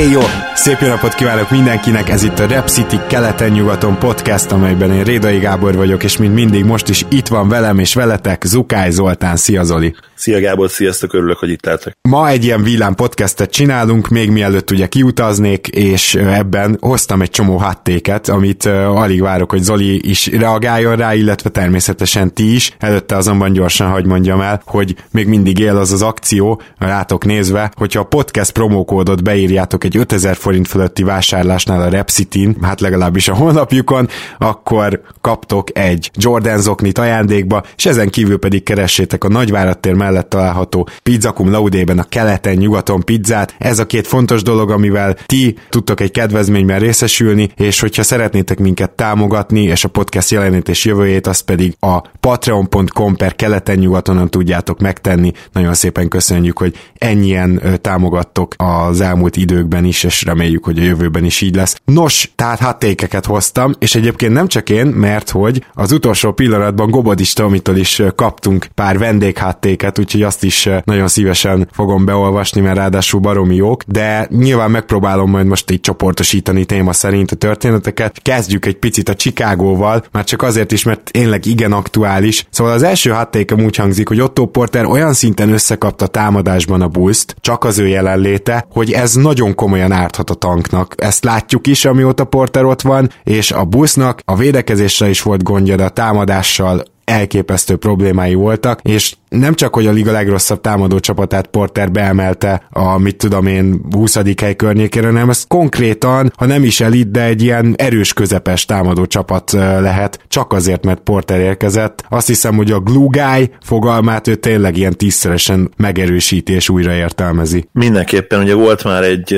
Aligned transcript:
Éj 0.00 0.10
jó! 0.10 0.20
Szép 0.54 0.80
jó 0.80 0.88
napot 0.88 1.14
kívánok 1.14 1.50
mindenkinek, 1.50 2.08
ez 2.08 2.22
itt 2.22 2.38
a 2.38 2.46
Rep 2.46 2.68
City 2.68 2.96
keleten-nyugaton 3.08 3.98
podcast, 3.98 4.52
amelyben 4.52 4.92
én 4.92 5.04
Rédai 5.04 5.38
Gábor 5.38 5.76
vagyok, 5.76 6.02
és 6.02 6.16
mint 6.16 6.34
mindig 6.34 6.64
most 6.64 6.88
is 6.88 7.04
itt 7.10 7.26
van 7.26 7.48
velem 7.48 7.78
és 7.78 7.94
veletek 7.94 8.44
Zukály 8.44 8.90
Zoltán. 8.90 9.36
Szia 9.36 9.62
Zoli! 9.62 9.94
Szia 10.14 10.40
Gábor, 10.40 10.70
sziasztok, 10.70 11.14
örülök, 11.14 11.38
hogy 11.38 11.50
itt 11.50 11.64
lehetek. 11.64 11.96
Ma 12.08 12.28
egy 12.28 12.44
ilyen 12.44 12.62
villám 12.62 12.94
podcastet 12.94 13.50
csinálunk, 13.50 14.08
még 14.08 14.30
mielőtt 14.30 14.70
ugye 14.70 14.86
kiutaznék, 14.86 15.66
és 15.66 16.14
ebben 16.14 16.76
hoztam 16.80 17.22
egy 17.22 17.30
csomó 17.30 17.56
hattéket, 17.56 18.28
amit 18.28 18.64
alig 18.64 19.20
várok, 19.20 19.50
hogy 19.50 19.62
Zoli 19.62 20.08
is 20.08 20.26
reagáljon 20.26 20.96
rá, 20.96 21.14
illetve 21.14 21.50
természetesen 21.50 22.34
ti 22.34 22.54
is. 22.54 22.76
Előtte 22.78 23.16
azonban 23.16 23.52
gyorsan 23.52 23.90
hagy 23.90 24.06
mondjam 24.06 24.40
el, 24.40 24.62
hogy 24.64 24.94
még 25.10 25.26
mindig 25.26 25.58
él 25.58 25.76
az 25.76 25.92
az 25.92 26.02
akció, 26.02 26.62
rátok 26.78 27.24
nézve, 27.24 27.70
hogyha 27.76 28.00
a 28.00 28.04
podcast 28.04 28.52
promókódot 28.52 29.22
beírjátok 29.22 29.84
egy 29.84 29.89
5000 29.96 30.36
forint 30.36 30.68
fölötti 30.68 31.02
vásárlásnál 31.02 31.82
a 31.82 31.88
Repsitin, 31.88 32.56
hát 32.62 32.80
legalábbis 32.80 33.28
a 33.28 33.34
honlapjukon, 33.34 34.08
akkor 34.38 35.00
kaptok 35.20 35.78
egy 35.78 36.10
Jordan 36.14 36.60
zoknit 36.60 36.98
ajándékba, 36.98 37.62
és 37.76 37.86
ezen 37.86 38.08
kívül 38.08 38.38
pedig 38.38 38.62
keressétek 38.62 39.24
a 39.24 39.28
Nagyvárad 39.28 39.78
tér 39.78 39.94
mellett 39.94 40.28
található 40.28 40.88
Pizzakum 41.02 41.50
Laudében 41.50 41.98
a 41.98 42.04
keleten-nyugaton 42.04 43.00
pizzát. 43.04 43.54
Ez 43.58 43.78
a 43.78 43.86
két 43.86 44.06
fontos 44.06 44.42
dolog, 44.42 44.70
amivel 44.70 45.16
ti 45.26 45.56
tudtok 45.68 46.00
egy 46.00 46.10
kedvezményben 46.10 46.78
részesülni, 46.78 47.50
és 47.56 47.80
hogyha 47.80 48.02
szeretnétek 48.02 48.58
minket 48.58 48.90
támogatni, 48.90 49.62
és 49.62 49.84
a 49.84 49.88
podcast 49.88 50.30
jelenítés 50.30 50.84
jövőjét, 50.84 51.26
azt 51.26 51.44
pedig 51.44 51.76
a 51.80 52.00
patreon.com 52.20 53.16
per 53.16 53.34
keleten-nyugatonon 53.34 54.30
tudjátok 54.30 54.80
megtenni. 54.80 55.32
Nagyon 55.52 55.74
szépen 55.74 56.08
köszönjük, 56.08 56.58
hogy 56.58 56.74
ennyien 56.98 57.62
támogattok 57.80 58.54
az 58.56 59.00
elmúlt 59.00 59.36
időkben 59.36 59.79
is, 59.84 60.04
és 60.04 60.22
reméljük, 60.22 60.64
hogy 60.64 60.78
a 60.78 60.82
jövőben 60.82 61.24
is 61.24 61.40
így 61.40 61.54
lesz. 61.54 61.80
Nos, 61.84 62.30
tehát 62.34 62.58
hattékeket 62.58 63.26
hoztam, 63.26 63.72
és 63.78 63.94
egyébként 63.94 64.32
nem 64.32 64.46
csak 64.46 64.70
én, 64.70 64.86
mert 64.86 65.30
hogy 65.30 65.64
az 65.74 65.92
utolsó 65.92 66.32
pillanatban 66.32 66.90
Gobodis 66.90 67.32
Tomitól 67.32 67.76
is 67.76 68.02
kaptunk 68.14 68.66
pár 68.74 68.98
vendégháttéket, 68.98 69.98
úgyhogy 69.98 70.22
azt 70.22 70.44
is 70.44 70.68
nagyon 70.84 71.08
szívesen 71.08 71.68
fogom 71.72 72.04
beolvasni, 72.04 72.60
mert 72.60 72.76
ráadásul 72.76 73.20
baromi 73.20 73.54
jók, 73.54 73.82
de 73.86 74.26
nyilván 74.30 74.70
megpróbálom 74.70 75.30
majd 75.30 75.46
most 75.46 75.70
így 75.70 75.80
csoportosítani 75.80 76.64
téma 76.64 76.92
szerint 76.92 77.30
a 77.30 77.36
történeteket. 77.36 78.22
Kezdjük 78.22 78.66
egy 78.66 78.76
picit 78.76 79.08
a 79.08 79.14
Chicagóval, 79.14 80.04
már 80.12 80.24
csak 80.24 80.42
azért 80.42 80.72
is, 80.72 80.82
mert 80.82 81.10
tényleg 81.10 81.46
igen 81.46 81.72
aktuális. 81.72 82.46
Szóval 82.50 82.72
az 82.72 82.82
első 82.82 83.10
hattékem 83.10 83.64
úgy 83.64 83.76
hangzik, 83.76 84.08
hogy 84.08 84.20
Otto 84.20 84.46
Porter 84.46 84.84
olyan 84.84 85.12
szinten 85.12 85.52
összekapta 85.52 86.06
támadásban 86.06 86.82
a 86.82 86.88
bulls 86.88 87.24
csak 87.40 87.64
az 87.64 87.78
ő 87.78 87.86
jelenléte, 87.86 88.66
hogy 88.70 88.92
ez 88.92 89.14
nagyon 89.14 89.54
komolyan 89.60 89.92
árthat 89.92 90.30
a 90.30 90.34
tanknak. 90.34 90.94
Ezt 90.96 91.24
látjuk 91.24 91.66
is, 91.66 91.84
amióta 91.84 92.24
Porter 92.24 92.64
ott 92.64 92.80
van, 92.80 93.10
és 93.24 93.50
a 93.50 93.64
busznak 93.64 94.20
a 94.24 94.36
védekezésre 94.36 95.08
is 95.08 95.22
volt 95.22 95.42
gondja, 95.42 95.76
de 95.76 95.84
a 95.84 95.88
támadással 95.88 96.82
elképesztő 97.10 97.76
problémái 97.76 98.34
voltak, 98.34 98.80
és 98.82 99.14
nem 99.28 99.54
csak, 99.54 99.74
hogy 99.74 99.86
a 99.86 99.92
liga 99.92 100.12
legrosszabb 100.12 100.60
támadó 100.60 100.98
csapatát 100.98 101.46
Porter 101.46 101.90
beemelte 101.90 102.62
a, 102.70 102.98
mit 102.98 103.16
tudom 103.16 103.46
én, 103.46 103.80
20. 103.90 104.18
hely 104.40 104.56
környékére, 104.56 105.06
hanem 105.06 105.30
ez 105.30 105.44
konkrétan, 105.48 106.32
ha 106.36 106.46
nem 106.46 106.64
is 106.64 106.80
elit, 106.80 107.10
de 107.10 107.24
egy 107.24 107.42
ilyen 107.42 107.74
erős 107.76 108.12
közepes 108.12 108.64
támadó 108.64 109.06
csapat 109.06 109.52
lehet, 109.52 110.18
csak 110.28 110.52
azért, 110.52 110.84
mert 110.84 111.00
Porter 111.00 111.40
érkezett. 111.40 112.04
Azt 112.08 112.26
hiszem, 112.26 112.56
hogy 112.56 112.70
a 112.70 112.80
glue 112.80 113.08
guy 113.10 113.50
fogalmát 113.62 114.28
ő 114.28 114.34
tényleg 114.34 114.76
ilyen 114.76 114.96
tízszeresen 114.96 115.70
megerősíti 115.76 116.52
és 116.52 116.68
újraértelmezi. 116.68 117.68
Mindenképpen 117.72 118.40
ugye 118.40 118.54
volt 118.54 118.84
már 118.84 119.02
egy 119.02 119.36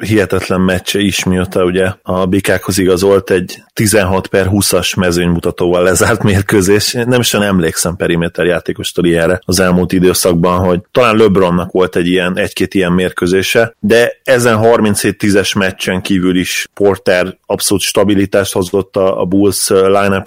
hihetetlen 0.00 0.60
meccse 0.60 1.00
is, 1.00 1.24
mióta 1.24 1.64
ugye 1.64 1.92
a 2.02 2.26
bikákhoz 2.26 2.78
igazolt 2.78 3.30
egy 3.30 3.62
16 3.72 4.26
per 4.26 4.48
20-as 4.50 4.96
mezőnymutatóval 4.96 5.82
lezárt 5.82 6.22
mérkőzés. 6.22 6.96
Nem 7.14 7.22
is 7.22 7.34
emlékszem 7.34 7.96
periméter 7.96 8.46
játékostól 8.46 9.04
ilyenre 9.04 9.40
az 9.44 9.60
elmúlt 9.60 9.92
időszakban, 9.92 10.58
hogy 10.58 10.80
talán 10.90 11.16
LeBronnak 11.16 11.72
volt 11.72 11.96
egy 11.96 12.06
ilyen, 12.06 12.38
egy-két 12.38 12.74
ilyen 12.74 12.92
mérkőzése, 12.92 13.74
de 13.80 14.20
ezen 14.24 14.58
37-10-es 14.62 15.58
meccsen 15.58 16.00
kívül 16.00 16.36
is 16.36 16.68
Porter 16.74 17.36
abszolút 17.46 17.82
stabilitást 17.82 18.52
hozott 18.52 18.96
a, 18.96 19.20
a 19.20 19.24
Bulls 19.24 19.68
line 19.68 20.22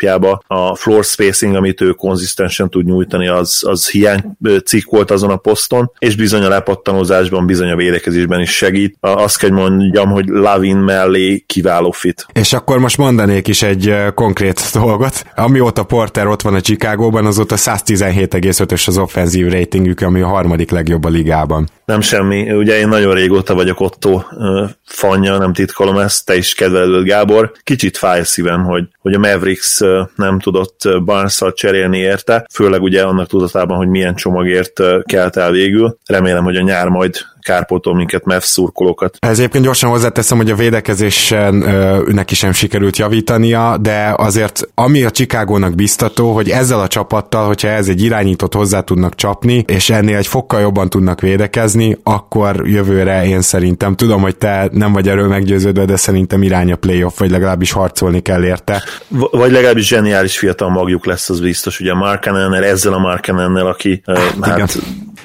a 0.48 0.76
floor 0.76 1.04
spacing, 1.04 1.56
amit 1.56 1.82
ő 1.82 1.92
konzisztensen 1.92 2.70
tud 2.70 2.86
nyújtani, 2.86 3.28
az, 3.28 3.64
az 3.66 3.90
hiány 3.90 4.38
cikk 4.66 4.90
volt 4.90 5.12
azon 5.12 5.30
a 5.30 5.38
poszton, 5.38 5.92
és 6.00 6.16
bizony 6.16 6.44
a 6.44 6.50
lepattanózásban, 6.50 7.46
bizony 7.46 7.70
a 7.70 7.76
védekezésben 7.76 8.40
is 8.40 8.56
segít. 8.56 8.98
Azt 9.00 9.38
kell 9.38 9.50
mondjam, 9.50 10.10
hogy 10.10 10.28
Lavin 10.28 10.78
mellé 10.78 11.44
kiváló 11.48 11.92
fit. 11.92 12.26
És 12.34 12.54
akkor 12.54 12.80
most 12.80 12.98
mondanék 12.98 13.48
is 13.48 13.62
egy 13.62 13.96
konkrét 14.14 14.62
dolgot. 14.74 15.26
Amióta 15.36 15.84
Porter 15.84 16.28
ott 16.28 16.42
van 16.42 16.54
a 16.54 16.60
Chicagóban, 16.78 17.26
azóta 17.26 17.56
117,5-ös 17.56 18.88
az 18.88 18.98
offenzív 18.98 19.52
ratingük, 19.52 20.02
ami 20.02 20.22
a 20.22 20.28
harmadik 20.28 20.72
legjobb 20.72 21.06
a 21.06 21.10
ligában. 21.10 21.70
Nem 21.86 22.02
semmi. 22.02 22.52
Ugye 22.52 22.78
én 22.78 22.88
nagyon 22.88 23.14
régóta 23.14 23.54
vagyok 23.54 23.80
Otto 23.80 24.22
fanya, 24.86 25.38
nem 25.38 25.54
titkolom 25.54 25.98
ezt, 25.98 26.26
te 26.26 26.36
is 26.36 26.54
kedveled 26.54 27.04
Gábor. 27.04 27.52
Kicsit 27.64 27.98
fáj 27.98 28.24
szívem, 28.24 28.64
hogy, 28.64 28.88
hogy 29.00 29.14
a 29.14 29.20
Mavericks 29.20 29.80
nem 30.16 30.40
tudott 30.40 30.82
barnes 31.06 31.42
cserélni 31.54 31.98
érte, 31.98 32.48
főleg 32.54 32.82
ugye 32.82 33.04
annak 33.04 33.28
tudatában, 33.28 33.78
hogy 33.78 33.88
milyen 33.88 34.16
csomagért 34.16 34.82
kelt 35.04 35.38
el 35.38 35.52
végül. 35.52 35.98
Remélem, 36.06 36.44
hogy 36.44 36.56
a 36.56 36.62
nyár 36.62 36.88
majd 36.88 37.16
kárpótol 37.48 37.96
minket, 37.96 38.26
MEF 38.26 38.44
szurkolókat. 38.44 39.18
Ez 39.20 39.38
egyébként 39.40 39.64
gyorsan 39.64 39.90
hozzáteszem, 39.90 40.38
hogy 40.38 40.52
a 40.52 40.56
védekezésen 40.56 41.62
ö, 41.62 42.02
neki 42.12 42.36
sem 42.36 42.52
sikerült 42.52 42.98
javítania, 42.98 43.78
de 43.78 44.14
azért 44.18 44.68
ami 44.74 45.04
a 45.04 45.12
Chicagónak 45.12 45.76
biztató, 45.76 46.34
hogy 46.34 46.50
ezzel 46.50 46.80
a 46.80 46.88
csapattal, 46.88 47.48
hogyha 47.48 47.68
ez 47.68 47.88
egy 47.88 48.04
irányított 48.04 48.54
hozzá 48.54 48.80
tudnak 48.80 49.16
csapni, 49.16 49.64
és 49.68 49.90
ennél 49.90 50.18
egy 50.18 50.28
fokkal 50.28 50.62
jobban 50.62 50.90
tudnak 50.90 51.22
védekezni, 51.22 51.98
akkor 52.04 52.62
jövőre 52.68 53.26
én 53.26 53.42
szerintem, 53.42 53.96
tudom, 53.96 54.22
hogy 54.22 54.38
te 54.38 54.70
nem 54.72 54.94
vagy 54.94 55.10
erről 55.10 55.28
meggyőződve, 55.28 55.86
de 55.86 55.96
szerintem 55.96 56.44
irány 56.44 56.72
a 56.72 56.76
playoff, 56.76 57.18
vagy 57.18 57.32
legalábbis 57.32 57.72
harcolni 57.72 58.22
kell 58.22 58.44
érte. 58.44 58.84
V- 59.08 59.32
vagy 59.32 59.52
legalábbis 59.52 59.88
zseniális 59.88 60.38
fiatal 60.38 60.70
magjuk 60.70 61.06
lesz, 61.06 61.30
az 61.30 61.40
biztos, 61.40 61.80
ugye 61.80 61.94
Markanennel, 61.94 62.64
ezzel 62.64 62.94
a 62.94 63.00
Markanennel, 63.00 63.68
aki 63.68 64.02
hát, 64.42 64.60
hát 64.60 64.78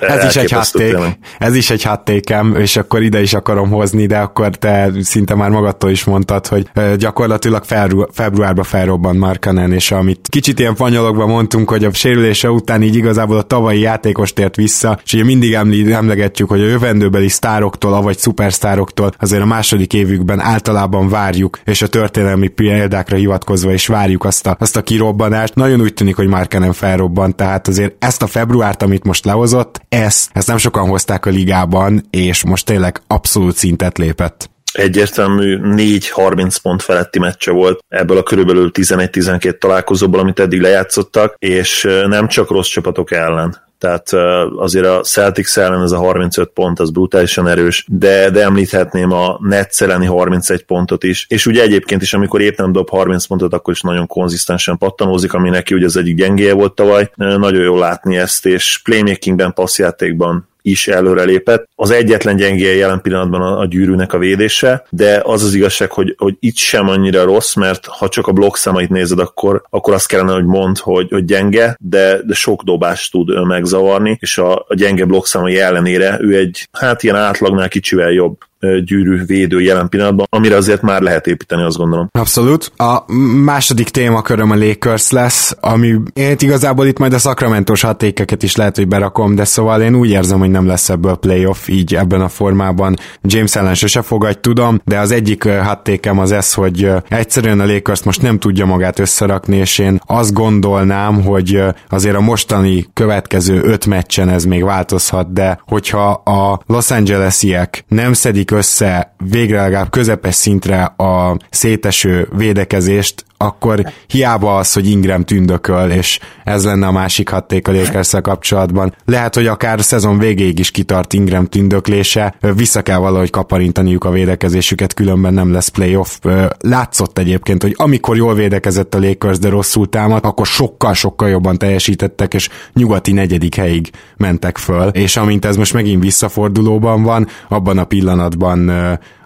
ez 0.08 0.24
is 0.24 0.36
egy 0.36 0.50
hátték, 0.50 0.96
ez 1.38 1.56
is 1.56 1.70
egy 1.70 1.82
háttékem, 1.82 2.56
és 2.56 2.76
akkor 2.76 3.02
ide 3.02 3.20
is 3.20 3.34
akarom 3.34 3.70
hozni, 3.70 4.06
de 4.06 4.18
akkor 4.18 4.50
te 4.50 4.90
szinte 5.00 5.34
már 5.34 5.50
magadtól 5.50 5.90
is 5.90 6.04
mondtad, 6.04 6.46
hogy 6.46 6.70
gyakorlatilag 6.96 7.64
februárban 8.12 8.64
felrobban 8.64 9.16
Markanen, 9.16 9.72
és 9.72 9.90
amit 9.90 10.26
kicsit 10.28 10.58
ilyen 10.58 10.74
fanyalogban 10.74 11.28
mondtunk, 11.28 11.70
hogy 11.70 11.84
a 11.84 11.92
sérülése 11.92 12.50
után 12.50 12.82
így 12.82 12.96
igazából 12.96 13.36
a 13.36 13.42
tavalyi 13.42 13.80
játékos 13.80 14.32
tért 14.32 14.56
vissza, 14.56 15.00
és 15.04 15.12
ugye 15.12 15.24
mindig 15.24 15.52
emlegetjük, 15.92 16.48
hogy 16.48 16.60
a 16.60 16.66
jövendőbeli 16.66 17.28
sztároktól, 17.28 17.94
avagy 17.94 18.18
szupersztároktól 18.18 19.12
azért 19.18 19.42
a 19.42 19.46
második 19.46 19.92
évükben 19.92 20.40
általában 20.40 21.08
várjuk, 21.08 21.58
és 21.64 21.82
a 21.82 21.86
történelmi 21.86 22.48
példákra 22.48 23.16
hivatkozva 23.16 23.72
is 23.72 23.86
várjuk 23.86 24.24
azt 24.24 24.46
a, 24.46 24.56
azt 24.58 24.76
a 24.76 24.82
kirobbanást. 24.82 25.54
Nagyon 25.54 25.80
úgy 25.80 25.94
tűnik, 25.94 26.16
hogy 26.16 26.26
Markanen 26.26 26.72
felrobban, 26.72 27.36
tehát 27.36 27.68
azért 27.68 28.04
ezt 28.04 28.22
a 28.22 28.26
februárt, 28.26 28.82
amit 28.82 29.04
most 29.04 29.24
lehozott, 29.24 29.80
ezt, 29.92 30.30
ezt 30.32 30.46
nem 30.46 30.56
sokan 30.56 30.88
hozták 30.88 31.26
a 31.26 31.30
ligában, 31.30 32.06
és 32.10 32.44
most 32.44 32.66
tényleg 32.66 33.02
abszolút 33.06 33.56
szintet 33.56 33.98
lépett. 33.98 34.50
Egyértelmű 34.72 35.58
4-30 35.62 36.56
pont 36.62 36.82
feletti 36.82 37.18
meccse 37.18 37.50
volt 37.50 37.84
ebből 37.88 38.16
a 38.16 38.22
körülbelül 38.22 38.70
11-12 38.74 39.58
találkozóból, 39.58 40.20
amit 40.20 40.40
eddig 40.40 40.60
lejátszottak, 40.60 41.34
és 41.38 41.88
nem 42.06 42.28
csak 42.28 42.50
rossz 42.50 42.68
csapatok 42.68 43.12
ellen 43.12 43.56
tehát 43.82 44.12
azért 44.56 44.86
a 44.86 45.00
Celtics 45.00 45.58
ellen 45.58 45.82
ez 45.82 45.92
a 45.92 45.98
35 45.98 46.50
pont 46.54 46.80
az 46.80 46.90
brutálisan 46.90 47.48
erős, 47.48 47.84
de, 47.88 48.30
de 48.30 48.42
említhetném 48.42 49.12
a 49.12 49.38
Nets 49.40 49.82
elleni 49.82 50.06
31 50.06 50.62
pontot 50.62 51.04
is, 51.04 51.26
és 51.28 51.46
ugye 51.46 51.62
egyébként 51.62 52.02
is, 52.02 52.14
amikor 52.14 52.40
épp 52.40 52.58
nem 52.58 52.72
dob 52.72 52.88
30 52.88 53.24
pontot, 53.24 53.52
akkor 53.54 53.72
is 53.74 53.80
nagyon 53.80 54.06
konzisztensen 54.06 54.78
pattanózik, 54.78 55.32
ami 55.32 55.50
neki 55.50 55.74
ugye 55.74 55.86
az 55.86 55.96
egyik 55.96 56.16
gyengéje 56.16 56.54
volt 56.54 56.74
tavaly, 56.74 57.10
nagyon 57.16 57.62
jó 57.62 57.78
látni 57.78 58.16
ezt, 58.16 58.46
és 58.46 58.80
playmakingben, 58.84 59.52
passzjátékban 59.52 60.50
is 60.62 60.88
előrelépett. 60.88 61.68
Az 61.74 61.90
egyetlen 61.90 62.36
gyengéje 62.36 62.74
jelen 62.74 63.00
pillanatban 63.00 63.40
a, 63.40 63.58
a 63.58 63.66
gyűrűnek 63.66 64.12
a 64.12 64.18
védése, 64.18 64.86
de 64.90 65.20
az 65.24 65.42
az 65.42 65.54
igazság, 65.54 65.90
hogy, 65.90 66.14
hogy 66.18 66.36
itt 66.40 66.56
sem 66.56 66.88
annyira 66.88 67.24
rossz, 67.24 67.54
mert 67.54 67.86
ha 67.86 68.08
csak 68.08 68.26
a 68.26 68.32
blokk 68.32 68.56
számait 68.56 68.88
nézed, 68.88 69.18
akkor, 69.18 69.62
akkor 69.70 69.94
azt 69.94 70.06
kellene, 70.06 70.32
hogy 70.32 70.44
mond, 70.44 70.78
hogy, 70.78 71.10
hogy 71.10 71.24
gyenge, 71.24 71.76
de, 71.80 72.20
de 72.24 72.34
sok 72.34 72.62
dobást 72.62 73.10
tud 73.10 73.46
megzavarni, 73.46 74.16
és 74.20 74.38
a, 74.38 74.54
a 74.68 74.74
gyenge 74.74 75.04
blokk 75.04 75.26
számai 75.26 75.58
ellenére 75.58 76.18
ő 76.20 76.36
egy, 76.36 76.68
hát 76.72 77.02
ilyen 77.02 77.16
átlagnál 77.16 77.68
kicsivel 77.68 78.10
jobb 78.10 78.38
gyűrű 78.84 79.24
védő 79.24 79.60
jelen 79.60 79.88
pillanatban, 79.88 80.26
amire 80.30 80.56
azért 80.56 80.82
már 80.82 81.00
lehet 81.00 81.26
építeni, 81.26 81.62
azt 81.62 81.76
gondolom. 81.76 82.08
Abszolút. 82.12 82.72
A 82.76 83.12
második 83.44 83.88
témaköröm 83.88 84.50
a 84.50 84.56
Lakers 84.56 85.10
lesz, 85.10 85.56
ami 85.60 85.98
én 86.12 86.36
igazából 86.38 86.86
itt 86.86 86.98
majd 86.98 87.12
a 87.12 87.18
szakramentos 87.18 87.82
hatékeket 87.82 88.42
is 88.42 88.56
lehet, 88.56 88.76
hogy 88.76 88.88
berakom, 88.88 89.34
de 89.34 89.44
szóval 89.44 89.82
én 89.82 89.94
úgy 89.94 90.10
érzem, 90.10 90.38
hogy 90.38 90.50
nem 90.50 90.66
lesz 90.66 90.88
ebből 90.88 91.16
playoff 91.16 91.68
így 91.68 91.94
ebben 91.94 92.20
a 92.20 92.28
formában. 92.28 92.96
James 93.22 93.56
ellen 93.56 93.74
sose 93.74 94.02
fogadj, 94.02 94.38
tudom, 94.40 94.80
de 94.84 94.98
az 94.98 95.10
egyik 95.10 95.48
hatékem 95.48 96.18
az 96.18 96.32
ez, 96.32 96.54
hogy 96.54 96.90
egyszerűen 97.08 97.60
a 97.60 97.66
Lakers 97.66 98.02
most 98.02 98.22
nem 98.22 98.38
tudja 98.38 98.66
magát 98.66 98.98
összerakni, 98.98 99.56
és 99.56 99.78
én 99.78 100.00
azt 100.06 100.32
gondolnám, 100.32 101.22
hogy 101.22 101.62
azért 101.88 102.16
a 102.16 102.20
mostani 102.20 102.86
következő 102.94 103.60
öt 103.62 103.86
meccsen 103.86 104.28
ez 104.28 104.44
még 104.44 104.64
változhat, 104.64 105.32
de 105.32 105.60
hogyha 105.66 106.10
a 106.10 106.60
Los 106.66 106.90
Angelesiek 106.90 107.84
nem 107.88 108.12
szedik 108.12 108.51
össze 108.52 109.14
végre 109.30 109.60
legalább 109.60 109.90
közepes 109.90 110.34
szintre 110.34 110.84
a 110.84 111.36
széteső 111.50 112.28
védekezést, 112.36 113.24
akkor 113.42 113.92
hiába 114.06 114.56
az, 114.56 114.72
hogy 114.72 114.90
Ingram 114.90 115.24
tündököl, 115.24 115.90
és 115.90 116.18
ez 116.44 116.64
lenne 116.64 116.86
a 116.86 116.92
másik 116.92 117.28
hatték 117.28 117.68
a 117.68 117.72
lakers 117.72 118.14
kapcsolatban. 118.22 118.94
Lehet, 119.04 119.34
hogy 119.34 119.46
akár 119.46 119.78
a 119.78 119.82
szezon 119.82 120.18
végéig 120.18 120.58
is 120.58 120.70
kitart 120.70 121.12
Ingram 121.12 121.46
tündöklése, 121.46 122.34
vissza 122.54 122.82
kell 122.82 122.98
valahogy 122.98 123.30
kaparintaniuk 123.30 124.04
a 124.04 124.10
védekezésüket, 124.10 124.94
különben 124.94 125.34
nem 125.34 125.52
lesz 125.52 125.68
playoff. 125.68 126.18
Látszott 126.58 127.18
egyébként, 127.18 127.62
hogy 127.62 127.74
amikor 127.76 128.16
jól 128.16 128.34
védekezett 128.34 128.94
a 128.94 128.98
Lakers, 128.98 129.38
de 129.38 129.48
rosszul 129.48 129.88
támad, 129.88 130.24
akkor 130.24 130.46
sokkal-sokkal 130.46 131.28
jobban 131.28 131.58
teljesítettek, 131.58 132.34
és 132.34 132.48
nyugati 132.72 133.12
negyedik 133.12 133.54
helyig 133.54 133.90
mentek 134.16 134.58
föl, 134.58 134.88
és 134.88 135.16
amint 135.16 135.44
ez 135.44 135.56
most 135.56 135.72
megint 135.72 136.02
visszafordulóban 136.02 137.02
van, 137.02 137.26
abban 137.48 137.78
a 137.78 137.84
pillanatban 137.84 138.70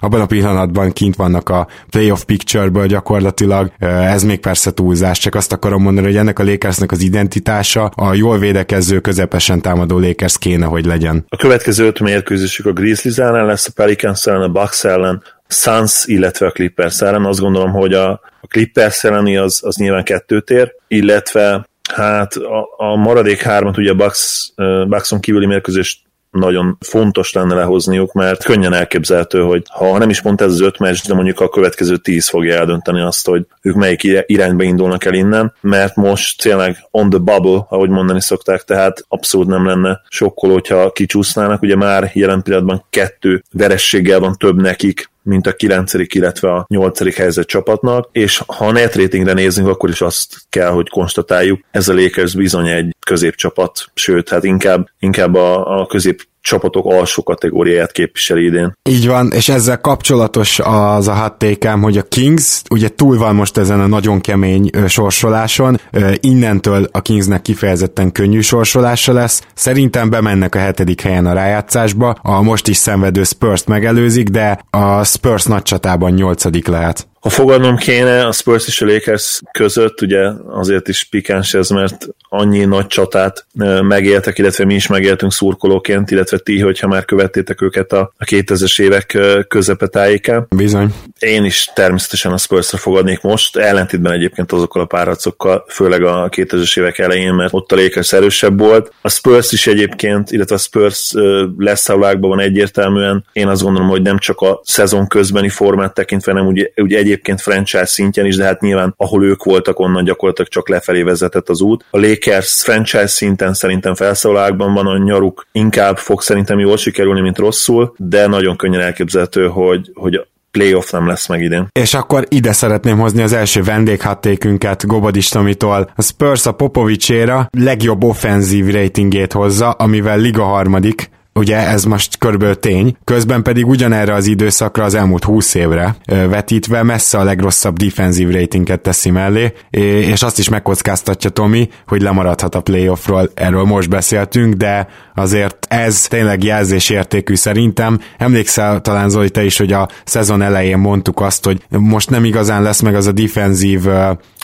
abban 0.01 0.21
a 0.21 0.27
pillanatban 0.27 0.93
kint 0.93 1.17
vannak 1.17 1.49
a 1.49 1.67
playoff 1.91 2.23
picture-ből 2.23 2.87
gyakorlatilag, 2.87 3.73
ez 4.07 4.23
még 4.23 4.41
persze 4.41 4.73
túlzás, 4.73 5.19
csak 5.19 5.35
azt 5.35 5.53
akarom 5.53 5.83
mondani, 5.83 6.07
hogy 6.07 6.17
ennek 6.17 6.39
a 6.39 6.45
Lakersnek 6.45 6.93
az 6.93 7.03
identitása 7.03 7.85
a 7.85 8.15
jól 8.15 8.39
védekező, 8.39 9.01
közepesen 9.01 9.61
támadó 9.61 9.99
Lakers 9.99 10.39
kéne, 10.39 10.67
hogy 10.67 10.85
legyen. 10.85 11.25
A 11.29 11.37
következő 11.37 11.87
öt 11.87 12.01
mérkőzésük 12.01 12.67
a 12.67 12.73
Grizzlies 12.73 13.19
ellen 13.19 13.47
lesz, 13.47 13.67
a 13.67 13.73
Pelicans 13.75 14.27
ellen, 14.27 14.43
a 14.43 14.49
Bucks 14.49 14.85
ellen, 14.85 15.23
Suns, 15.49 16.05
illetve 16.05 16.47
a 16.47 16.51
Clippers 16.51 17.01
ellen. 17.01 17.25
Azt 17.25 17.41
gondolom, 17.41 17.71
hogy 17.71 17.93
a, 17.93 18.11
a 18.41 18.47
Clippers 18.49 19.05
elleni 19.05 19.37
az, 19.37 19.61
az 19.63 19.77
nyilván 19.77 20.05
kettőt 20.05 20.51
ér, 20.51 20.75
illetve 20.89 21.69
hát 21.95 22.35
a, 22.35 22.69
a 22.77 22.97
maradék 22.97 23.43
hármat, 23.43 23.79
ugye 23.79 23.91
a 23.91 23.95
Bucks, 23.95 24.53
Buckson 24.89 25.21
kívüli 25.21 25.47
mérkőzést 25.47 26.06
nagyon 26.39 26.77
fontos 26.81 27.33
lenne 27.33 27.55
lehozniuk, 27.55 28.13
mert 28.13 28.45
könnyen 28.45 28.73
elképzelhető, 28.73 29.41
hogy 29.41 29.63
ha 29.71 29.99
nem 29.99 30.11
is 30.11 30.21
pont 30.21 30.41
ez 30.41 30.53
az 30.53 30.61
öt 30.61 30.79
meccs, 30.79 31.07
de 31.07 31.15
mondjuk 31.15 31.41
a 31.41 31.49
következő 31.49 31.97
tíz 31.97 32.29
fogja 32.29 32.55
eldönteni 32.55 33.01
azt, 33.01 33.27
hogy 33.27 33.47
ők 33.63 33.75
melyik 33.75 34.03
irányba 34.27 34.63
indulnak 34.63 35.05
el 35.05 35.15
innen, 35.15 35.55
mert 35.61 35.97
most 35.97 36.43
tényleg 36.43 36.77
on 36.91 37.11
the 37.11 37.19
bubble, 37.19 37.67
ahogy 37.69 37.91
mondani 37.91 38.21
szokták, 38.21 38.63
tehát 38.63 39.05
abszolút 39.09 39.47
nem 39.47 39.67
lenne 39.67 40.01
sokkoló, 40.09 40.53
hogyha 40.53 40.91
kicsúsznának, 40.91 41.63
ugye 41.63 41.77
már 41.77 42.11
jelen 42.15 42.43
pillanatban 42.43 42.85
kettő 42.91 43.43
verességgel 43.53 44.21
van 44.21 44.35
több 44.39 44.61
nekik, 44.61 45.11
mint 45.27 45.47
a 45.47 45.53
9. 45.53 45.93
illetve 46.15 46.53
a 46.53 46.65
8. 46.69 47.17
helyzet 47.17 47.47
csapatnak, 47.47 48.09
és 48.13 48.43
ha 48.47 48.67
a 48.67 48.73
net 48.73 48.95
ratingre 48.95 49.33
nézzünk, 49.33 49.69
akkor 49.69 49.89
is 49.89 50.01
azt 50.01 50.37
kell, 50.49 50.71
hogy 50.71 50.89
konstatáljuk, 50.89 51.61
ez 51.71 51.89
a 51.89 51.95
Lakers 51.95 52.35
bizony 52.35 52.69
egy 52.69 52.97
középcsapat, 53.07 53.85
sőt, 53.95 54.29
hát 54.29 54.45
inkább, 54.45 54.89
inkább 54.99 55.35
a, 55.35 55.81
a 55.81 55.87
közép 55.87 56.23
csapatok 56.47 56.87
alsó 56.87 57.23
kategóriáját 57.23 57.93
képviseli 57.93 58.45
idén. 58.45 58.73
Így 58.91 59.07
van, 59.07 59.31
és 59.35 59.49
ezzel 59.49 59.81
kapcsolatos 59.81 60.59
az 60.59 61.09
a 61.09 61.13
hattékám, 61.13 61.83
hogy 61.83 61.99
a 61.99 62.03
Kings 62.03 62.63
ugye 62.71 62.89
túl 62.89 63.19
van 63.19 63.35
most 63.35 63.57
ezen 63.57 63.81
a 63.81 63.87
nagyon 63.87 64.21
kemény 64.21 64.71
sorsoláson, 64.87 65.81
innentől 66.21 66.89
a 66.93 67.03
Kingsnek 67.03 67.43
kifejezetten 67.43 68.13
könnyű 68.13 68.41
sorsolása 68.41 69.13
lesz. 69.13 69.43
Szerintem 69.55 70.11
bemennek 70.11 70.55
a 70.55 70.59
hetedik 70.59 71.01
helyen 71.01 71.27
a 71.27 71.33
rájátszásba, 71.33 72.17
a 72.23 72.43
most 72.43 72.69
is 72.69 72.77
szenvedő 72.77 73.23
spurs 73.23 73.65
megelőzik, 73.65 74.29
de 74.29 74.61
a 74.71 75.05
Spurs 75.05 75.45
nagy 75.45 75.63
csatában 75.63 76.13
nyolcadik 76.13 76.67
lehet. 76.67 77.07
Ha 77.21 77.29
fogadnom 77.29 77.77
kéne 77.77 78.27
a 78.27 78.33
Spurs 78.33 78.67
és 78.67 78.83
a 78.83 78.87
Lakers 78.87 79.41
között, 79.53 80.01
ugye 80.01 80.29
azért 80.49 80.89
is 80.89 81.05
pikáns 81.05 81.55
ez, 81.55 81.69
mert 81.69 82.09
annyi 82.29 82.65
nagy 82.65 82.87
csatát 82.87 83.47
megéltek, 83.83 84.39
illetve 84.39 84.65
mi 84.65 84.75
is 84.75 84.87
megéltünk 84.87 85.33
szurkolóként, 85.33 86.11
illetve 86.11 86.39
ti, 86.39 86.61
hogyha 86.61 86.87
már 86.87 87.05
követtétek 87.05 87.63
őket 87.63 87.93
a, 87.93 88.13
a 88.19 88.25
2000-es 88.25 88.81
évek 88.81 89.19
közepetájékán. 89.49 90.47
Bizony. 90.57 90.95
Én 91.19 91.45
is 91.45 91.71
természetesen 91.75 92.33
a 92.33 92.37
Spurs-re 92.37 92.79
fogadnék 92.79 93.21
most, 93.21 93.57
ellentétben 93.57 94.13
egyébként 94.13 94.53
azokkal 94.53 94.83
a 94.83 94.87
páracokkal, 94.87 95.65
főleg 95.69 96.03
a 96.03 96.29
2000-es 96.29 96.79
évek 96.79 96.99
elején, 96.99 97.33
mert 97.33 97.53
ott 97.53 97.73
a 97.73 97.77
Lakers 97.77 98.13
erősebb 98.13 98.59
volt. 98.59 98.93
A 99.01 99.09
Spurs 99.09 99.53
is 99.53 99.67
egyébként, 99.67 100.31
illetve 100.31 100.55
a 100.55 100.59
Spurs 100.59 101.13
lesz 101.59 101.89
a 101.89 102.17
van 102.21 102.41
egyértelműen. 102.41 103.25
Én 103.33 103.49
azt 103.49 103.63
gondolom, 103.63 103.89
hogy 103.89 104.03
nem 104.03 104.19
csak 104.19 104.41
a 104.41 104.61
szezon 104.65 105.07
közbeni 105.07 105.49
formát 105.49 105.95
tekintve, 105.95 106.33
nem 106.33 106.47
ugye, 106.47 106.71
ugye 106.77 106.99
egyébként 107.17 107.41
franchise 107.41 107.87
szintjen 107.87 108.27
is, 108.27 108.37
de 108.37 108.45
hát 108.45 108.61
nyilván 108.61 108.95
ahol 108.97 109.25
ők 109.25 109.45
voltak, 109.45 109.79
onnan 109.79 110.05
gyakorlatilag 110.05 110.51
csak 110.51 110.69
lefelé 110.69 111.03
vezetett 111.03 111.49
az 111.49 111.61
út. 111.61 111.85
A 111.91 111.99
Lakers 111.99 112.63
franchise 112.63 113.07
szinten 113.07 113.55
szerintem 113.55 113.95
felszólalásban 113.95 114.75
van, 114.75 114.87
a 114.87 114.99
nyaruk 114.99 115.47
inkább 115.53 115.99
fog 115.99 116.23
szerintem 116.23 116.59
jól 116.59 116.77
sikerülni, 116.77 117.21
mint 117.21 117.39
rosszul, 117.39 117.95
de 117.97 118.27
nagyon 118.27 118.57
könnyen 118.57 118.81
elképzelhető, 118.81 119.47
hogy, 119.47 119.91
hogy 119.95 120.27
playoff 120.51 120.91
nem 120.91 121.07
lesz 121.07 121.29
meg 121.29 121.43
idén. 121.43 121.69
És 121.73 121.95
akkor 121.95 122.25
ide 122.29 122.53
szeretném 122.53 122.99
hozni 122.99 123.23
az 123.23 123.33
első 123.33 123.63
vendéghattékünket 123.63 124.87
Gobodis 124.87 125.29
Tomitól. 125.29 125.91
A 125.97 126.03
Spurs 126.03 126.47
a 126.47 126.53
Popovicséra 126.53 127.49
legjobb 127.51 128.05
offenzív 128.05 128.67
ratingét 128.67 129.33
hozza, 129.33 129.71
amivel 129.71 130.19
liga 130.19 130.43
harmadik, 130.43 131.11
ugye 131.37 131.69
ez 131.69 131.85
most 131.85 132.19
körülbelül 132.19 132.59
tény, 132.59 132.97
közben 133.05 133.43
pedig 133.43 133.67
ugyanerre 133.67 134.15
az 134.15 134.27
időszakra 134.27 134.85
az 134.85 134.95
elmúlt 134.95 135.25
20 135.25 135.55
évre 135.55 135.97
vetítve 136.07 136.83
messze 136.83 137.19
a 137.19 137.25
legrosszabb 137.25 137.77
defensív 137.77 138.31
ratinget 138.31 138.81
teszi 138.81 139.11
mellé, 139.11 139.53
és 139.71 140.23
azt 140.23 140.39
is 140.39 140.49
megkockáztatja 140.49 141.31
Tomi, 141.31 141.69
hogy 141.87 142.03
lemaradhat 142.03 142.55
a 142.55 142.61
playoffról, 142.61 143.31
erről 143.35 143.65
most 143.65 143.89
beszéltünk, 143.89 144.55
de 144.55 144.89
azért 145.15 145.66
ez 145.69 146.07
tényleg 146.07 146.45
jelzésértékű 146.45 147.35
szerintem. 147.35 148.01
Emlékszel 148.19 148.81
talán 148.81 149.09
Zoli 149.09 149.31
te 149.31 149.45
is, 149.45 149.59
hogy 149.59 149.73
a 149.73 149.89
szezon 150.05 150.43
elején 150.43 150.79
mondtuk 150.79 151.21
azt, 151.21 151.45
hogy 151.45 151.63
most 151.69 152.11
nem 152.11 152.25
igazán 152.25 152.63
lesz 152.63 152.81
meg 152.81 152.95
az 152.95 153.07
a 153.07 153.13
defensív 153.13 153.87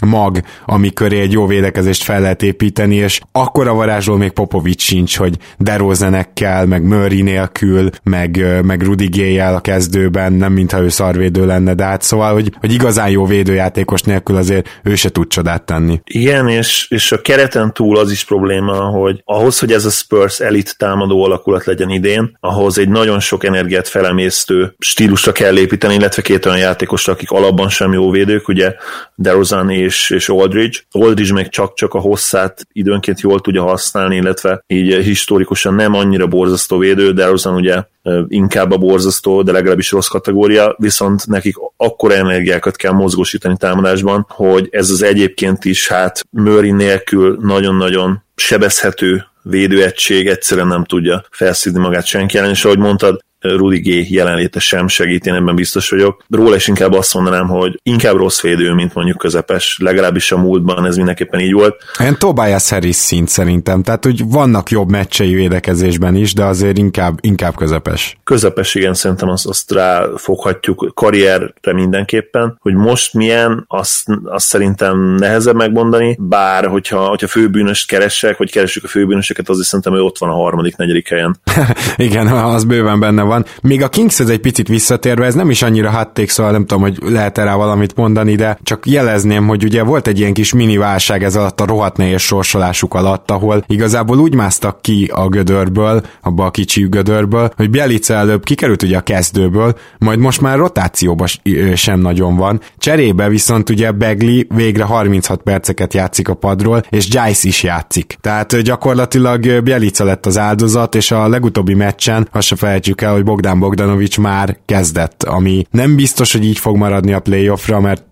mag, 0.07 0.41
ami 0.67 0.93
köré 0.93 1.21
egy 1.21 1.33
jó 1.33 1.47
védekezést 1.47 2.03
fel 2.03 2.21
lehet 2.21 2.43
építeni, 2.43 2.95
és 2.95 3.21
akkora 3.33 3.75
varázsló 3.75 4.17
még 4.17 4.31
Popovics 4.31 4.83
sincs, 4.83 5.17
hogy 5.17 5.37
Derozenekkel, 5.59 6.67
meg 6.67 6.83
Murray 6.83 7.23
nélkül, 7.23 7.91
meg, 8.03 8.63
meg 8.63 8.83
Rudy 8.83 9.09
gay 9.09 9.39
a 9.39 9.61
kezdőben, 9.61 10.33
nem 10.33 10.53
mintha 10.53 10.81
ő 10.81 10.89
szarvédő 10.89 11.47
lenne, 11.47 11.75
de 11.75 11.85
hát 11.85 12.03
szóval, 12.03 12.33
hogy, 12.33 12.53
hogy 12.61 12.73
igazán 12.73 13.11
jó 13.11 13.27
védőjátékos 13.27 14.03
nélkül 14.03 14.37
azért 14.37 14.81
ő 14.83 14.95
se 14.95 15.11
tud 15.11 15.29
csodát 15.29 15.63
tenni. 15.63 16.01
Igen, 16.05 16.49
és, 16.49 16.87
és 16.91 17.13
a 17.13 17.21
kereten 17.21 17.73
túl 17.73 17.99
az 17.99 18.11
is 18.11 18.25
probléma, 18.25 18.75
hogy 18.75 19.23
ahhoz, 19.25 19.59
hogy 19.59 19.73
ez 19.73 19.85
a 19.85 19.91
Spurs 19.91 20.41
elit 20.41 20.79
támadó 20.79 21.12
alakulat 21.21 21.65
legyen 21.65 21.89
idén, 21.89 22.37
ahhoz 22.41 22.79
egy 22.79 22.89
nagyon 22.89 23.21
sok 23.21 23.45
energiát 23.45 23.89
felemésztő 23.89 24.75
stílusra 24.79 25.33
kell 25.33 25.59
építeni, 25.59 25.95
illetve 25.95 26.23
két 26.23 26.47
olyan 26.47 26.59
játékosra, 26.59 27.13
akik 27.13 27.31
alapban 27.31 27.69
sem 27.69 27.93
jó 27.93 28.11
védők, 28.11 28.49
ugye 28.49 28.75
DeRozan 29.15 29.71
és, 29.71 30.11
és 30.11 30.29
Aldridge. 30.29 30.79
Aldridge 30.91 31.33
még 31.33 31.49
csak-csak 31.49 31.95
a 31.95 31.99
hosszát 31.99 32.67
időnként 32.73 33.21
jól 33.21 33.41
tudja 33.41 33.63
használni, 33.63 34.17
illetve 34.17 34.65
így 34.67 34.95
historikusan 34.95 35.75
nem 35.75 35.95
annyira 35.95 36.27
borzasztó 36.27 36.79
védő, 36.79 37.13
DeRozan 37.13 37.55
ugye 37.55 37.83
inkább 38.29 38.71
a 38.71 38.77
borzasztó, 38.77 39.43
de 39.43 39.53
legalábbis 39.53 39.91
rossz 39.91 40.07
kategória, 40.07 40.75
viszont 40.79 41.27
nekik 41.27 41.57
akkor 41.77 42.13
energiákat 42.13 42.77
kell 42.77 42.93
mozgósítani 42.93 43.57
támadásban, 43.57 44.27
hogy 44.29 44.69
ez 44.71 44.91
az 44.91 45.03
egyébként 45.03 45.65
is 45.65 45.89
hát 45.89 46.27
Murray 46.31 46.71
nélkül 46.71 47.39
nagyon-nagyon 47.41 48.23
sebezhető 48.35 49.27
védőegység 49.43 50.29
egyszerűen 50.29 50.67
nem 50.67 50.85
tudja 50.85 51.25
felszídni 51.31 51.81
magát 51.81 52.05
senki 52.05 52.39
ellen, 52.39 52.51
és 52.51 52.65
ahogy 52.65 52.79
mondtad, 52.79 53.25
Rudy 53.43 53.79
G 53.79 54.11
jelenléte 54.11 54.61
sem 54.61 54.89
segít, 54.89 55.27
én 55.27 55.35
ebben 55.35 55.55
biztos 55.55 55.91
vagyok. 55.91 56.25
Róla 56.31 56.55
is 56.55 56.69
inkább 56.69 56.93
azt 56.93 57.15
mondanám, 57.15 57.47
hogy 57.47 57.81
inkább 57.83 58.17
rossz 58.17 58.41
védő, 58.41 58.73
mint 58.73 58.95
mondjuk 58.95 59.19
közepes, 59.19 59.79
legalábbis 59.81 60.33
a 60.33 60.39
múltban 60.39 60.87
ez 60.87 60.97
mindenképpen 60.97 61.41
így 61.41 61.53
volt. 61.53 61.77
Én 62.01 62.19
Tobias 62.19 62.71
Harris 62.71 62.97
szint 62.97 63.29
szerintem, 63.29 63.83
tehát 63.83 64.05
hogy 64.05 64.23
vannak 64.27 64.71
jobb 64.71 64.91
meccsei 64.91 65.35
védekezésben 65.35 66.17
is, 66.17 66.35
de 66.35 66.45
azért 66.45 66.79
inkább, 66.79 67.19
inkább 67.21 67.55
közepes. 67.55 68.17
Közepes, 68.25 68.75
igen, 68.75 68.95
szerintem 68.95 69.29
azt, 69.29 69.47
azt 69.47 69.73
ráfoghatjuk 69.73 70.91
karrierre 70.95 71.73
mindenképpen, 71.73 72.59
hogy 72.61 72.75
most 72.75 73.15
milyen, 73.15 73.65
azt, 73.69 74.05
azt 74.25 74.47
szerintem 74.47 75.15
nehezebb 75.15 75.57
megmondani, 75.57 76.17
bár 76.21 76.67
hogyha, 76.67 77.09
hogyha 77.09 77.27
főbűnöst 77.27 77.89
keresek, 77.89 78.37
vagy 78.37 78.51
keressük 78.51 78.85
a 78.85 78.89
főbűnöseket, 78.89 79.49
azért 79.49 79.67
szerintem 79.67 79.95
ő 79.95 80.01
ott 80.01 80.19
van 80.19 80.31
a 80.31 80.35
harmadik, 80.35 80.77
negyedik 80.77 81.09
helyen. 81.09 81.41
igen, 81.97 82.27
az 82.27 82.65
bőven 82.65 83.01
benne 83.01 83.23
van. 83.23 83.32
Még 83.63 83.83
a 83.83 83.89
Kings 83.89 84.21
ez 84.21 84.29
egy 84.29 84.41
picit 84.41 84.69
visszatérve, 84.69 85.27
ez 85.27 85.35
nem 85.35 85.51
is 85.51 85.63
annyira 85.63 85.91
hatték, 85.91 86.31
szóval 86.31 86.53
nem 86.53 86.67
tudom, 86.67 86.83
hogy 86.83 86.99
lehet 87.07 87.39
rá 87.39 87.55
valamit 87.55 87.97
mondani, 87.97 88.35
de 88.35 88.59
csak 88.63 88.87
jelezném, 88.87 89.47
hogy 89.47 89.65
ugye 89.65 89.83
volt 89.83 90.07
egy 90.07 90.19
ilyen 90.19 90.33
kis 90.33 90.53
mini 90.53 90.77
válság 90.77 91.25
ez 91.25 91.37
alatt 91.37 91.61
a 91.61 91.67
rohadt 91.67 91.97
nehéz 91.97 92.21
sorsolásuk 92.21 92.95
alatt, 92.95 93.31
ahol 93.31 93.65
igazából 93.67 94.19
úgy 94.19 94.35
másztak 94.35 94.83
ki 94.83 95.11
a 95.15 95.29
gödörből, 95.29 96.03
abba 96.23 96.45
a 96.45 96.51
kicsi 96.51 96.83
gödörből, 96.89 97.51
hogy 97.57 97.71
Bielica 97.71 98.15
előbb 98.15 98.45
kikerült 98.45 98.83
ugye 98.83 98.97
a 98.97 99.01
kezdőből, 99.01 99.75
majd 99.99 100.19
most 100.19 100.41
már 100.41 100.59
rotációban 100.59 101.29
sem 101.75 102.01
nagyon 102.01 102.37
van. 102.37 102.61
Cserébe 102.79 103.29
viszont 103.29 103.71
ugye 103.71 103.91
Begli 103.91 104.47
végre 104.55 104.85
36 104.85 105.43
perceket 105.43 105.95
játszik 105.95 106.29
a 106.29 106.35
padról, 106.35 106.83
és 106.91 107.09
Giles 107.09 107.45
is 107.45 107.63
játszik. 107.63 108.17
Tehát 108.21 108.61
gyakorlatilag 108.61 109.63
Bielica 109.63 110.05
lett 110.05 110.27
az 110.27 110.39
áldozat, 110.39 110.95
és 110.95 111.11
a 111.11 111.29
legutóbbi 111.29 111.75
meccsen, 111.75 112.29
azt 112.33 112.47
se 112.47 112.57
felejtsük 112.57 113.01
el, 113.01 113.13
hogy 113.13 113.22
Bogdan 113.23 113.59
Bogdanovics 113.59 114.19
már 114.19 114.57
kezdett, 114.67 115.23
ami 115.23 115.67
nem 115.71 115.97
biztos, 115.97 116.33
hogy 116.33 116.45
így 116.45 116.59
fog 116.59 116.77
maradni 116.77 117.13
a 117.13 117.21
playoffra, 117.21 117.81
mert 117.81 118.05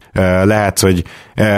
lehet, 0.44 0.80
hogy 0.80 1.04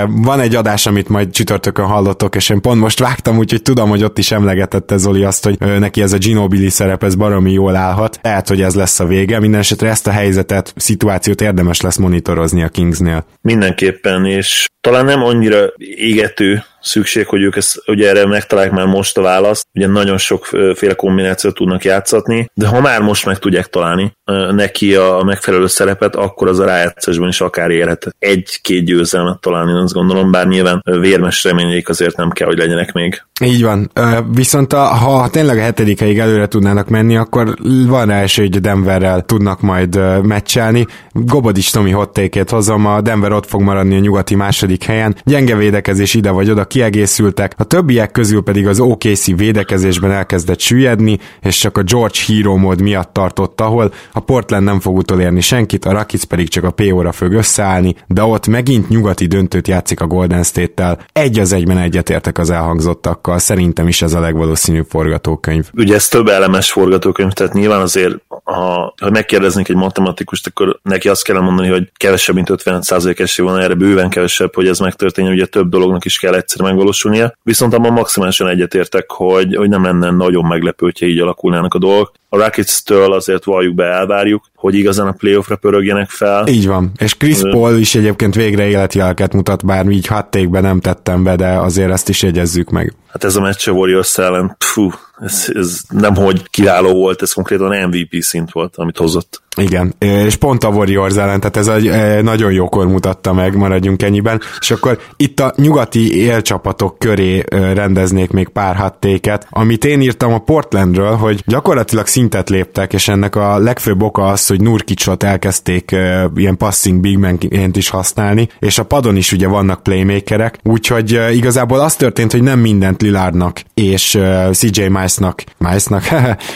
van 0.08 0.40
egy 0.40 0.54
adás, 0.54 0.86
amit 0.86 1.08
majd 1.08 1.30
csütörtökön 1.30 1.84
hallottok, 1.84 2.34
és 2.34 2.48
én 2.48 2.60
pont 2.60 2.80
most 2.80 2.98
vágtam, 2.98 3.38
úgyhogy 3.38 3.62
tudom, 3.62 3.88
hogy 3.88 4.04
ott 4.04 4.18
is 4.18 4.30
emlegetette 4.30 4.96
Zoli 4.96 5.24
azt, 5.24 5.44
hogy 5.44 5.58
neki 5.58 6.02
ez 6.02 6.12
a 6.12 6.18
Ginobili 6.18 6.68
szerep, 6.68 7.04
ez 7.04 7.14
baromi 7.14 7.52
jól 7.52 7.76
állhat. 7.76 8.18
Lehet, 8.22 8.48
hogy 8.48 8.62
ez 8.62 8.74
lesz 8.74 9.00
a 9.00 9.06
vége. 9.06 9.40
Mindenesetre 9.40 9.88
ezt 9.88 10.06
a 10.06 10.10
helyzetet, 10.10 10.72
szituációt 10.76 11.40
érdemes 11.40 11.80
lesz 11.80 11.96
monitorozni 11.96 12.62
a 12.62 12.68
Kingsnél. 12.68 13.24
Mindenképpen, 13.40 14.26
és 14.26 14.68
talán 14.80 15.04
nem 15.04 15.22
annyira 15.22 15.72
égető 15.96 16.62
szükség, 16.82 17.26
hogy 17.26 17.42
ők 17.42 17.56
ezt, 17.56 17.82
ugye 17.86 18.08
erre 18.08 18.26
megtalálják 18.26 18.72
már 18.72 18.86
most 18.86 19.18
a 19.18 19.22
választ, 19.22 19.66
ugye 19.74 19.86
nagyon 19.86 20.18
sokféle 20.18 20.94
kombinációt 20.94 21.54
tudnak 21.54 21.84
játszatni, 21.84 22.50
de 22.54 22.66
ha 22.66 22.80
már 22.80 23.00
most 23.00 23.26
meg 23.26 23.38
tudják 23.38 23.66
találni 23.66 24.16
neki 24.50 24.94
a 24.94 25.22
megfelelő 25.24 25.66
szerepet, 25.66 26.16
akkor 26.16 26.48
az 26.48 26.58
a 26.58 26.64
rájátszásban 26.64 27.28
is 27.28 27.40
akár 27.40 27.70
érhet 27.70 28.14
egy-két 28.18 28.84
győzelmet 28.84 29.40
találni, 29.40 29.72
azt 29.72 29.92
gondolom, 29.92 30.30
bár 30.30 30.46
nyilván 30.46 30.82
vérmes 31.00 31.44
reményeik 31.44 31.88
azért 31.88 32.16
nem 32.16 32.30
kell, 32.30 32.46
hogy 32.46 32.58
legyenek 32.58 32.92
még. 32.92 33.22
Így 33.44 33.62
van. 33.62 33.90
Viszont 34.34 34.72
a, 34.72 34.80
ha 34.84 35.28
tényleg 35.30 35.58
a 35.58 35.62
hetedikeig 35.62 36.18
előre 36.18 36.46
tudnának 36.46 36.88
menni, 36.88 37.16
akkor 37.16 37.54
van 37.86 38.06
rá 38.06 38.20
esély, 38.20 38.48
hogy 38.50 38.60
Denverrel 38.60 39.22
tudnak 39.22 39.60
majd 39.60 40.22
meccselni. 40.22 40.86
Gobodics 41.12 41.72
Tomi 41.72 41.90
hottékét 41.90 42.50
hozom, 42.50 42.86
a 42.86 43.00
Denver 43.00 43.32
ott 43.32 43.48
fog 43.48 43.60
maradni 43.60 43.96
a 43.96 44.00
nyugati 44.00 44.34
második 44.34 44.84
helyen. 44.84 45.16
Gyenge 45.24 45.56
védekezés 45.56 46.14
ide 46.14 46.30
vagy 46.30 46.50
oda 46.50 46.64
kiegészültek, 46.72 47.54
a 47.56 47.64
többiek 47.64 48.10
közül 48.10 48.42
pedig 48.42 48.66
az 48.66 48.80
OKC 48.80 49.36
védekezésben 49.36 50.10
elkezdett 50.10 50.60
süllyedni, 50.60 51.18
és 51.42 51.58
csak 51.58 51.78
a 51.78 51.82
George 51.82 52.18
Hero 52.26 52.56
mód 52.56 52.80
miatt 52.80 53.12
tartott, 53.12 53.60
ahol 53.60 53.92
a 54.12 54.20
Portland 54.20 54.64
nem 54.64 54.80
fog 54.80 54.96
utolérni 54.96 55.40
senkit, 55.40 55.84
a 55.84 55.92
Rakic 55.92 56.24
pedig 56.24 56.48
csak 56.48 56.64
a 56.64 56.70
PO-ra 56.70 57.12
fog 57.12 57.32
összeállni, 57.32 57.94
de 58.06 58.22
ott 58.22 58.46
megint 58.46 58.88
nyugati 58.88 59.26
döntőt 59.26 59.68
játszik 59.68 60.00
a 60.00 60.06
Golden 60.06 60.42
State-tel. 60.42 60.98
Egy 61.12 61.38
az 61.38 61.52
egyben 61.52 61.78
egyetértek 61.78 62.38
az 62.38 62.50
elhangzottakkal, 62.50 63.38
szerintem 63.38 63.88
is 63.88 64.02
ez 64.02 64.12
a 64.12 64.20
legvalószínűbb 64.20 64.86
forgatókönyv. 64.88 65.70
Ugye 65.74 65.94
ez 65.94 66.08
több 66.08 66.28
elemes 66.28 66.70
forgatókönyv, 66.70 67.32
tehát 67.32 67.52
nyilván 67.52 67.80
azért, 67.80 68.14
ha, 68.44 68.94
ha 69.00 69.10
megkérdeznék 69.10 69.68
egy 69.68 69.76
matematikust, 69.76 70.46
akkor 70.46 70.78
neki 70.82 71.08
azt 71.08 71.24
kell 71.24 71.40
mondani, 71.40 71.68
hogy 71.68 71.90
kevesebb, 71.96 72.34
mint 72.34 72.48
50% 72.64 73.20
esély 73.20 73.46
van 73.46 73.58
erre, 73.58 73.74
bőven 73.74 74.10
kevesebb, 74.10 74.54
hogy 74.54 74.68
ez 74.68 74.78
megtörténjen, 74.78 75.34
ugye 75.34 75.46
több 75.46 75.68
dolognak 75.68 76.04
is 76.04 76.18
kell 76.18 76.34
egyszer 76.34 76.61
megvalósulnia. 76.62 77.36
Viszont 77.42 77.74
abban 77.74 77.92
maximálisan 77.92 78.48
egyetértek, 78.48 79.10
hogy, 79.10 79.54
hogy 79.54 79.68
nem 79.68 79.84
lenne 79.84 80.10
nagyon 80.10 80.44
meglepő, 80.44 80.84
hogyha 80.84 81.06
így 81.06 81.18
alakulnának 81.18 81.74
a 81.74 81.78
dolgok. 81.78 82.12
A 82.34 82.36
Rockets-től 82.36 83.12
azért 83.12 83.44
valljuk 83.44 83.74
be, 83.74 83.84
elvárjuk, 83.84 84.44
hogy 84.54 84.74
igazán 84.74 85.06
a 85.06 85.12
playoffra 85.12 85.56
pörögjenek 85.56 86.10
fel. 86.10 86.46
Így 86.46 86.66
van. 86.66 86.92
És 86.96 87.16
Chris 87.16 87.40
Paul 87.40 87.76
is 87.76 87.94
egyébként 87.94 88.34
végre 88.34 88.66
életjelket 88.66 89.32
mutat, 89.32 89.64
bár 89.64 89.86
így 89.86 90.06
hattékben 90.06 90.62
nem 90.62 90.80
tettem 90.80 91.22
be, 91.22 91.36
de 91.36 91.48
azért 91.48 91.90
ezt 91.90 92.08
is 92.08 92.22
jegyezzük 92.22 92.70
meg. 92.70 92.94
Hát 93.08 93.24
ez 93.24 93.36
a 93.36 93.40
meccs 93.40 93.68
a 93.68 93.72
Warriors 93.72 94.18
ellen, 94.18 94.56
fú, 94.58 94.90
ez, 95.20 95.46
ez 95.54 95.80
nem 95.88 96.14
hogy 96.14 96.50
kiváló 96.50 96.92
volt, 96.92 97.22
ez 97.22 97.32
konkrétan 97.32 97.88
MVP 97.88 98.22
szint 98.22 98.52
volt, 98.52 98.76
amit 98.76 98.96
hozott. 98.96 99.42
Igen, 99.56 99.94
és 99.98 100.36
pont 100.36 100.64
a 100.64 100.68
Warriors 100.68 101.16
ellen, 101.16 101.40
tehát 101.40 101.56
ez 101.56 101.66
egy 101.66 102.22
nagyon 102.22 102.52
jókor 102.52 102.86
mutatta 102.86 103.32
meg, 103.32 103.56
maradjunk 103.56 104.02
ennyiben, 104.02 104.40
és 104.60 104.70
akkor 104.70 104.98
itt 105.16 105.40
a 105.40 105.52
nyugati 105.56 106.16
élcsapatok 106.16 106.98
köré 106.98 107.44
rendeznék 107.50 108.30
még 108.30 108.48
pár 108.48 108.76
hattéket, 108.76 109.46
amit 109.50 109.84
én 109.84 110.00
írtam 110.00 110.32
a 110.32 110.38
Portlandről, 110.38 111.14
hogy 111.16 111.42
gyakorlatilag 111.46 112.06
szintet 112.22 112.50
léptek, 112.50 112.92
és 112.92 113.08
ennek 113.08 113.36
a 113.36 113.58
legfőbb 113.58 114.02
oka 114.02 114.26
az, 114.26 114.46
hogy 114.46 114.60
Nurkicsot 114.60 115.22
elkezdték 115.22 115.90
ilyen 116.34 116.56
passing 116.56 117.00
big 117.00 117.18
man 117.18 117.38
is 117.72 117.88
használni, 117.88 118.48
és 118.58 118.78
a 118.78 118.84
padon 118.84 119.16
is 119.16 119.32
ugye 119.32 119.46
vannak 119.46 119.82
playmakerek, 119.82 120.58
úgyhogy 120.62 121.20
igazából 121.32 121.80
az 121.80 121.94
történt, 121.94 122.32
hogy 122.32 122.42
nem 122.42 122.58
mindent 122.58 123.02
Lilardnak 123.02 123.62
és 123.74 124.18
CJ 124.52 124.82
Mice-nak, 124.86 125.44
Mice-nak, 125.58 126.04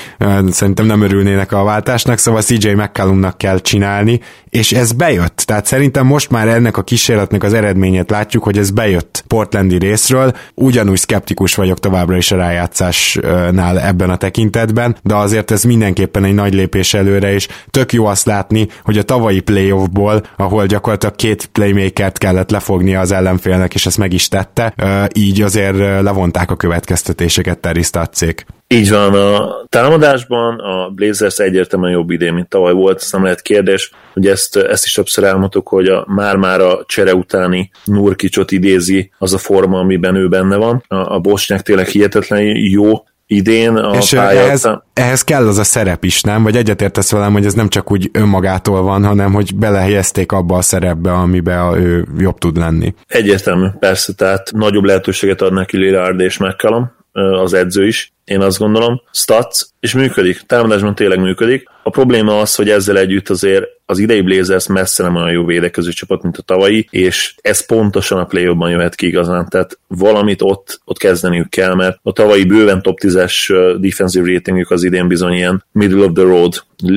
szerintem 0.58 0.86
nem 0.86 1.02
örülnének 1.02 1.52
a 1.52 1.64
váltásnak, 1.64 2.18
szóval 2.18 2.42
CJ 2.42 2.68
McCallumnak 2.68 3.38
kell 3.38 3.58
csinálni, 3.58 4.20
és 4.56 4.72
ez 4.72 4.92
bejött. 4.92 5.42
Tehát 5.46 5.66
szerintem 5.66 6.06
most 6.06 6.30
már 6.30 6.48
ennek 6.48 6.76
a 6.76 6.82
kísérletnek 6.82 7.42
az 7.42 7.52
eredményét 7.52 8.10
látjuk, 8.10 8.42
hogy 8.42 8.58
ez 8.58 8.70
bejött 8.70 9.24
Portlandi 9.26 9.78
részről. 9.78 10.32
Ugyanúgy 10.54 10.98
skeptikus 10.98 11.54
vagyok 11.54 11.78
továbbra 11.78 12.16
is 12.16 12.32
a 12.32 12.36
rájátszásnál 12.36 13.80
ebben 13.80 14.10
a 14.10 14.16
tekintetben, 14.16 14.96
de 15.02 15.14
azért 15.14 15.50
ez 15.56 15.64
mindenképpen 15.64 16.24
egy 16.24 16.34
nagy 16.34 16.54
lépés 16.54 16.94
előre, 16.94 17.32
és 17.32 17.48
tök 17.70 17.92
jó 17.92 18.06
azt 18.06 18.26
látni, 18.26 18.68
hogy 18.84 18.98
a 18.98 19.02
tavalyi 19.02 19.40
playoffból, 19.40 20.22
ahol 20.36 20.66
gyakorlatilag 20.66 21.16
két 21.16 21.46
playmakert 21.46 22.18
kellett 22.18 22.50
lefogni 22.50 22.94
az 22.94 23.12
ellenfélnek, 23.12 23.74
és 23.74 23.86
ezt 23.86 23.98
meg 23.98 24.12
is 24.12 24.28
tette, 24.28 24.74
így 25.14 25.42
azért 25.42 25.76
levonták 25.78 26.50
a 26.50 26.56
következtetéseket 26.56 27.58
Terry 27.58 27.82
Statszék. 27.82 28.46
Így 28.68 28.90
van, 28.90 29.14
a 29.14 29.54
támadásban 29.68 30.58
a 30.58 30.88
Blazers 30.88 31.38
egyértelműen 31.38 31.92
jobb 31.92 32.10
idén, 32.10 32.32
mint 32.32 32.48
tavaly 32.48 32.72
volt, 32.72 33.00
ez 33.00 33.12
nem 33.12 33.22
lehet 33.22 33.42
kérdés. 33.42 33.90
Ugye 34.14 34.30
ezt, 34.30 34.56
ezt 34.56 34.84
is 34.84 34.92
többször 34.92 35.24
elmondtuk, 35.24 35.68
hogy 35.68 35.86
a, 35.86 36.04
már-már 36.08 36.60
a 36.60 36.84
csere 36.86 37.14
utáni 37.14 37.70
Nurkicsot 37.84 38.50
idézi 38.52 39.10
az 39.18 39.34
a 39.34 39.38
forma, 39.38 39.78
amiben 39.78 40.14
ő 40.14 40.28
benne 40.28 40.56
van. 40.56 40.84
A, 40.88 41.14
a 41.14 41.18
Bosnyák 41.18 41.62
tényleg 41.62 41.86
hihetetlen 41.86 42.42
jó, 42.56 43.04
idén 43.26 43.76
a 43.76 43.96
És 43.96 44.12
ehhez, 44.12 44.70
ehhez 44.92 45.24
kell 45.24 45.46
az 45.46 45.58
a 45.58 45.64
szerep 45.64 46.04
is, 46.04 46.22
nem? 46.22 46.42
Vagy 46.42 46.56
egyetértesz 46.56 47.10
velem, 47.10 47.32
hogy 47.32 47.44
ez 47.44 47.54
nem 47.54 47.68
csak 47.68 47.90
úgy 47.90 48.10
önmagától 48.12 48.82
van, 48.82 49.04
hanem 49.04 49.32
hogy 49.32 49.54
belehelyezték 49.54 50.32
abba 50.32 50.56
a 50.56 50.62
szerepbe, 50.62 51.12
amiben 51.12 51.74
ő 51.74 52.06
jobb 52.18 52.38
tud 52.38 52.56
lenni. 52.56 52.94
Egyértelmű, 53.06 53.66
persze, 53.78 54.12
tehát 54.12 54.50
nagyobb 54.54 54.84
lehetőséget 54.84 55.40
ad 55.40 55.52
neki 55.52 55.76
Lillard 55.76 56.20
és 56.20 56.38
McCallum, 56.38 56.90
az 57.16 57.52
edző 57.52 57.86
is, 57.86 58.12
én 58.24 58.40
azt 58.40 58.58
gondolom, 58.58 59.02
stats, 59.12 59.60
és 59.80 59.94
működik, 59.94 60.40
támadásban 60.40 60.94
tényleg 60.94 61.20
működik. 61.20 61.68
A 61.82 61.90
probléma 61.90 62.40
az, 62.40 62.54
hogy 62.54 62.70
ezzel 62.70 62.98
együtt 62.98 63.28
azért 63.28 63.64
az 63.86 63.98
idei 63.98 64.20
Blazers 64.20 64.66
messze 64.66 65.02
nem 65.02 65.16
olyan 65.16 65.30
jó 65.30 65.44
védekező 65.44 65.90
csapat, 65.90 66.22
mint 66.22 66.36
a 66.36 66.42
tavalyi, 66.42 66.86
és 66.90 67.34
ez 67.40 67.66
pontosan 67.66 68.18
a 68.18 68.24
play 68.24 68.42
jöhet 68.44 68.94
ki 68.94 69.06
igazán, 69.06 69.48
tehát 69.48 69.78
valamit 69.86 70.42
ott, 70.42 70.80
ott 70.84 70.98
kezdeniük 70.98 71.48
kell, 71.48 71.74
mert 71.74 71.98
a 72.02 72.12
tavalyi 72.12 72.44
bőven 72.44 72.82
top 72.82 72.98
10-es 73.02 73.76
defensive 73.80 74.32
ratingük 74.32 74.70
az 74.70 74.82
idén 74.82 75.08
bizony 75.08 75.32
ilyen 75.32 75.64
middle 75.72 76.04
of 76.04 76.12
the 76.12 76.22
road, 76.24 76.54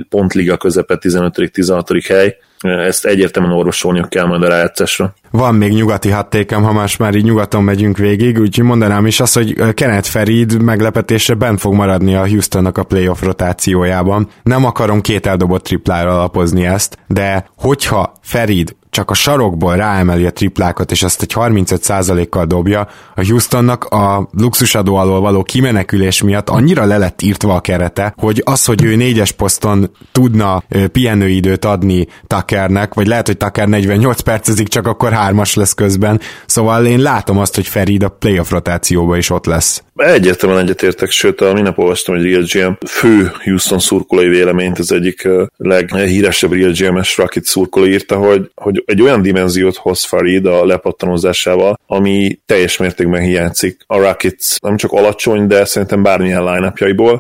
pont 0.10 0.34
liga 0.34 0.58
közepe 0.58 0.98
15.-16. 1.02 2.04
hely, 2.08 2.38
ezt 2.60 3.06
egyértelműen 3.06 3.56
orvosolniuk 3.56 4.10
kell 4.10 4.26
majd 4.26 4.44
a 4.44 4.48
rájátszásra. 4.48 5.14
Van 5.32 5.56
még 5.56 5.74
nyugati 5.74 6.10
hattékem, 6.10 6.64
ha 6.64 6.74
más 6.74 6.98
már 6.98 7.16
így 7.16 7.24
nyugaton 7.24 7.64
megyünk 7.64 7.98
végig, 7.98 8.40
úgyhogy 8.40 8.66
mondanám 8.66 9.06
is 9.06 9.20
azt, 9.20 9.34
hogy 9.34 9.74
Kenneth 9.74 10.10
Ferid 10.10 10.62
meglepetésre 10.62 11.34
bent 11.34 11.60
fog 11.60 11.74
maradni 11.74 12.16
a 12.16 12.28
Houstonnak 12.28 12.78
a 12.78 12.84
playoff 12.84 13.22
rotációjában. 13.22 14.28
Nem 14.44 14.66
akarom 14.66 15.02
két 15.02 15.26
eldobott 15.26 15.64
triplára 15.64 16.12
alapozni 16.12 16.66
ezt, 16.66 16.98
de 17.08 17.50
hogyha 17.56 18.14
Ferid 18.22 18.76
csak 18.90 19.12
a 19.12 19.14
sarokból 19.14 19.76
ráemeli 19.76 20.26
a 20.26 20.32
triplákat, 20.32 20.92
és 20.92 21.04
azt 21.04 21.22
egy 21.22 21.32
35%-kal 21.36 22.46
dobja, 22.46 22.88
a 23.16 23.26
Houstonnak 23.26 23.84
a 23.84 24.30
luxusadó 24.38 24.96
alól 24.96 25.20
való 25.20 25.44
kimenekülés 25.44 26.22
miatt 26.22 26.50
annyira 26.50 26.86
le 26.86 26.98
lett 26.98 27.22
írtva 27.22 27.56
a 27.56 27.62
kerete, 27.62 28.14
hogy 28.18 28.42
az, 28.46 28.66
hogy 28.66 28.84
ő 28.84 28.96
négyes 28.96 29.32
poszton 29.32 29.92
tudna 30.12 30.64
pihenőidőt 30.92 31.66
adni 31.66 32.08
Tuckernek, 32.28 32.94
vagy 32.94 33.08
lehet, 33.08 33.28
hogy 33.28 33.38
Tucker 33.38 33.68
48 33.68 34.22
percezik, 34.22 34.68
csak 34.68 34.88
akkor 34.88 35.12
hármas 35.12 35.56
lesz 35.56 35.74
közben. 35.74 36.20
Szóval 36.46 36.86
én 36.86 37.00
látom 37.00 37.38
azt, 37.38 37.56
hogy 37.56 37.68
Ferid 37.68 38.04
a 38.04 38.10
playoff 38.10 38.52
rotációba 38.52 39.18
is 39.18 39.30
ott 39.30 39.46
lesz. 39.46 39.84
Egyértelműen 39.96 40.62
egyetértek, 40.62 41.10
sőt, 41.12 41.42
a 41.42 41.54
minap 41.54 41.78
olvastam 41.78 42.16
egy 42.16 42.24
Real 42.24 42.44
GM 42.54 42.86
fő 42.88 43.32
Houston 43.44 43.80
szurkolói 43.80 44.28
véleményt, 44.28 44.80
az 44.80 44.92
egyik 44.92 45.28
leghíresebb 45.58 46.52
Real 46.52 46.72
GM-es 46.72 47.18
Rocket 47.18 47.46
szurkoló 47.46 47.86
írta, 47.86 48.16
hogy, 48.16 48.52
hogy 48.56 48.79
egy 48.86 49.02
olyan 49.02 49.22
dimenziót 49.22 49.76
hoz 49.76 50.04
Farid 50.04 50.46
a 50.46 50.66
lepattanozásával, 50.66 51.80
ami 51.88 52.40
teljes 52.46 52.78
mértékben 52.78 53.22
hiányzik 53.22 53.84
a 53.88 53.98
Rockets 53.98 54.60
nem 54.62 54.78
csak 54.78 54.92
alacsony, 54.92 55.48
de 55.48 55.66
szerintem 55.66 56.04
bármilyen 56.04 56.44
line 56.44 56.74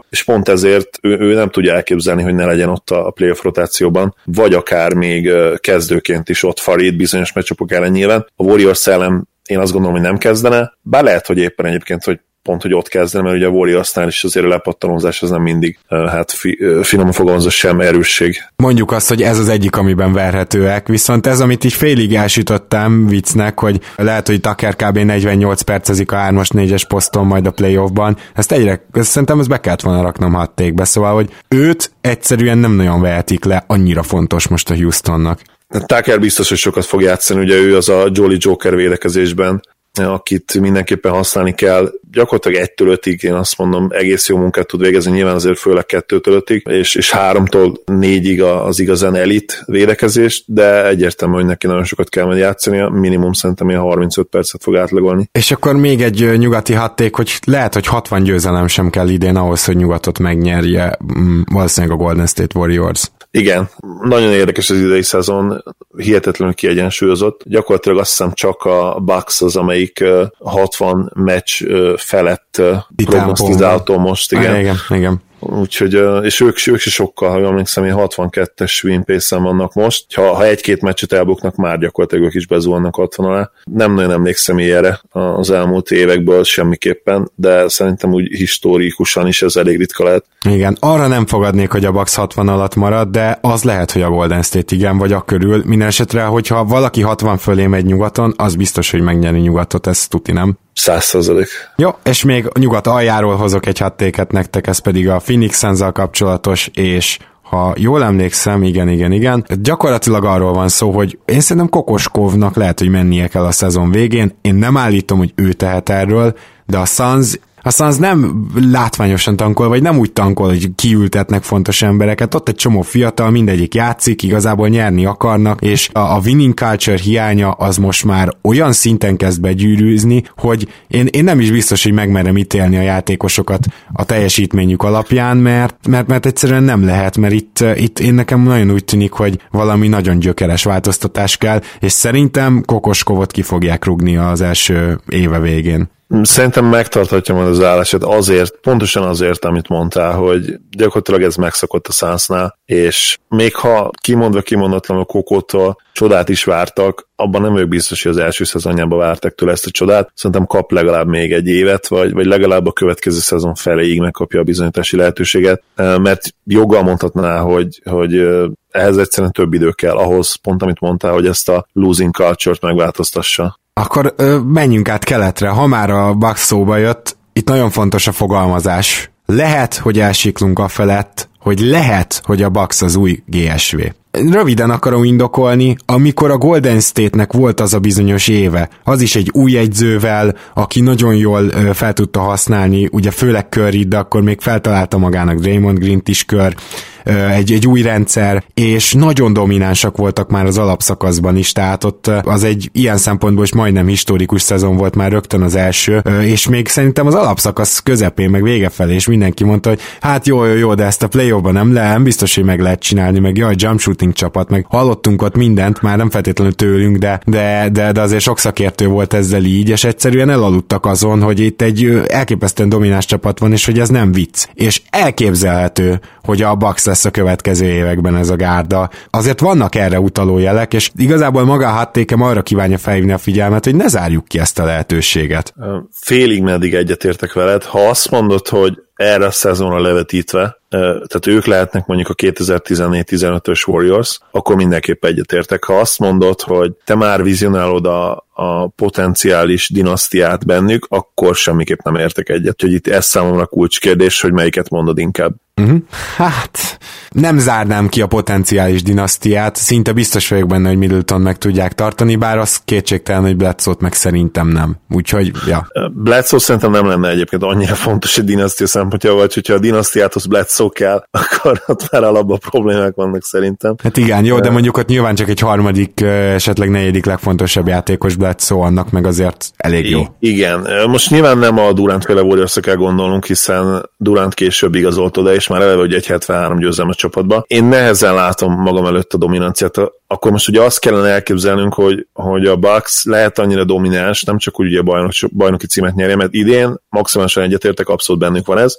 és 0.10 0.24
pont 0.24 0.50
ezért 0.50 1.00
ő, 1.01 1.18
ő 1.20 1.34
nem 1.34 1.50
tudja 1.50 1.74
elképzelni, 1.74 2.22
hogy 2.24 2.36
ne 2.36 2.46
legyen 2.46 2.70
ott 2.70 2.89
a 2.89 3.12
playoff 3.12 3.44
rotációban, 3.44 4.16
vagy 4.25 4.54
akár 4.54 4.94
még 4.94 5.32
kezdőként 5.58 6.30
is 6.30 6.44
ott 6.44 6.60
Farid 6.60 6.96
bizonyos 6.96 7.34
meccsapok 7.34 7.72
ellen 7.72 7.92
nyilván. 7.92 8.25
A 8.36 8.44
Warriors 8.44 8.88
ellen 8.88 9.28
én 9.46 9.60
azt 9.60 9.72
gondolom, 9.72 9.96
hogy 9.96 10.06
nem 10.06 10.18
kezdene, 10.18 10.74
bár 10.82 11.04
lehet, 11.04 11.28
hogy 11.28 11.38
éppen 11.38 11.66
egyébként, 11.66 12.04
hogy 12.04 12.20
pont, 12.50 12.62
hogy 12.62 12.74
ott 12.74 12.88
kezdene, 12.88 13.24
mert 13.24 13.36
ugye 13.36 13.46
a 13.46 13.50
Warriorsnál 13.50 14.08
is 14.08 14.24
azért 14.24 14.46
a 14.46 14.50
lepattanózás 14.50 15.22
az 15.22 15.29
nem 15.29 15.41
mindig, 15.41 15.77
hát 15.88 16.32
fi, 16.32 16.60
finoman 16.82 17.12
fogalmazva 17.12 17.50
sem 17.50 17.79
erősség. 17.79 18.44
Mondjuk 18.56 18.91
azt, 18.91 19.08
hogy 19.08 19.22
ez 19.22 19.39
az 19.39 19.50
egyik, 19.50 19.75
amiben 19.75 20.13
verhetőek, 20.13 20.88
viszont 20.88 21.27
ez, 21.27 21.39
amit 21.39 21.63
így 21.63 21.74
félig 21.74 22.15
elsütöttem 22.15 23.08
viccnek, 23.08 23.60
hogy 23.60 23.79
lehet, 23.96 24.27
hogy 24.27 24.39
Tucker 24.39 24.75
kb. 24.75 24.98
48 24.98 25.62
percezik 25.62 26.12
a 26.12 26.15
3-as, 26.15 26.50
4-es 26.53 26.84
poszton 26.88 27.25
majd 27.25 27.46
a 27.46 27.51
playoffban, 27.51 28.18
ezt 28.34 28.51
egyre, 28.51 28.86
ezt 28.94 29.10
szerintem 29.10 29.39
ezt 29.39 29.50
be 29.50 29.60
kellett 29.60 29.82
volna 29.82 30.01
raknom 30.01 30.34
hattékbe, 30.34 30.84
szóval, 30.84 31.13
hogy 31.13 31.29
őt 31.48 31.91
egyszerűen 32.01 32.58
nem 32.58 32.72
nagyon 32.72 33.01
vehetik 33.01 33.46
le, 33.46 33.63
annyira 33.68 34.03
fontos 34.03 34.48
most 34.48 34.70
a 34.70 34.75
Houstonnak. 34.75 35.41
Tucker 35.86 36.20
biztos, 36.20 36.50
hogy 36.50 36.58
sokat 36.58 36.86
fog 36.86 37.01
játszani, 37.01 37.41
ugye 37.41 37.56
ő 37.56 37.75
az 37.75 37.89
a 37.89 38.10
Jolly 38.13 38.38
Joker 38.39 38.75
védekezésben, 38.75 39.62
akit 39.93 40.60
mindenképpen 40.60 41.12
használni 41.12 41.53
kell. 41.53 41.91
Gyakorlatilag 42.12 42.69
1-től 42.75 43.00
5-ig 43.01 43.24
én 43.24 43.34
azt 43.34 43.58
mondom, 43.58 43.88
egész 43.91 44.29
jó 44.29 44.38
munkát 44.38 44.67
tud 44.67 44.81
végezni, 44.81 45.12
nyilván 45.12 45.36
azért 45.36 45.58
főleg 45.58 45.86
2-től 45.88 46.43
5-ig, 46.46 46.69
és, 46.69 46.96
és 46.96 47.13
3-tól 47.17 47.75
4-ig 47.86 48.63
az 48.65 48.79
igazán 48.79 49.15
elit 49.15 49.63
védekezés, 49.65 50.43
de 50.48 50.88
egyértelmű, 50.88 51.36
hogy 51.36 51.46
neki 51.46 51.67
nagyon 51.67 51.84
sokat 51.84 52.10
kell 52.10 52.25
majd 52.25 52.38
játszani, 52.38 53.00
minimum 53.00 53.34
szerintem 53.34 53.69
ilyen 53.69 53.81
35 53.81 54.27
percet 54.27 54.63
fog 54.63 54.75
átlagolni. 54.75 55.29
És 55.31 55.51
akkor 55.51 55.75
még 55.75 56.01
egy 56.01 56.38
nyugati 56.38 56.74
hatték, 56.74 57.15
hogy 57.15 57.39
lehet, 57.46 57.74
hogy 57.74 57.86
60 57.86 58.24
győzelem 58.24 58.67
sem 58.67 58.89
kell 58.89 59.10
idén 59.10 59.36
ahhoz, 59.36 59.65
hogy 59.65 59.75
nyugatot 59.75 60.19
megnyerje 60.19 60.98
mm, 61.17 61.41
valószínűleg 61.51 62.00
a 62.00 62.03
Golden 62.03 62.27
State 62.27 62.60
Warriors. 62.60 63.12
Igen, 63.31 63.69
nagyon 64.01 64.31
érdekes 64.31 64.69
az 64.69 64.77
idei 64.77 65.01
szezon, 65.01 65.63
hihetetlenül 65.98 66.53
kiegyensúlyozott. 66.53 67.41
Gyakorlatilag 67.45 67.98
azt 67.98 68.09
hiszem 68.09 68.33
csak 68.33 68.63
a 68.63 69.00
Bucks 69.00 69.41
az, 69.41 69.55
amelyik 69.55 70.03
60 70.39 71.12
meccs 71.15 71.63
felett 71.95 72.62
prognosztizálható 73.05 73.98
most, 73.98 74.31
igen. 74.31 74.53
Ah, 74.53 74.59
igen, 74.59 74.75
igen. 74.89 75.21
Úgyhogy, 75.39 76.00
és 76.24 76.39
ők, 76.39 76.67
ők 76.67 76.86
is 76.86 76.93
sokkal, 76.93 77.29
ha 77.29 77.48
emlékszem, 77.48 77.84
62-es 77.88 78.84
win 78.84 79.03
pace 79.03 79.38
vannak 79.38 79.74
most. 79.74 80.13
Ha, 80.13 80.34
ha 80.34 80.46
egy-két 80.46 80.81
meccset 80.81 81.13
elbuknak, 81.13 81.55
már 81.55 81.79
gyakorlatilag 81.79 82.25
ők 82.25 82.34
is 82.34 82.48
bezuhannak 82.48 82.96
60 82.96 83.25
alá. 83.25 83.50
Nem 83.63 83.93
nagyon 83.93 84.12
emlékszem 84.12 84.60
ilyenre 84.60 85.01
az 85.12 85.51
elmúlt 85.51 85.91
évekből 85.91 86.43
semmiképpen, 86.43 87.31
de 87.36 87.67
szerintem 87.67 88.13
úgy 88.13 88.27
historikusan 88.27 89.27
is 89.27 89.41
ez 89.41 89.55
elég 89.55 89.77
ritka 89.77 90.03
lehet. 90.03 90.25
Igen, 90.48 90.77
arra 90.79 91.08
nem 91.08 91.25
fogadnék, 91.25 91.72
hogy 91.72 91.86
a 91.86 91.91
Bucks 91.91 92.15
60 92.15 92.48
alatt 92.48 92.75
marad, 92.75 93.10
de 93.10 93.38
az 93.41 93.63
lehet, 93.63 93.91
hogy 93.91 94.01
a 94.01 94.10
Golden 94.10 94.41
State 94.41 94.75
igen, 94.75 94.98
vagy 94.98 95.12
a 95.12 95.22
körül. 95.22 95.63
Minden 95.65 95.88
esetre, 95.88 96.24
hogyha 96.24 96.65
valaki 96.65 97.01
60 97.01 97.38
fölé 97.38 97.67
megy 97.67 97.86
nyugaton, 97.86 98.34
az 98.38 98.55
biztos, 98.55 98.91
hogy 98.91 99.01
megnyeri 99.01 99.39
nyugatot, 99.39 99.88
ez 99.88 100.08
tuti 100.08 100.31
nem. 100.31 100.58
Százszerzalék. 100.79 101.48
Jó, 101.75 101.89
és 102.03 102.24
még 102.24 102.48
nyugat 102.59 102.88
aljáról 102.88 103.36
hozok 103.36 103.65
egy 103.65 103.77
hattéket 103.77 104.31
nektek, 104.31 104.67
ez 104.67 104.79
pedig 104.79 105.09
a 105.09 105.17
Phoenix 105.17 105.59
suns 105.59 105.79
kapcsolatos, 105.93 106.69
és 106.74 107.17
ha 107.41 107.74
jól 107.77 108.03
emlékszem, 108.03 108.63
igen, 108.63 108.89
igen, 108.89 109.12
igen, 109.12 109.45
gyakorlatilag 109.62 110.25
arról 110.25 110.54
van 110.54 110.67
szó, 110.67 110.91
hogy 110.91 111.19
én 111.25 111.39
szerintem 111.39 111.69
Kokoskovnak 111.69 112.56
lehet, 112.56 112.80
hogy 112.80 112.89
mennie 112.89 113.27
kell 113.27 113.43
a 113.43 113.51
szezon 113.51 113.91
végén, 113.91 114.38
én 114.41 114.56
nem 114.56 114.77
állítom, 114.77 115.17
hogy 115.17 115.32
ő 115.36 115.54
tehet 115.54 115.89
erről, 115.89 116.38
de 116.65 116.77
a 116.77 116.86
Suns 116.86 117.39
aztán 117.62 117.88
az 117.88 117.98
nem 117.98 118.48
látványosan 118.72 119.36
tankol, 119.36 119.67
vagy 119.67 119.82
nem 119.82 119.98
úgy 119.98 120.12
tankol, 120.12 120.48
hogy 120.48 120.69
kiültetnek 120.76 121.43
fontos 121.43 121.82
embereket. 121.82 122.36
Ott 122.36 122.48
egy 122.48 122.56
csomó 122.56 122.82
fiatal, 122.82 123.30
mindegyik 123.30 123.76
játszik, 123.76 124.24
igazából 124.24 124.67
nyerni 124.67 125.06
akarnak, 125.06 125.62
és 125.62 125.89
a, 125.93 126.00
a 126.00 126.22
winning 126.26 126.54
culture 126.54 126.98
hiánya 126.98 127.52
az 127.52 127.78
most 127.78 128.06
már 128.06 128.30
olyan 128.43 128.72
szinten 128.72 129.17
kezd 129.17 129.41
begyűrűzni, 129.41 130.24
hogy 130.38 130.67
én, 130.88 131.06
én 131.06 131.24
nem 131.24 131.39
is 131.39 131.52
biztos, 131.52 131.84
hogy 131.84 131.93
megmerem 131.93 132.38
ítélni 132.38 132.78
a 132.78 132.82
játékosokat 132.82 133.65
a 133.93 134.04
teljesítményük 134.06 134.84
alapján, 134.84 135.38
mert, 135.38 135.88
mert, 135.88 136.08
mert 136.08 136.26
egyszerűen 136.26 136.63
nem 136.63 136.86
lehet, 136.86 137.17
mert 137.17 137.34
itt, 137.34 137.63
itt 137.76 138.00
én 138.00 138.13
nekem 138.13 138.41
nagyon 138.41 138.72
úgy 138.72 138.86
tűnik, 138.86 139.12
hogy 139.12 139.39
valami 139.52 139.88
nagyon 139.88 140.19
gyökeres 140.19 140.63
változtatás 140.63 141.38
kell, 141.38 141.62
és 141.80 141.91
szerintem 141.91 142.63
Kokoskovot 142.65 143.32
ki 143.32 143.41
fogják 143.41 143.86
rugni 143.86 144.17
az 144.17 144.41
első 144.41 145.00
éve 145.10 145.39
végén. 145.39 145.89
Szerintem 146.22 146.65
megtarthatja 146.65 147.36
majd 147.36 147.48
az 147.48 147.63
állását 147.63 148.04
azért, 148.04 148.58
pontosan 148.58 149.04
azért, 149.04 149.45
amit 149.45 149.67
mondtál, 149.67 150.13
hogy 150.13 150.60
gyakorlatilag 150.69 151.22
ez 151.22 151.36
megszokott 151.36 151.88
a 151.88 151.91
szánsznál, 151.91 152.60
és 152.65 153.17
még 153.28 153.56
ha 153.56 153.91
kimondva 154.02 154.41
kimondatlanul 154.41 155.06
Kokótól 155.06 155.78
csodát 155.93 156.30
is 156.30 156.43
vártak, 156.43 157.08
abban 157.15 157.41
nem 157.41 157.52
vagyok 157.52 157.67
biztos, 157.67 158.04
hogy 158.04 158.12
az 158.12 158.17
első 158.17 158.43
szezonjában 158.43 158.98
vártak 158.98 159.36
tőle 159.36 159.52
ezt 159.52 159.65
a 159.65 159.72
csodát. 159.72 160.12
Szerintem 160.13 160.45
kap 160.45 160.72
legalább 160.72 161.08
még 161.08 161.34
egy 161.34 161.48
évet, 161.48 161.88
vagy, 161.88 162.13
vagy 162.13 162.26
legalább 162.26 162.65
a 162.65 162.72
következő 162.72 163.19
szezon 163.19 163.56
feléig 163.56 164.00
megkapja 164.00 164.39
a 164.39 164.43
bizonyítási 164.43 164.98
lehetőséget, 164.98 165.63
mert 165.76 166.34
joggal 166.43 166.84
mondhatná, 166.84 167.39
hogy, 167.39 167.82
hogy 167.84 168.28
ehhez 168.72 168.98
egyszerűen 168.98 169.32
több 169.32 169.54
idő 169.54 169.72
kell 169.72 169.95
ahhoz, 169.95 170.36
pont 170.36 170.62
amit 170.62 170.80
mondtál, 170.80 171.12
hogy 171.12 171.26
ezt 171.26 171.50
a 171.50 171.65
losing 171.74 172.15
culture-t 172.15 172.62
megváltoztassa. 172.62 173.59
Akkor 173.80 174.13
ö, 174.18 174.38
menjünk 174.38 174.89
át 174.89 175.04
keletre. 175.04 175.50
Ha 175.50 175.68
már 175.68 175.89
a 175.89 176.13
Bucks 176.13 176.39
szóba 176.39 176.78
jött, 176.78 177.18
itt 177.34 177.48
nagyon 177.48 177.70
fontos 177.70 178.08
a 178.08 178.12
fogalmazás. 178.12 179.12
Lehet, 179.26 179.76
hogy 179.76 180.00
elsiklunk 180.00 180.60
a 180.60 180.68
felett, 180.68 181.30
hogy 181.39 181.60
lehet, 181.60 182.22
hogy 182.26 182.42
a 182.42 182.50
Bucks 182.50 182.82
az 182.82 182.96
új 182.96 183.24
GSV. 183.26 183.80
Röviden 184.12 184.70
akarom 184.70 185.04
indokolni, 185.04 185.76
amikor 185.86 186.32
a 186.32 186.38
Golden 186.38 186.80
State-nek 186.80 187.34
volt 187.34 187.60
az 187.60 187.74
a 187.74 187.80
bizonyos 187.80 188.28
éve, 188.28 188.70
az 188.84 189.02
is 189.02 189.15
egy 189.15 189.30
új 189.34 189.58
egyzővel, 189.58 190.36
aki 190.54 190.82
nagyon 190.82 191.15
jól 191.15 191.50
fel 191.74 191.94
tudta 191.94 192.20
használni, 192.20 192.89
ugye 192.92 193.12
főleg 193.12 193.48
Curry, 193.50 193.84
de 193.84 193.98
akkor 193.98 194.22
még 194.22 194.42
feltalálta 194.42 194.98
magának 194.98 195.39
Draymond 195.39 195.78
Green-t 195.78 196.08
is 196.08 196.26
kör, 196.26 196.56
egy, 197.03 197.51
egy 197.51 197.67
új 197.67 197.81
rendszer, 197.81 198.43
és 198.53 198.93
nagyon 198.93 199.33
dominánsak 199.33 199.97
voltak 199.97 200.29
már 200.29 200.45
az 200.45 200.57
alapszakaszban 200.57 201.38
is, 201.38 201.51
tehát 201.51 201.83
ott 201.83 202.07
az 202.07 202.43
egy 202.43 202.69
ilyen 202.73 202.97
szempontból 202.97 203.43
is 203.43 203.53
majdnem 203.53 203.88
historikus 203.88 204.41
szezon 204.41 204.75
volt 204.75 204.95
már 204.95 205.12
rögtön 205.12 205.41
az 205.41 205.55
első, 205.55 205.97
és 206.21 206.47
még 206.47 206.67
szerintem 206.67 207.07
az 207.07 207.15
alapszakasz 207.15 207.79
közepén, 207.79 208.29
meg 208.29 208.43
vége 208.43 208.69
felé, 208.69 208.93
és 208.93 209.07
mindenki 209.07 209.43
mondta, 209.43 209.69
hogy 209.69 209.79
hát 209.99 210.27
jó, 210.27 210.45
jó, 210.45 210.53
jó, 210.53 210.73
de 210.73 210.83
ezt 210.83 211.03
a 211.03 211.07
play 211.07 211.33
nem 211.41 211.73
lehet, 211.73 211.93
nem 211.93 212.03
biztos, 212.03 212.35
hogy 212.35 212.43
meg 212.43 212.59
lehet 212.59 212.79
csinálni, 212.79 213.19
meg 213.19 213.38
jaj, 213.38 213.55
jump 213.57 213.79
shooting 213.79 214.13
csapat, 214.13 214.49
meg 214.49 214.65
hallottunk 214.69 215.21
ott 215.21 215.35
mindent, 215.35 215.81
már 215.81 215.97
nem 215.97 216.09
feltétlenül 216.09 216.53
tőlünk, 216.53 216.97
de, 216.97 217.19
de, 217.25 217.69
de, 217.71 217.91
de 217.91 218.01
azért 218.01 218.21
sok 218.21 218.39
szakértő 218.39 218.88
volt 218.88 219.13
ezzel 219.13 219.43
így, 219.43 219.69
és 219.69 219.83
egyszerűen 219.83 220.29
elaludtak 220.29 220.85
azon, 220.85 221.21
hogy 221.21 221.39
itt 221.39 221.62
egy 221.62 222.01
elképesztően 222.07 222.69
domináns 222.69 223.05
csapat 223.05 223.39
van, 223.39 223.51
és 223.51 223.65
hogy 223.65 223.79
ez 223.79 223.89
nem 223.89 224.12
vicc. 224.12 224.47
És 224.53 224.81
elképzelhető, 224.89 225.99
hogy 226.23 226.41
a 226.41 226.55
Bucks 226.55 226.88
lesz 226.89 227.06
a 227.06 227.12
következő 227.12 227.65
években 227.65 228.15
ez 228.15 228.30
a 228.30 228.36
gárda. 228.36 228.89
Azért 229.10 229.39
vannak 229.39 229.75
erre 229.75 229.99
utaló 229.99 230.38
jelek, 230.38 230.73
és 230.73 230.91
igazából 230.95 231.45
maga 231.45 231.67
a 231.67 231.71
hattékem 231.71 232.21
arra 232.21 232.41
kívánja 232.41 232.78
felhívni 232.78 233.12
a 233.12 233.17
figyelmet, 233.17 233.63
hogy 233.63 233.75
ne 233.75 233.88
zárjuk 233.88 234.25
ki 234.25 234.39
ezt 234.39 234.60
a 234.60 234.65
lehetőséget. 234.65 235.54
Félig 235.91 236.41
meddig 236.43 236.73
egyetértek 236.73 237.34
veled. 237.34 237.63
Ha 237.63 237.80
azt 237.80 238.12
mondod, 238.12 238.47
hogy 238.47 238.73
erre 238.95 239.25
a 239.25 239.32
szezonra 239.32 239.82
levetítve, 239.82 240.58
tehát 240.69 241.27
ők 241.27 241.45
lehetnek 241.45 241.86
mondjuk 241.86 242.10
a 242.10 242.13
2014-15-ös 242.13 243.67
Warriors, 243.67 244.19
akkor 244.32 244.55
mindenképp 244.55 245.05
egyetértek. 245.05 245.63
Ha 245.63 245.79
azt 245.79 245.99
mondod, 245.99 246.41
hogy 246.41 246.71
te 246.86 246.95
már 246.95 247.23
vizionálod 247.23 247.86
a, 247.86 248.27
a 248.34 248.67
potenciális 248.67 249.69
dinasztiát 249.69 250.45
bennük, 250.45 250.86
akkor 250.89 251.36
semmiképp 251.36 251.79
nem 251.84 251.95
értek 251.95 252.29
egyet. 252.29 252.62
Hogy 252.62 252.73
itt 252.73 252.88
ez 252.88 253.05
számomra 253.05 253.45
kulcskérdés, 253.45 254.21
hogy 254.21 254.32
melyiket 254.32 254.69
mondod 254.69 254.97
inkább. 254.97 255.34
Uh-huh. 255.60 255.79
Hát, 256.15 256.79
nem 257.10 257.38
zárnám 257.38 257.88
ki 257.88 258.01
a 258.01 258.08
potenciális 258.08 258.84
dinasztiát, 258.84 259.55
szinte 259.55 259.91
biztos 259.91 260.29
vagyok 260.29 260.47
benne, 260.47 260.67
hogy 260.67 260.77
Middleton 260.77 261.21
meg 261.21 261.38
tudják 261.38 261.73
tartani, 261.73 262.15
bár 262.15 262.38
az 262.38 262.62
kétségtelen, 262.65 263.21
hogy 263.21 263.36
bledsoe 263.36 263.75
meg 263.79 263.93
szerintem 263.93 264.47
nem. 264.47 264.77
Úgyhogy, 264.89 265.32
ja. 265.47 265.67
Bledsoe 265.93 266.39
szerintem 266.39 266.71
nem 266.71 266.88
lenne 266.88 267.10
egyébként 267.10 267.43
annyira 267.43 267.75
fontos 267.75 268.17
egy 268.17 268.25
dinasztia 268.25 268.67
szempontja, 268.67 269.13
vagy 269.13 269.34
hogyha 269.34 269.53
a 269.53 269.60
dinasztiáthoz 269.60 270.25
Bledsoe 270.25 270.59
kell, 270.67 271.04
akkor 271.22 271.62
ott 271.67 271.91
már 271.91 272.04
alapban 272.04 272.39
problémák 272.50 272.95
vannak 272.95 273.24
szerintem. 273.24 273.76
Hát 273.84 273.98
igen, 273.98 274.26
jó, 274.26 274.39
de 274.39 274.50
mondjuk 274.50 274.78
ott 274.78 274.88
nyilván 274.88 275.15
csak 275.15 275.30
egy 275.30 275.39
harmadik, 275.39 276.02
esetleg 276.02 276.69
negyedik 276.69 277.06
legfontosabb 277.06 277.67
játékos 277.67 278.15
Bledsoe, 278.15 278.65
annak 278.65 278.91
meg 278.91 279.06
azért 279.06 279.52
elég 279.58 279.89
jó. 279.89 280.00
I- 280.00 280.30
igen, 280.30 280.67
most 280.89 281.10
nyilván 281.10 281.38
nem 281.38 281.58
a 281.58 281.74
Durant 281.74 282.06
féle 282.06 282.22
warriors 282.22 282.58
kell 282.62 282.76
gondolnunk, 282.76 283.26
hiszen 283.26 283.89
Durant 283.98 284.34
később 284.34 284.76
igazolt 284.76 285.17
oda, 285.17 285.34
és 285.34 285.48
már 285.48 285.62
eleve, 285.62 285.80
hogy 285.80 285.93
egy 285.93 286.06
73 286.06 286.60
győzelmes 286.60 286.95
csapatba. 286.95 287.43
Én 287.48 287.63
nehezen 287.63 288.13
látom 288.13 288.54
magam 288.54 288.86
előtt 288.86 289.13
a 289.13 289.17
dominanciát. 289.17 289.78
Akkor 290.08 290.32
most 290.32 290.50
ugye 290.50 290.62
azt 290.62 290.80
kellene 290.80 291.08
elképzelnünk, 291.10 291.74
hogy, 291.74 292.08
hogy 292.13 292.45
a 292.45 292.56
Bucks 292.56 293.06
lehet 293.06 293.39
annyira 293.39 293.63
domináns, 293.63 294.24
nem 294.24 294.38
csak 294.38 294.60
úgy 294.60 294.67
ugye 294.67 294.82
bajnok, 294.82 295.12
bajnoki 295.32 295.67
címet 295.67 295.95
nyerje, 295.95 296.15
mert 296.15 296.34
idén 296.34 296.76
maximálisan 296.89 297.43
egyetértek, 297.43 297.89
abszolút 297.89 298.22
bennük 298.22 298.45
van 298.45 298.58
ez. 298.58 298.78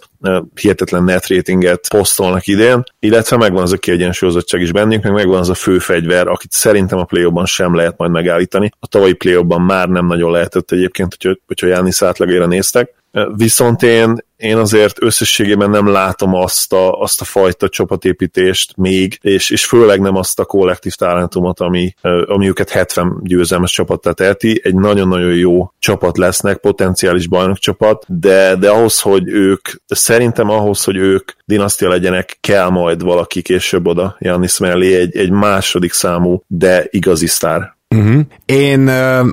Hihetetlen 0.55 1.05
net 1.05 1.27
ratinget 1.70 1.88
posztolnak 1.88 2.46
idén, 2.46 2.83
illetve 2.98 3.37
megvan 3.37 3.62
az 3.62 3.72
a 3.72 3.76
kiegyensúlyozottság 3.76 4.61
is 4.61 4.72
bennünk, 4.72 5.02
meg 5.02 5.12
megvan 5.12 5.38
az 5.38 5.48
a 5.48 5.54
fő 5.54 5.78
fegyver, 5.78 6.28
akit 6.28 6.52
szerintem 6.52 6.98
a 6.98 7.04
play 7.04 7.30
sem 7.44 7.74
lehet 7.74 7.96
majd 7.96 8.11
megállítani. 8.11 8.70
A 8.80 8.87
tavalyi 8.87 9.12
play 9.12 9.44
már 9.44 9.88
nem 9.88 10.06
nagyon 10.06 10.30
lehetett 10.30 10.70
egyébként, 10.70 11.16
hogyha, 11.18 11.38
hogyha 11.46 11.66
Jánisz 11.66 12.02
átlagére 12.02 12.46
néztek. 12.46 12.94
Viszont 13.37 13.83
én, 13.83 14.24
én 14.40 14.57
azért 14.57 15.03
összességében 15.03 15.70
nem 15.70 15.87
látom 15.87 16.35
azt 16.35 16.72
a, 16.72 17.00
azt 17.00 17.20
a 17.20 17.24
fajta 17.24 17.68
csapatépítést 17.68 18.76
még, 18.76 19.18
és, 19.22 19.50
és 19.50 19.64
főleg 19.66 20.00
nem 20.00 20.16
azt 20.16 20.38
a 20.38 20.44
kollektív 20.44 20.94
talentumot, 20.94 21.61
ami, 21.61 21.94
ami 22.26 22.48
őket 22.48 22.70
70 22.70 23.20
győzelmes 23.22 23.72
csapattá 23.72 24.11
teheti. 24.12 24.61
Egy 24.64 24.74
nagyon-nagyon 24.74 25.35
jó 25.35 25.72
csapat 25.79 26.18
lesznek, 26.18 26.57
potenciális 26.57 27.26
bajnokcsapat, 27.26 28.05
de, 28.09 28.57
de 28.57 28.70
ahhoz, 28.70 29.00
hogy 29.00 29.29
ők, 29.29 29.68
szerintem 29.87 30.50
ahhoz, 30.50 30.85
hogy 30.85 30.96
ők 30.96 31.31
dinasztia 31.44 31.88
legyenek, 31.88 32.38
kell 32.40 32.68
majd 32.68 33.03
valaki 33.03 33.42
később 33.42 33.87
oda 33.87 34.16
Janis 34.18 34.59
mellé 34.59 34.94
egy, 34.94 35.16
egy 35.16 35.31
második 35.31 35.92
számú, 35.92 36.42
de 36.46 36.87
igazi 36.90 37.26
sztár 37.26 37.79
Uh-huh. 37.96 38.20
Én 38.44 38.81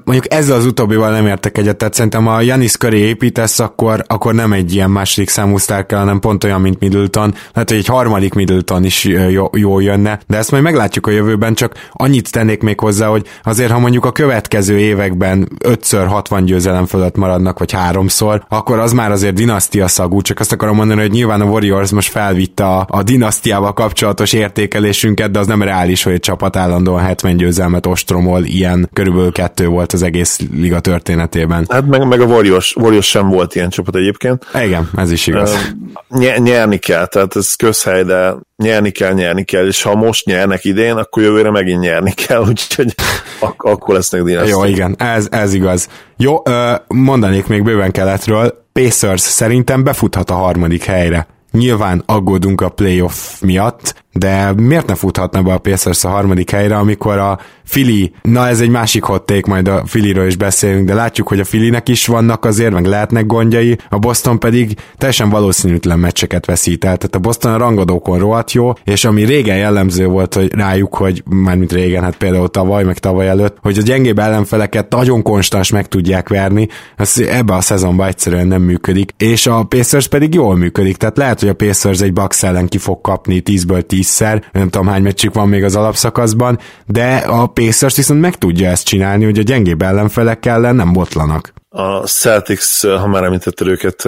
mondjuk 0.04 0.34
ezzel 0.34 0.56
az 0.56 0.66
utóbbival 0.66 1.12
nem 1.12 1.28
értek 1.28 1.58
egyet, 1.58 1.78
tehát 1.78 1.94
szerintem 1.94 2.26
ha 2.26 2.42
Janis 2.42 2.78
köré 2.78 2.98
építesz, 2.98 3.60
akkor, 3.60 4.04
akkor 4.08 4.34
nem 4.34 4.54
egy 4.54 4.74
ilyen 4.74 4.92
második 4.92 5.30
számú 5.30 5.58
sztár 5.58 5.86
kell, 5.86 6.00
hanem 6.00 6.20
pont 6.20 6.44
olyan, 6.44 6.62
mint 6.62 6.80
Middleton. 6.80 7.34
Lehet, 7.54 7.70
hogy 7.70 7.78
egy 7.78 7.86
harmadik 7.86 8.34
Middleton 8.34 8.84
is 8.84 9.04
jó, 9.30 9.50
jó 9.54 9.80
jönne, 9.80 10.20
de 10.28 10.38
ezt 10.38 10.52
majd 10.52 10.64
meglátjuk 10.64 11.08
a 11.08 11.12
jövőben, 11.12 11.54
csak 11.54 11.74
annyit 11.92 12.32
tennék 12.32 12.62
még 12.62 12.80
hozzá, 12.80 13.08
hogy 13.08 13.28
azért, 13.44 13.72
ha 13.72 13.80
mondjuk 13.80 14.06
a 14.06 14.12
következő 14.12 14.78
években 14.80 15.50
5 15.64 15.90
60 16.08 16.46
győzelem 16.46 16.86
fölött 16.86 17.16
maradnak, 17.16 17.60
vagy 17.60 17.72
háromszor, 17.72 18.46
akkor 18.50 18.80
az 18.80 18.92
már 18.92 19.12
azért 19.12 19.36
dinasztia 19.36 19.88
szagú, 19.88 20.22
csak 20.22 20.40
azt 20.40 20.52
akarom 20.52 20.76
mondani, 20.76 21.02
hogy 21.02 21.12
nyilván 21.12 21.42
a 21.42 21.46
Warriors 21.46 21.92
most 21.92 22.12
felvitte 22.12 22.66
a, 22.66 22.88
a 22.90 23.04
dinasztiával 23.04 23.74
kapcsolatos 23.74 24.34
értékelésünket, 24.34 25.32
de 25.32 25.40
az 25.40 25.48
nem 25.48 25.62
reális, 25.62 26.04
hogy 26.04 26.14
egy 26.14 26.20
csapat 26.20 26.56
állandóan 26.56 27.04
70 27.04 27.38
győzelmet 27.38 27.86
ostromol 27.86 28.46
ilyen 28.48 28.90
körülbelül 28.94 29.32
kettő 29.32 29.68
volt 29.68 29.94
az 29.94 30.02
egész 30.02 30.40
liga 30.54 30.80
történetében. 30.80 31.66
Hát 31.70 31.86
meg, 31.86 32.08
meg 32.08 32.22
a 32.22 32.26
Warriors, 32.26 32.76
Warriors 32.76 33.08
sem 33.08 33.30
volt 33.30 33.56
ilyen 33.56 33.70
csapat 33.70 33.96
egyébként. 33.96 34.46
Igen, 34.64 34.90
ez 34.96 35.12
is 35.12 35.28
igaz. 35.28 35.74
Uh, 36.10 36.38
nyerni 36.38 36.78
kell, 36.78 37.06
tehát 37.06 37.36
ez 37.36 37.54
közhely, 37.54 38.04
de 38.04 38.36
nyerni 38.56 38.90
kell, 38.90 39.14
nyerni 39.14 39.44
kell, 39.44 39.68
és 39.68 39.82
ha 39.82 39.96
most 39.96 40.26
nyernek 40.26 40.66
idén, 40.66 40.96
akkor 40.96 41.24
jövőre 41.24 41.52
megint 41.52 41.82
nyerni 41.82 42.12
kell, 42.12 42.42
úgyhogy 42.50 42.96
ak- 43.40 43.64
akkor 43.64 43.96
lesznek 43.96 44.24
dinasztik. 44.24 44.54
Jó, 44.54 44.66
igen, 44.66 44.96
ez, 44.98 45.28
ez 45.32 45.54
igaz. 45.54 45.90
Jó, 46.18 46.42
mondanék 46.88 47.48
még 47.48 47.64
bőven 47.64 47.92
keletről, 47.92 48.66
Pacers 48.74 49.22
szerintem 49.22 49.84
befuthat 49.84 50.30
a 50.30 50.34
harmadik 50.34 50.84
helyre. 50.84 51.28
Nyilván 51.52 52.04
aggódunk 52.06 52.62
a 52.62 52.70
playoff 52.70 53.42
miatt, 53.42 54.04
de 54.20 54.54
miért 54.54 54.88
ne 54.88 54.96
futhatna 54.96 55.42
be 55.42 55.54
a 55.54 55.58
Pacers 55.58 56.04
a 56.04 56.10
harmadik 56.10 56.50
helyre, 56.50 56.78
amikor 56.78 57.18
a 57.18 57.40
Fili, 57.68 58.12
na 58.22 58.48
ez 58.48 58.60
egy 58.60 58.70
másik 58.70 59.04
hotték, 59.04 59.46
majd 59.46 59.68
a 59.68 59.84
Filiről 59.86 60.28
is 60.28 60.36
beszélünk, 60.36 60.88
de 60.88 60.94
látjuk, 60.94 61.28
hogy 61.28 61.40
a 61.40 61.46
Filinek 61.46 61.90
is 61.90 62.06
vannak 62.06 62.46
azért, 62.46 62.74
meg 62.74 62.86
lehetnek 62.86 63.26
gondjai, 63.26 63.78
a 63.90 63.98
Boston 63.98 64.40
pedig 64.40 64.74
teljesen 64.98 65.30
valószínűtlen 65.30 66.00
meccseket 66.00 66.46
veszít 66.46 66.86
el, 66.86 66.98
tehát 66.98 67.16
a 67.16 67.20
Boston 67.20 67.54
a 67.54 67.58
rangadókon 67.58 68.20
rohadt 68.20 68.52
jó, 68.52 68.74
és 68.84 69.06
ami 69.06 69.24
régen 69.24 69.58
jellemző 69.58 70.06
volt 70.06 70.34
hogy 70.34 70.54
rájuk, 70.54 70.96
hogy 70.96 71.24
mármint 71.30 71.72
régen, 71.72 72.04
hát 72.04 72.18
például 72.18 72.48
tavaly, 72.48 72.84
meg 72.84 72.98
tavaly 72.98 73.28
előtt, 73.28 73.58
hogy 73.62 73.78
a 73.78 73.82
gyengébb 73.82 74.20
ellenfeleket 74.20 74.90
nagyon 74.90 75.22
konstans 75.22 75.72
meg 75.72 75.88
tudják 75.88 76.30
verni, 76.30 76.68
az 76.98 77.22
ebbe 77.22 77.54
a 77.54 77.62
szezonban 77.62 78.08
egyszerűen 78.08 78.48
nem 78.48 78.62
működik, 78.62 79.14
és 79.18 79.48
a 79.48 79.64
Pacers 79.64 80.08
pedig 80.08 80.34
jól 80.34 80.56
működik, 80.56 80.98
tehát 80.98 81.18
lehet, 81.18 81.40
hogy 81.40 81.50
a 81.50 81.54
Pacers 81.54 82.02
egy 82.02 82.14
Bucks 82.14 82.44
ellen 82.44 82.68
ki 82.68 82.78
fog 82.78 83.02
kapni 83.02 83.42
10-ből 83.46 83.84
10-szer, 84.08 84.44
nem 84.52 84.70
tudom 84.70 84.88
hány 84.88 85.02
meccsük 85.02 85.34
van 85.34 85.48
még 85.48 85.64
az 85.64 85.76
alapszakaszban, 85.76 86.60
de 86.86 87.16
a 87.16 87.48
Pacers 87.48 87.96
viszont 87.96 88.22
meg 88.22 88.36
tudja 88.36 88.70
ezt 88.70 88.86
csinálni, 88.86 89.24
hogy 89.26 89.40
a 89.40 89.42
gyengébb 89.42 89.82
ellenfelek 89.82 90.46
ellen 90.46 90.76
nem 90.76 90.94
botlanak. 90.94 91.54
A 91.70 92.08
Celtics, 92.08 92.82
ha 92.82 93.08
már 93.08 93.24
említetted 93.24 93.68
őket, 93.68 94.04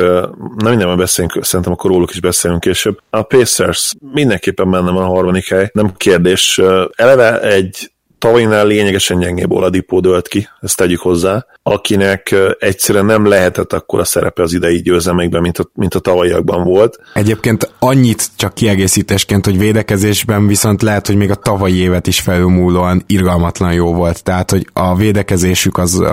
nem 0.56 0.70
mindenben 0.70 0.98
beszélünk, 0.98 1.38
szerintem 1.42 1.74
akkor 1.74 1.92
róluk 1.92 2.12
is 2.12 2.20
beszélünk 2.20 2.60
később. 2.60 3.00
A 3.10 3.22
Pacers 3.22 3.94
mindenképpen 4.14 4.72
benne 4.72 4.92
van 4.92 5.04
a 5.04 5.08
harmadik 5.08 5.50
hely, 5.50 5.70
nem 5.74 5.94
kérdés. 5.98 6.62
Eleve 6.96 7.42
egy 7.42 7.92
tavalyinál 8.20 8.66
lényegesen 8.66 9.20
gyengébb 9.20 9.52
Oladipo 9.52 10.00
dölt 10.00 10.28
ki, 10.28 10.48
ezt 10.62 10.78
tegyük 10.78 11.00
hozzá, 11.00 11.46
akinek 11.64 12.36
egyszerűen 12.60 13.06
nem 13.06 13.26
lehetett 13.26 13.74
akkor 13.74 14.00
a 14.00 14.04
szerepe 14.04 14.42
az 14.42 14.54
idei 14.54 14.82
győzelmekben, 14.82 15.42
mint 15.42 15.58
a, 15.58 15.70
mint 15.74 15.94
a 15.94 16.00
tavalyiakban 16.00 16.64
volt. 16.64 17.00
Egyébként 17.14 17.74
annyit 17.80 18.28
csak 18.36 18.54
kiegészítésként, 18.54 19.46
hogy 19.46 19.58
védekezésben 19.58 20.48
viszont 20.48 20.82
lehet, 20.82 21.08
hogy 21.08 21.16
még 21.16 21.32
a 21.32 21.36
tavalyi 21.36 21.76
évet 21.76 22.08
is 22.08 22.20
felülmúlóan 22.20 23.04
irgalmatlan 23.08 23.74
jó 23.74 23.94
volt, 23.94 24.24
tehát 24.24 24.52
hogy 24.52 24.68
a 24.74 24.96
védekezésük 24.96 25.78
az, 25.78 26.04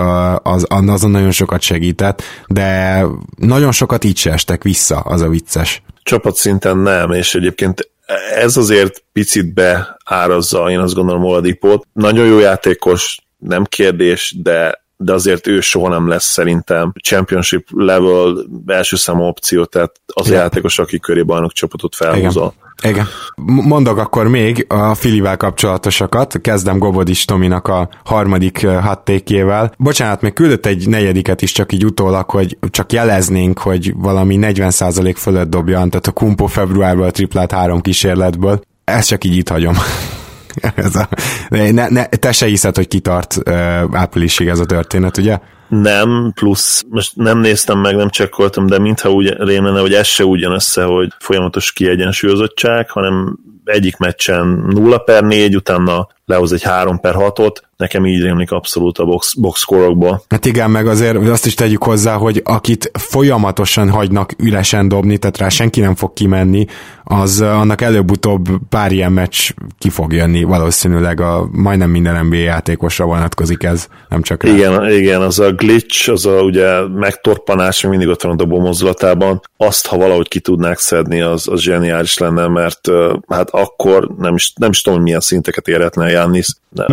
az, 0.43 0.65
azon 0.69 1.11
nagyon 1.11 1.31
sokat 1.31 1.61
segített, 1.61 2.21
de 2.47 3.01
nagyon 3.37 3.71
sokat 3.71 4.03
így 4.03 4.17
se 4.17 4.31
estek 4.31 4.63
vissza, 4.63 4.99
az 4.99 5.21
a 5.21 5.29
vicces. 5.29 5.81
Csapatszinten 6.03 6.77
nem, 6.77 7.11
és 7.11 7.35
egyébként 7.35 7.89
ez 8.35 8.57
azért 8.57 9.03
picit 9.11 9.53
beárazza, 9.53 10.69
én 10.69 10.79
azt 10.79 10.93
gondolom 10.93 11.23
Oladipót. 11.23 11.87
Nagyon 11.93 12.25
jó 12.25 12.39
játékos, 12.39 13.17
nem 13.37 13.63
kérdés, 13.63 14.35
de 14.37 14.85
de 14.99 15.13
azért 15.13 15.47
ő 15.47 15.59
soha 15.59 15.89
nem 15.89 16.07
lesz 16.07 16.25
szerintem 16.25 16.93
championship 17.01 17.67
level 17.71 18.45
első 18.65 18.95
számú 18.95 19.23
opció, 19.23 19.65
tehát 19.65 20.01
az 20.05 20.29
a 20.29 20.33
játékos, 20.33 20.79
aki 20.79 20.99
köré 20.99 21.21
bajnok 21.21 21.51
csapatot 21.51 21.95
felhúzol. 21.95 22.53
Igen. 22.57 22.66
Igen. 22.83 23.05
Mondok 23.45 23.97
akkor 23.97 24.27
még 24.27 24.65
a 24.69 24.95
Filivel 24.95 25.37
kapcsolatosakat. 25.37 26.41
Kezdem 26.41 26.77
Gobodis 26.77 27.25
Tominak 27.25 27.67
a 27.67 27.89
harmadik 28.03 28.67
hattékjével. 28.67 29.71
Bocsánat, 29.77 30.21
még 30.21 30.33
küldött 30.33 30.65
egy 30.65 30.87
negyediket 30.87 31.41
is 31.41 31.51
csak 31.51 31.71
így 31.71 31.85
utólag, 31.85 32.29
hogy 32.29 32.57
csak 32.69 32.91
jeleznénk, 32.91 33.59
hogy 33.59 33.93
valami 33.95 34.37
40% 34.41 35.13
fölött 35.17 35.49
dobja, 35.49 35.75
tehát 35.77 36.07
a 36.07 36.11
Kumpo 36.11 36.45
februárban 36.45 37.07
a 37.07 37.11
triplát 37.11 37.51
három 37.51 37.81
kísérletből. 37.81 38.61
Ezt 38.83 39.07
csak 39.07 39.23
így 39.23 39.35
itt 39.35 39.49
hagyom. 39.49 39.75
ez 40.75 40.95
a, 40.95 41.09
ne, 41.49 41.89
ne, 41.89 42.05
te 42.05 42.31
se 42.31 42.45
hiszed, 42.45 42.75
hogy 42.75 42.87
kitart 42.87 43.37
uh, 43.45 43.55
áprilisig 43.91 44.47
ez 44.47 44.59
a 44.59 44.65
történet, 44.65 45.17
ugye? 45.17 45.39
Nem, 45.67 46.31
plusz 46.35 46.85
most 46.89 47.15
nem 47.15 47.39
néztem 47.39 47.79
meg, 47.79 47.95
nem 47.95 48.09
csekkoltam, 48.09 48.65
de 48.65 48.79
mintha 48.79 49.11
úgy 49.11 49.29
rém 49.29 49.63
lenne, 49.63 49.79
hogy 49.79 49.93
ez 49.93 50.07
se 50.07 50.25
ugyan 50.25 50.53
hogy 50.85 51.13
folyamatos 51.19 51.71
kiegyensúlyozottság, 51.71 52.89
hanem 52.89 53.37
egyik 53.69 53.97
meccsen 53.97 54.65
0 54.69 54.97
per 54.97 55.23
4, 55.23 55.55
utána 55.55 56.07
lehoz 56.27 56.53
egy 56.53 56.61
3 56.61 56.99
per 56.99 57.15
6-ot, 57.17 57.55
nekem 57.77 58.05
így 58.05 58.21
rémlik 58.21 58.51
abszolút 58.51 58.97
a 58.97 59.05
box, 59.05 59.33
box 59.33 59.65
Hát 60.29 60.45
igen, 60.45 60.71
meg 60.71 60.87
azért 60.87 61.17
azt 61.17 61.45
is 61.45 61.53
tegyük 61.53 61.83
hozzá, 61.83 62.15
hogy 62.15 62.41
akit 62.45 62.91
folyamatosan 62.93 63.89
hagynak 63.89 64.31
üresen 64.37 64.87
dobni, 64.87 65.17
tehát 65.17 65.37
rá 65.37 65.49
senki 65.49 65.79
nem 65.79 65.95
fog 65.95 66.13
kimenni, 66.13 66.65
az 67.03 67.41
annak 67.41 67.81
előbb-utóbb 67.81 68.47
pár 68.69 68.91
ilyen 68.91 69.11
meccs 69.11 69.49
ki 69.77 69.89
fog 69.89 70.13
jönni, 70.13 70.43
valószínűleg 70.43 71.21
a 71.21 71.49
majdnem 71.51 71.89
minden 71.89 72.25
NBA 72.25 72.35
játékosra 72.35 73.05
vonatkozik 73.05 73.63
ez, 73.63 73.87
nem 74.09 74.21
csak 74.21 74.43
rá. 74.43 74.51
Igen, 74.51 74.91
igen, 74.91 75.21
az 75.21 75.39
a 75.39 75.51
glitch, 75.51 76.09
az 76.09 76.25
a 76.25 76.41
ugye 76.41 76.87
megtorpanás, 76.95 77.81
mindig 77.81 78.07
ott 78.07 78.21
van 78.21 78.31
a 78.31 78.35
dobó 78.35 78.59
mozdulatában, 78.59 79.41
azt, 79.57 79.87
ha 79.87 79.97
valahogy 79.97 80.27
ki 80.27 80.39
tudnák 80.39 80.77
szedni, 80.77 81.21
az, 81.21 81.47
az 81.47 81.59
zseniális 81.61 82.17
lenne, 82.17 82.47
mert 82.47 82.89
hát 83.27 83.49
akkor 83.57 84.07
nem 84.17 84.35
is, 84.35 84.53
nem 84.55 84.69
is 84.69 84.81
tudom, 84.81 85.01
milyen 85.01 85.19
szinteket 85.19 85.67
érhetne 85.67 86.09
Jannis, 86.09 86.47
de 86.69 86.85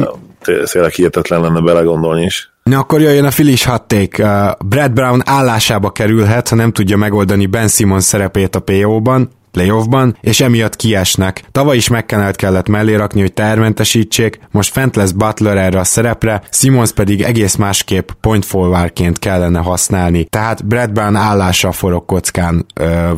tényleg 0.72 0.92
hihetetlen 0.92 1.40
lenne 1.40 1.60
belegondolni 1.60 2.24
is. 2.24 2.52
Na 2.62 2.78
akkor 2.78 3.00
jöjjön 3.00 3.24
a 3.24 3.30
Filis 3.30 3.64
hatték. 3.64 4.22
Brad 4.64 4.92
Brown 4.92 5.22
állásába 5.24 5.90
kerülhet, 5.90 6.48
ha 6.48 6.56
nem 6.56 6.72
tudja 6.72 6.96
megoldani 6.96 7.46
Ben 7.46 7.68
Simmons 7.68 8.04
szerepét 8.04 8.54
a 8.54 8.60
PO-ban. 8.60 9.30
Playoffban, 9.54 10.16
és 10.20 10.40
emiatt 10.40 10.76
kiesnek. 10.76 11.44
Tavaly 11.52 11.76
is 11.76 11.88
McKennelt 11.88 12.36
kellett 12.36 12.68
mellé 12.68 12.94
rakni, 12.94 13.20
hogy 13.20 13.32
termentesítsék, 13.32 14.38
most 14.50 14.72
fent 14.72 14.96
lesz 14.96 15.10
Butler 15.10 15.56
erre 15.56 15.78
a 15.78 15.84
szerepre, 15.84 16.42
Simons 16.50 16.92
pedig 16.92 17.22
egész 17.22 17.54
másképp 17.54 18.08
point 18.20 18.44
forwardként 18.44 19.18
kellene 19.18 19.58
használni. 19.58 20.24
Tehát 20.24 20.66
Brad 20.66 20.92
Brown 20.92 21.16
állása 21.16 21.72
forog 21.72 22.04
kockán 22.04 22.66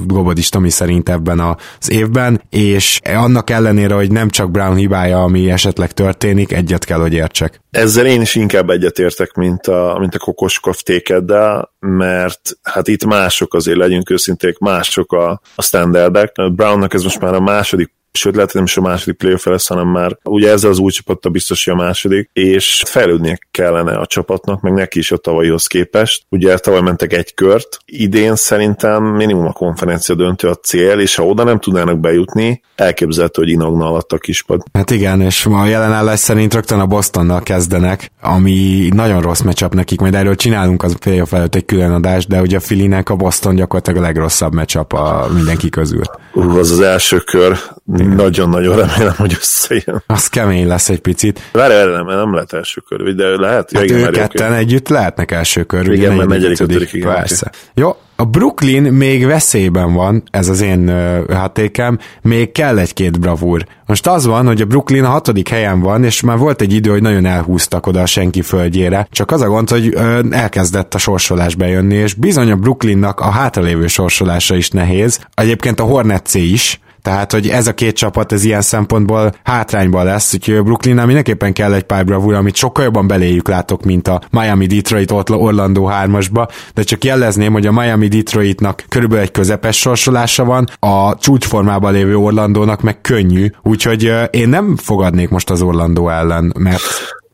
Gobodis 0.05 0.49
Tomi 0.49 0.71
szerint 0.71 1.09
ebben 1.09 1.41
az 1.41 1.91
évben, 1.91 2.43
és 2.51 3.01
annak 3.05 3.51
ellenére, 3.51 3.95
hogy 3.95 4.11
nem 4.11 4.31
csak 4.31 4.51
Brown 4.51 4.77
hibája, 4.77 5.23
ami 5.23 5.51
esetleg 5.51 5.93
történik, 5.93 6.53
egyet 6.53 6.85
kell, 6.85 7.01
hogy 7.01 7.13
értsek. 7.13 7.61
Ezzel 7.77 8.07
én 8.07 8.21
is 8.21 8.35
inkább 8.35 8.71
egyetértek, 8.71 9.35
mint 9.35 9.67
a, 9.67 9.97
mint 9.99 10.15
a 10.15 10.19
Kokoskov 10.19 10.77
tékeddel, 10.77 11.75
mert 11.79 12.59
hát 12.63 12.89
itt 12.89 13.05
mások 13.05 13.55
azért 13.55 13.79
legyünk 13.79 14.11
őszinték, 14.11 14.59
mások 14.59 15.13
a, 15.13 15.41
a 15.55 15.63
standardek. 15.63 16.33
Brownnak 16.53 16.95
ez 16.95 17.03
most 17.03 17.21
már 17.21 17.35
a 17.35 17.41
második 17.41 17.93
sőt 18.17 18.35
lehet, 18.35 18.51
hogy 18.51 18.61
nem 18.61 18.71
is 18.71 18.77
a 18.77 18.81
második 18.81 19.17
playoff 19.17 19.47
lesz, 19.47 19.67
hanem 19.67 19.89
már 19.89 20.19
ugye 20.23 20.51
ezzel 20.51 20.71
az 20.71 20.79
új 20.79 20.91
csapattal 20.91 21.33
biztos, 21.33 21.65
hogy 21.65 21.75
a 21.75 21.77
második, 21.77 22.31
és 22.33 22.83
fejlődnie 22.87 23.39
kellene 23.51 23.97
a 23.97 24.07
csapatnak, 24.07 24.61
meg 24.61 24.73
neki 24.73 24.99
is 24.99 25.13
a 25.13 25.17
tavalyihoz 25.17 25.67
képest. 25.67 26.27
Ugye 26.29 26.59
tavaly 26.59 26.81
mentek 26.81 27.13
egy 27.13 27.35
kört, 27.35 27.79
idén 27.85 28.35
szerintem 28.35 29.05
minimum 29.05 29.47
a 29.47 29.53
konferencia 29.53 30.15
döntő 30.15 30.49
a 30.49 30.55
cél, 30.55 30.99
és 30.99 31.15
ha 31.15 31.27
oda 31.27 31.45
nem 31.45 31.59
tudnának 31.59 31.99
bejutni, 31.99 32.63
elképzelhető, 32.75 33.43
hogy 33.43 33.51
inogna 33.51 33.87
alatt 33.87 34.13
a 34.13 34.19
kispad. 34.19 34.63
Hát 34.73 34.91
igen, 34.91 35.21
és 35.21 35.45
ma 35.45 35.61
a 35.61 35.67
jelenállás 35.67 36.19
szerint 36.19 36.55
rögtön 36.55 36.81
a 36.81 36.87
Bostonnal 36.87 37.43
kezdenek, 37.43 38.11
ami 38.21 38.89
nagyon 38.95 39.23
rossz 39.23 39.41
meccsap 39.41 39.75
nekik, 39.75 40.01
majd 40.01 40.15
erről 40.15 40.35
csinálunk 40.35 40.83
az 40.83 40.97
playoff 40.99 41.33
előtt 41.33 41.55
egy 41.55 41.65
külön 41.65 41.93
adást, 41.93 42.29
de 42.29 42.41
ugye 42.41 42.57
a 42.57 42.61
Filinek 42.61 43.11
a 43.11 43.17
Boston 43.17 43.55
gyakorlatilag 43.55 43.99
a 44.03 44.03
legrosszabb 44.07 44.55
meccsap 44.55 44.93
a 44.93 45.27
mindenki 45.35 45.69
közül. 45.69 46.03
Uh, 46.35 46.57
az 46.57 46.71
az 46.71 46.81
első 46.81 47.19
kör, 47.19 47.59
nagyon-nagyon 48.09 48.77
remélem, 48.77 49.15
hogy 49.17 49.37
összejön. 49.39 50.03
Az 50.07 50.27
kemény 50.27 50.67
lesz 50.67 50.89
egy 50.89 51.01
picit. 51.01 51.41
Várj, 51.53 51.73
erre 51.73 51.91
nem, 51.91 52.07
nem 52.07 52.35
lehet 52.35 52.53
első 52.53 52.83
kör, 52.89 53.15
de 53.15 53.25
lehet. 53.29 53.71
Hát 53.75 53.85
igen, 53.85 53.99
ők 53.99 54.11
ketten 54.11 54.53
együtt 54.53 54.89
lehetnek 54.89 55.31
első 55.31 55.63
kör. 55.63 55.93
Igen, 55.93 56.15
mert 56.15 56.29
negyedik, 56.29 56.61
ötödik. 56.61 57.05
Persze. 57.05 57.51
Jó, 57.75 57.97
a 58.19 58.25
Brooklyn 58.25 58.83
még 58.83 59.27
veszélyben 59.27 59.93
van, 59.93 60.23
ez 60.31 60.49
az 60.49 60.61
én 60.61 60.93
hatékem, 61.29 61.99
még 62.23 62.53
kell 62.53 62.79
egy-két 62.79 63.21
bravúr. 63.21 63.65
Most 63.87 64.07
az 64.07 64.27
van, 64.27 64.47
hogy 64.47 64.61
a 64.61 64.65
Brooklyn 64.65 65.05
a 65.05 65.09
hatodik 65.09 65.49
helyen 65.49 65.81
van, 65.81 66.05
és 66.05 66.21
már 66.21 66.39
volt 66.39 66.61
egy 66.61 66.73
idő, 66.73 66.91
hogy 66.91 67.03
nagyon 67.03 67.27
elhúztak 67.27 67.87
oda 67.87 68.01
a 68.01 68.07
senki 68.07 68.43
földjére, 68.43 69.09
csak 69.11 69.31
az 69.31 69.41
a 69.41 69.49
gond, 69.49 69.71
hogy 69.71 69.91
ö, 69.95 70.21
elkezdett 70.31 70.95
a 70.95 70.99
sorsolás 70.99 71.55
bejönni, 71.55 71.95
és 71.95 72.15
bizony 72.15 72.51
a 72.51 72.57
Brooklynnak 72.57 73.21
a 73.21 73.31
hátralévő 73.31 73.87
sorsolása 73.87 74.55
is 74.55 74.71
nehéz. 74.71 75.21
Egyébként 75.35 75.81
a 75.81 75.85
Hornets 75.85 76.35
is, 76.35 76.81
tehát, 77.07 77.33
hogy 77.33 77.49
ez 77.49 77.67
a 77.67 77.75
két 77.75 77.97
csapat 77.97 78.33
ez 78.33 78.45
ilyen 78.45 78.61
szempontból 78.61 79.35
hátrányban 79.45 80.05
lesz, 80.05 80.35
úgyhogy 80.35 80.63
Brooklynnál 80.63 81.07
mindenképpen 81.07 81.53
kell 81.53 81.73
egy 81.73 81.83
pár 81.83 82.05
bravúr, 82.05 82.35
amit 82.35 82.55
sokkal 82.55 82.85
jobban 82.85 83.07
beléjük 83.07 83.49
látok, 83.49 83.85
mint 83.85 84.09
a 84.09 84.21
Miami 84.31 84.67
Detroit 84.67 85.11
Orlando 85.31 85.89
3-asba, 85.91 86.49
de 86.75 86.83
csak 86.83 87.05
jelezném, 87.05 87.53
hogy 87.53 87.67
a 87.67 87.73
Miami 87.73 88.09
Detroitnak 88.09 88.85
körülbelül 88.89 89.25
egy 89.25 89.31
közepes 89.31 89.79
sorsolása 89.79 90.45
van, 90.45 90.67
a 90.79 91.19
csúcsformában 91.19 91.93
lévő 91.93 92.17
Orlandónak 92.17 92.83
meg 92.83 93.01
könnyű, 93.01 93.51
úgyhogy 93.63 94.13
én 94.31 94.49
nem 94.49 94.77
fogadnék 94.77 95.29
most 95.29 95.51
az 95.51 95.63
Orlandó 95.63 96.09
ellen, 96.09 96.53
mert 96.59 96.83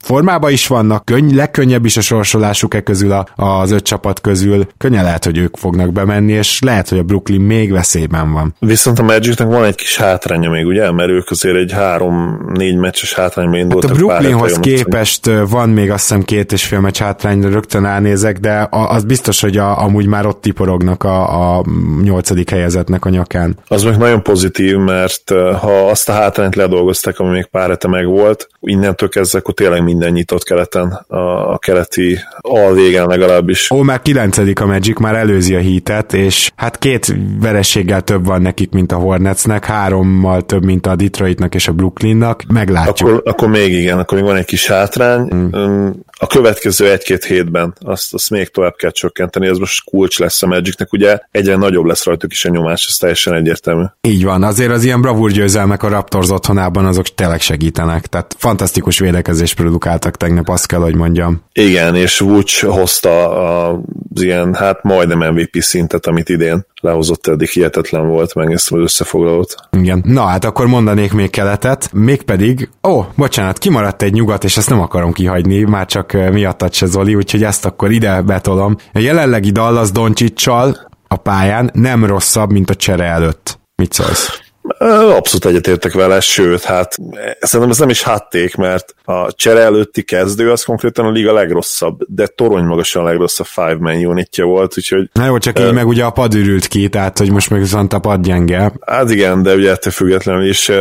formában 0.02 0.50
is 0.50 0.66
vannak, 0.66 1.04
könny, 1.04 1.34
legkönnyebb 1.34 1.84
is 1.84 1.96
a 1.96 2.00
sorsolásuk 2.00 2.74
e 2.74 2.80
közül 2.80 3.12
a, 3.12 3.26
az 3.36 3.70
öt 3.70 3.82
csapat 3.82 4.20
közül. 4.20 4.66
Könnyen 4.78 5.04
lehet, 5.04 5.24
hogy 5.24 5.38
ők 5.38 5.56
fognak 5.56 5.92
bemenni, 5.92 6.32
és 6.32 6.58
lehet, 6.60 6.88
hogy 6.88 6.98
a 6.98 7.02
Brooklyn 7.02 7.40
még 7.40 7.72
veszélyben 7.72 8.32
van. 8.32 8.54
Viszont 8.58 8.98
a 8.98 9.02
Magicnek 9.02 9.48
van 9.48 9.64
egy 9.64 9.74
kis 9.74 9.96
hátránya 9.96 10.50
még, 10.50 10.66
ugye? 10.66 10.90
Mert 10.90 11.10
ők 11.10 11.30
azért 11.30 11.56
egy 11.56 11.72
három-négy 11.72 12.76
meccses 12.76 13.14
hátrányban 13.14 13.58
indultak. 13.58 13.90
Hát 13.90 13.98
a 13.98 14.00
Brooklynhoz 14.00 14.58
képest 14.58 15.30
van 15.48 15.68
még 15.68 15.90
azt 15.90 16.02
hiszem 16.02 16.22
két 16.22 16.52
és 16.52 16.64
fél 16.64 16.80
meccs 16.80 16.98
hátrány, 16.98 17.40
de 17.40 17.48
rögtön 17.48 17.84
elnézek, 17.84 18.38
de 18.38 18.66
az 18.70 19.04
biztos, 19.04 19.40
hogy 19.40 19.56
a, 19.56 19.82
amúgy 19.82 20.06
már 20.06 20.26
ott 20.26 20.40
tiporognak 20.40 21.04
a, 21.04 21.56
a 21.56 21.64
nyolcadik 22.02 22.50
helyezetnek 22.50 23.04
a 23.04 23.08
nyakán. 23.08 23.56
Az 23.68 23.82
meg 23.82 23.98
nagyon 23.98 24.22
pozitív, 24.22 24.76
mert 24.76 25.30
ha 25.60 25.86
azt 25.90 26.08
a 26.08 26.12
hátrányt 26.12 26.54
ledolgozták, 26.54 27.18
ami 27.18 27.30
még 27.30 27.46
pár 27.46 27.68
hete 27.68 27.88
meg 27.88 28.06
volt, 28.06 28.48
innentől 28.60 29.08
kezdve 29.08 29.38
akkor 29.38 29.54
tényleg 29.54 29.82
minden 29.92 30.12
nyitott 30.12 30.42
keleten, 30.42 31.04
a, 31.08 31.52
a 31.52 31.58
keleti 31.58 32.18
alvégen 32.40 33.06
legalábbis. 33.06 33.70
Ó, 33.70 33.82
már 33.82 34.02
kilencedik 34.02 34.60
a 34.60 34.66
Magic, 34.66 34.98
már 34.98 35.14
előzi 35.14 35.54
a 35.54 35.58
hítet, 35.58 36.12
és 36.12 36.52
hát 36.56 36.78
két 36.78 37.14
verességgel 37.40 38.00
több 38.00 38.26
van 38.26 38.42
nekik, 38.42 38.72
mint 38.72 38.92
a 38.92 38.96
Hornetsnek, 38.96 39.64
hárommal 39.64 40.42
több, 40.42 40.64
mint 40.64 40.86
a 40.86 40.96
Detroitnak 40.96 41.54
és 41.54 41.68
a 41.68 41.72
Brooklynnak, 41.72 42.42
meglátjuk. 42.48 43.08
Akkor, 43.08 43.22
akkor 43.24 43.48
még 43.48 43.72
igen, 43.72 43.98
akkor 43.98 44.18
még 44.18 44.26
van 44.26 44.36
egy 44.36 44.44
kis 44.44 44.66
hátrány. 44.66 45.28
Hmm. 45.28 45.92
A 46.22 46.26
következő 46.26 46.90
egy-két 46.90 47.24
hétben 47.24 47.74
azt, 47.80 48.14
azt 48.14 48.30
még 48.30 48.48
tovább 48.48 48.74
kell 48.76 48.90
csökkenteni, 48.90 49.46
ez 49.46 49.58
most 49.58 49.84
kulcs 49.84 50.18
lesz 50.18 50.42
a 50.42 50.46
Magicnek, 50.46 50.92
ugye 50.92 51.18
egyre 51.30 51.56
nagyobb 51.56 51.84
lesz 51.84 52.04
rajtuk 52.04 52.32
is 52.32 52.44
a 52.44 52.48
nyomás, 52.48 52.86
ez 52.88 52.96
teljesen 52.96 53.34
egyértelmű. 53.34 53.84
Így 54.00 54.24
van, 54.24 54.42
azért 54.42 54.70
az 54.70 54.84
ilyen 54.84 55.00
bravúr 55.00 55.30
győzelmek 55.30 55.82
a 55.82 55.88
Raptors 55.88 56.30
otthonában 56.30 56.84
azok 56.84 57.06
tényleg 57.06 57.40
segítenek, 57.40 58.06
tehát 58.06 58.34
fantasztikus 58.38 58.98
védekezés 58.98 59.54
produkáltak 59.54 60.16
tegnap, 60.16 60.48
azt 60.48 60.66
kell, 60.66 60.80
hogy 60.80 60.94
mondjam. 60.94 61.42
Igen, 61.52 61.96
és 61.96 62.18
Vucs 62.18 62.64
hozta 62.64 63.28
az 63.68 64.22
ilyen, 64.22 64.54
hát 64.54 64.82
majdnem 64.82 65.34
MVP 65.34 65.56
szintet, 65.60 66.06
amit 66.06 66.28
idén 66.28 66.66
lehozott 66.82 67.26
eddig 67.26 67.48
hihetetlen 67.48 68.08
volt, 68.08 68.34
megnéztem 68.34 68.78
az 68.78 68.84
összefoglalót. 68.84 69.54
Igen. 69.70 70.02
Na 70.06 70.24
hát 70.24 70.44
akkor 70.44 70.66
mondanék 70.66 71.12
még 71.12 71.30
keletet, 71.30 71.90
mégpedig, 71.92 72.70
ó, 72.88 72.90
oh, 72.90 73.06
bocsánat, 73.16 73.58
kimaradt 73.58 74.02
egy 74.02 74.12
nyugat, 74.12 74.44
és 74.44 74.56
ezt 74.56 74.70
nem 74.70 74.80
akarom 74.80 75.12
kihagyni, 75.12 75.62
már 75.62 75.86
csak 75.86 76.12
miattad 76.12 76.72
se 76.72 76.86
Zoli, 76.86 77.14
úgyhogy 77.14 77.44
ezt 77.44 77.64
akkor 77.64 77.90
ide 77.90 78.20
betolom. 78.20 78.76
A 78.92 78.98
jelenlegi 78.98 79.50
Dallas 79.50 79.90
Doncsicsal 79.90 80.90
a 81.08 81.16
pályán 81.16 81.70
nem 81.74 82.04
rosszabb, 82.04 82.52
mint 82.52 82.70
a 82.70 82.74
csere 82.74 83.04
előtt. 83.04 83.58
Mit 83.74 83.92
szólsz? 83.92 84.41
Abszolút 84.78 85.44
egyetértek 85.44 85.92
vele, 85.92 86.20
sőt, 86.20 86.62
hát 86.62 86.96
szerintem 87.40 87.70
ez 87.70 87.78
nem 87.78 87.88
is 87.88 88.02
hátték, 88.02 88.54
mert 88.54 88.94
a 89.04 89.32
csere 89.32 89.60
előtti 89.60 90.02
kezdő 90.02 90.50
az 90.50 90.62
konkrétan 90.62 91.04
a 91.04 91.10
liga 91.10 91.32
legrosszabb, 91.32 92.00
de 92.06 92.26
torony 92.26 92.64
magasan 92.64 93.02
a 93.02 93.08
legrosszabb 93.08 93.46
five 93.46 93.76
man 93.78 94.06
unitja 94.06 94.44
volt, 94.44 94.74
úgyhogy... 94.76 95.10
Na 95.12 95.26
jó, 95.26 95.38
csak 95.38 95.58
uh, 95.58 95.66
így 95.66 95.72
meg 95.72 95.86
ugye 95.86 96.04
a 96.04 96.10
pad 96.10 96.34
ürült 96.34 96.66
ki, 96.66 96.88
tehát 96.88 97.18
hogy 97.18 97.30
most 97.30 97.50
meg 97.50 97.60
viszont 97.60 97.92
a 97.92 97.98
pad 97.98 98.22
gyenge. 98.22 98.72
Hát 98.86 99.10
igen, 99.10 99.42
de 99.42 99.54
ugye 99.54 99.70
ettől 99.70 99.92
függetlenül 99.92 100.48
is 100.48 100.68
uh, 100.68 100.76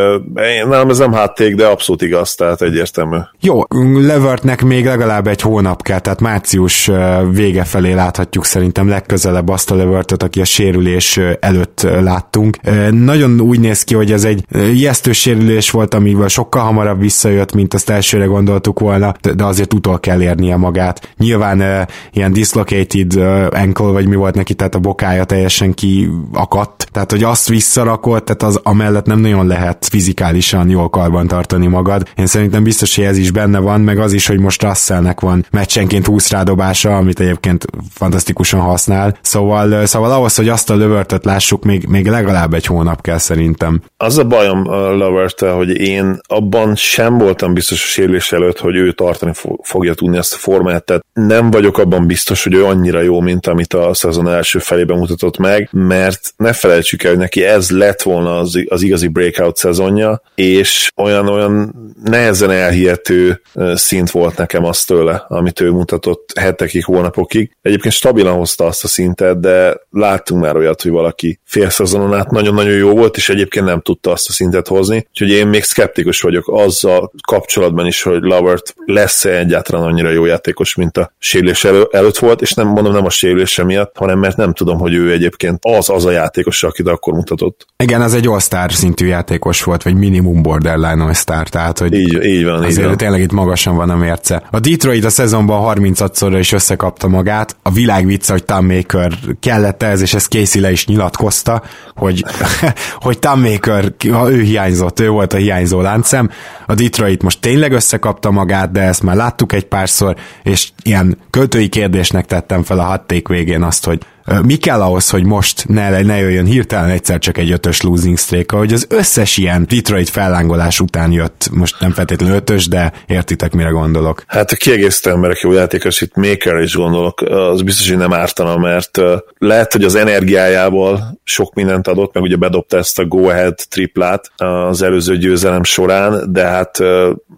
nem, 0.70 0.89
ez 0.89 0.98
nem 0.98 1.13
hátték, 1.13 1.56
de 1.56 1.65
abszolút 1.65 2.02
igaz, 2.02 2.36
tehát 2.36 2.62
egyértelmű. 2.62 3.17
Jó, 3.39 3.62
Levertnek 3.94 4.63
még 4.63 4.86
legalább 4.86 5.28
egy 5.28 5.41
hónap 5.41 5.82
kell, 5.82 6.00
tehát 6.00 6.20
március 6.20 6.91
vége 7.32 7.63
felé 7.63 7.94
láthatjuk 7.94 8.46
szerintem 8.46 8.89
legközelebb 8.89 9.50
azt 9.50 9.72
a 9.72 9.76
Levertet, 9.76 10.24
aki 10.24 10.41
a 10.41 10.46
sérülés 10.46 11.20
előtt 11.39 11.82
láttunk. 11.82 12.58
Nagyon 12.91 13.39
úgy 13.39 13.60
néz 13.60 13.71
ki, 13.80 13.96
hogy 13.96 14.12
ez 14.12 14.24
egy 14.24 14.46
ijesztő 14.74 15.12
sérülés 15.12 15.70
volt, 15.70 15.94
amivel 15.94 16.28
sokkal 16.28 16.64
hamarabb 16.64 17.00
visszajött, 17.00 17.54
mint 17.54 17.74
azt 17.74 17.90
elsőre 17.90 18.26
gondoltuk 18.26 18.80
volna, 18.80 19.14
de 19.36 19.44
azért 19.44 19.74
utol 19.74 20.00
kell 20.00 20.22
érnie 20.22 20.56
magát. 20.56 21.14
Nyilván 21.18 21.60
uh, 21.60 21.82
ilyen 22.12 22.34
dislocated 22.34 23.16
ankle, 23.54 23.86
vagy 23.86 24.08
mi 24.08 24.16
volt 24.16 24.36
neki, 24.36 24.54
tehát 24.54 24.76
a 24.76 24.80
bokája 24.80 25.24
teljesen 25.24 25.74
kiakadt, 25.74 26.88
tehát 26.92 27.12
hogy 27.12 27.24
azt 27.24 27.48
visszarakott, 27.48 28.26
tehát 28.26 28.44
az 28.44 28.60
amellett 28.64 29.06
nem 29.06 29.20
nagyon 29.20 29.48
lehet 29.48 29.86
fizikálisan 29.90 30.70
jól 30.70 30.90
karban 30.90 31.28
tartani 31.28 31.68
magad. 31.68 32.08
Én 32.16 32.26
szerintem 32.26 32.64
biztos, 32.64 32.96
hogy 32.96 33.06
ez 33.06 33.18
is 33.18 33.32
benne 33.32 33.60
van, 33.60 33.82
meg 33.82 34.00
az 34.00 34.14
is, 34.14 34.28
hogy 34.28 34.40
most 34.40 34.64
Russellnek 34.64 35.20
van 35.20 35.46
meccsenként 35.52 36.06
20 36.06 36.30
rádobása, 36.32 36.98
amit 36.98 37.20
egyébként 37.20 37.66
fantasztikusan 37.94 38.60
használ. 38.60 39.18
Szóval, 39.22 39.86
szóval 39.86 40.12
ahhoz, 40.12 40.36
hogy 40.36 40.50
azt 40.50 40.70
a 40.70 40.76
lövörtöt 40.76 41.26
lássuk, 41.26 41.64
még, 41.64 41.86
még 41.88 42.08
legalább 42.08 42.54
egy 42.54 42.66
hónap 42.66 43.02
kell 43.02 43.18
szerintem 43.18 43.61
szerintem. 43.62 43.89
Az 43.97 44.17
a 44.17 44.24
bajom 44.24 44.67
a 44.67 44.91
lovert 44.91 45.39
hogy 45.39 45.69
én 45.69 46.19
abban 46.28 46.76
sem 46.76 47.17
voltam 47.17 47.54
biztos 47.54 47.84
a 47.84 47.88
sérülés 47.88 48.32
előtt, 48.32 48.60
hogy 48.60 48.76
ő 48.76 48.91
tartani 48.91 49.32
fogja 49.62 49.93
tudni 49.93 50.17
ezt 50.17 50.34
a 50.34 50.38
formát, 50.38 50.84
tehát 50.84 51.06
nem 51.13 51.52
vagyok 51.52 51.78
abban 51.78 52.08
biztos, 52.08 52.43
hogy 52.43 52.54
ő 52.54 52.65
annyira 52.65 53.02
jó, 53.02 53.19
mint 53.19 53.47
amit 53.47 53.74
a 53.74 53.93
szezon 53.93 54.30
első 54.30 54.60
felében 54.60 54.97
mutatott 54.97 55.38
meg, 55.38 55.69
mert 55.71 56.34
ne 56.38 56.54
felejtsük 56.54 57.04
el, 57.04 57.10
hogy 57.10 57.19
neki 57.19 57.43
ez 57.43 57.69
lett 57.69 58.02
volna 58.02 58.39
az, 58.39 58.63
az 58.67 58.82
igazi 58.82 59.08
breakout 59.08 59.58
szezonja, 59.58 60.21
és 60.36 60.89
olyan-olyan 60.95 61.76
nehezen 62.04 62.52
elhihető 62.52 63.41
szint 63.74 64.12
volt 64.12 64.38
nekem 64.38 64.65
az 64.65 64.84
tőle, 64.84 65.26
amit 65.28 65.60
ő 65.60 65.71
mutatott 65.71 66.34
hetekig, 66.39 66.86
hónapokig. 66.86 67.52
Egyébként 67.62 67.93
stabilan 67.93 68.36
hozta 68.36 68.65
azt 68.65 68.84
a 68.84 68.88
szintet, 68.88 69.39
de 69.39 69.78
láttunk 69.89 70.41
már 70.41 70.56
olyat, 70.56 70.82
hogy 70.82 70.91
valaki 70.91 71.39
fél 71.43 71.69
szezonon 71.69 72.13
át 72.13 72.32
nagyon-nagyon 72.32 72.74
jó 72.74 72.95
volt, 72.95 73.17
és 73.17 73.30
egyébként 73.30 73.51
egyébként 73.52 73.66
nem 73.66 73.82
tudta 73.82 74.12
azt 74.12 74.30
a 74.30 74.32
szintet 74.32 74.68
hozni, 74.68 75.08
úgyhogy 75.10 75.30
én 75.30 75.48
még 75.48 75.64
szkeptikus 75.64 76.22
vagyok 76.22 76.48
azzal 76.48 77.12
kapcsolatban 77.28 77.86
is, 77.86 78.02
hogy 78.02 78.22
Lovert 78.22 78.74
lesz-e 78.86 79.38
egyáltalán 79.38 79.84
annyira 79.84 80.10
jó 80.10 80.26
játékos, 80.26 80.76
mint 80.76 80.98
a 80.98 81.14
sérülés 81.20 81.64
elő, 81.64 81.88
előtt 81.92 82.18
volt, 82.18 82.42
és 82.42 82.54
nem 82.54 82.68
mondom 82.68 82.94
nem 82.94 83.06
a 83.06 83.10
sérülése 83.10 83.64
miatt, 83.64 83.98
hanem 83.98 84.20
mert 84.20 84.38
nem 84.38 84.54
tudom, 84.54 84.80
hogy 84.80 84.94
ő 84.94 85.12
egyébként 85.12 85.60
az 85.62 85.90
az 85.90 86.06
a 86.06 86.12
játékos, 86.12 86.64
akit 86.64 86.88
akkor 86.88 87.14
mutatott. 87.14 87.66
Igen, 87.78 88.02
az 88.02 88.14
egy 88.14 88.28
all-star 88.28 88.74
szintű 88.74 89.06
játékos 89.06 89.64
volt, 89.64 89.84
vagy 89.84 89.96
minimum 89.96 90.42
borderline 90.42 91.04
all-star, 91.04 91.50
tehát 91.50 91.80
hogy 91.80 91.94
így, 91.94 92.24
így 92.24 92.44
van, 92.44 92.64
azért 92.64 92.78
így 92.78 92.86
van. 92.86 92.98
tényleg 92.98 93.22
itt 93.22 93.32
magasan 93.32 93.76
van 93.76 93.90
a 93.90 93.96
mérce. 93.96 94.44
A 94.52 94.60
Detroit 94.60 95.06
a 95.06 95.10
szezonban 95.10 95.78
30-szorra 95.78 96.38
is 96.40 96.52
összekapta 96.52 97.08
magát, 97.08 97.56
a 97.62 97.72
világ 97.72 98.06
vicce, 98.06 98.32
hogy 98.32 98.44
Tom 98.44 98.66
Maker 98.66 99.12
kellett 99.40 99.84
ez, 99.84 100.02
és 100.02 100.14
ezt 100.14 100.30
Casey 100.32 100.62
le 100.62 100.72
is 100.72 100.86
nyilatkozta, 100.86 101.64
hogy, 101.96 102.26
hogy 103.06 103.20
Tom 103.20 103.40
Maker, 103.41 103.93
ha 104.12 104.32
ő 104.32 104.41
hiányzott, 104.41 104.99
ő 104.99 105.10
volt 105.10 105.34
a 105.34 105.38
hiányzó 105.38 105.82
láncem, 105.82 106.30
a 106.65 106.73
Detroit 106.73 107.23
most 107.23 107.39
tényleg 107.39 107.71
összekapta 107.71 108.32
magát, 108.32 108.71
de 108.71 108.82
ezt 108.82 109.04
már 109.04 109.15
láttuk 109.15 109.54
egy 109.54 109.65
párszor, 109.65 110.15
és 110.43 110.69
ilyen 110.84 111.17
költői 111.30 111.69
kérdésnek 111.69 112.25
tettem 112.25 112.63
fel 112.63 112.80
a 112.80 112.84
hatték 112.84 113.27
végén 113.27 113.63
azt, 113.63 113.86
hogy 113.86 113.99
mi 114.44 114.56
kell 114.56 114.82
ahhoz, 114.82 115.10
hogy 115.10 115.24
most 115.24 115.68
ne, 115.68 116.02
ne 116.02 116.18
jöjjön 116.18 116.46
hirtelen 116.46 116.90
egyszer 116.90 117.20
csak 117.20 117.38
egy 117.38 117.52
ötös 117.52 117.82
losing 117.82 118.18
streak, 118.18 118.52
hogy 118.52 118.74
az 118.74 118.86
összes 118.90 119.38
ilyen 119.38 119.66
Detroit 119.70 120.10
fellángolás 120.10 120.80
után 120.80 121.12
jött, 121.12 121.50
most 121.52 121.80
nem 121.80 121.92
feltétlenül 121.92 122.36
ötös, 122.36 122.68
de 122.68 122.92
értitek, 123.08 123.54
mire 123.54 123.70
gondolok. 123.70 124.24
Hát 124.28 124.52
a 124.52 124.56
kiegészítő 124.56 125.10
emberek 125.10 125.40
jó 125.40 125.52
játékos, 125.52 126.02
itt 126.02 126.16
Maker 126.16 126.60
is 126.60 126.76
gondolok, 126.76 127.22
az 127.22 127.62
biztos, 127.62 127.90
hogy 127.90 127.98
nem 127.98 128.14
ártana, 128.14 128.58
mert 128.58 129.00
lehet, 129.38 129.72
hogy 129.72 129.84
az 129.84 129.96
energiájából 129.96 131.20
sok 131.24 131.54
mindent 131.54 131.88
adott, 131.88 132.14
meg 132.14 132.24
ugye 132.24 132.36
bedobta 132.36 132.78
ezt 132.78 133.00
a 133.00 133.06
go-ahead 133.06 133.60
triplát 133.70 134.32
az 134.36 134.82
előző 134.82 135.18
győzelem 135.18 135.64
során, 135.64 136.32
de 136.32 136.46
hát 136.46 136.78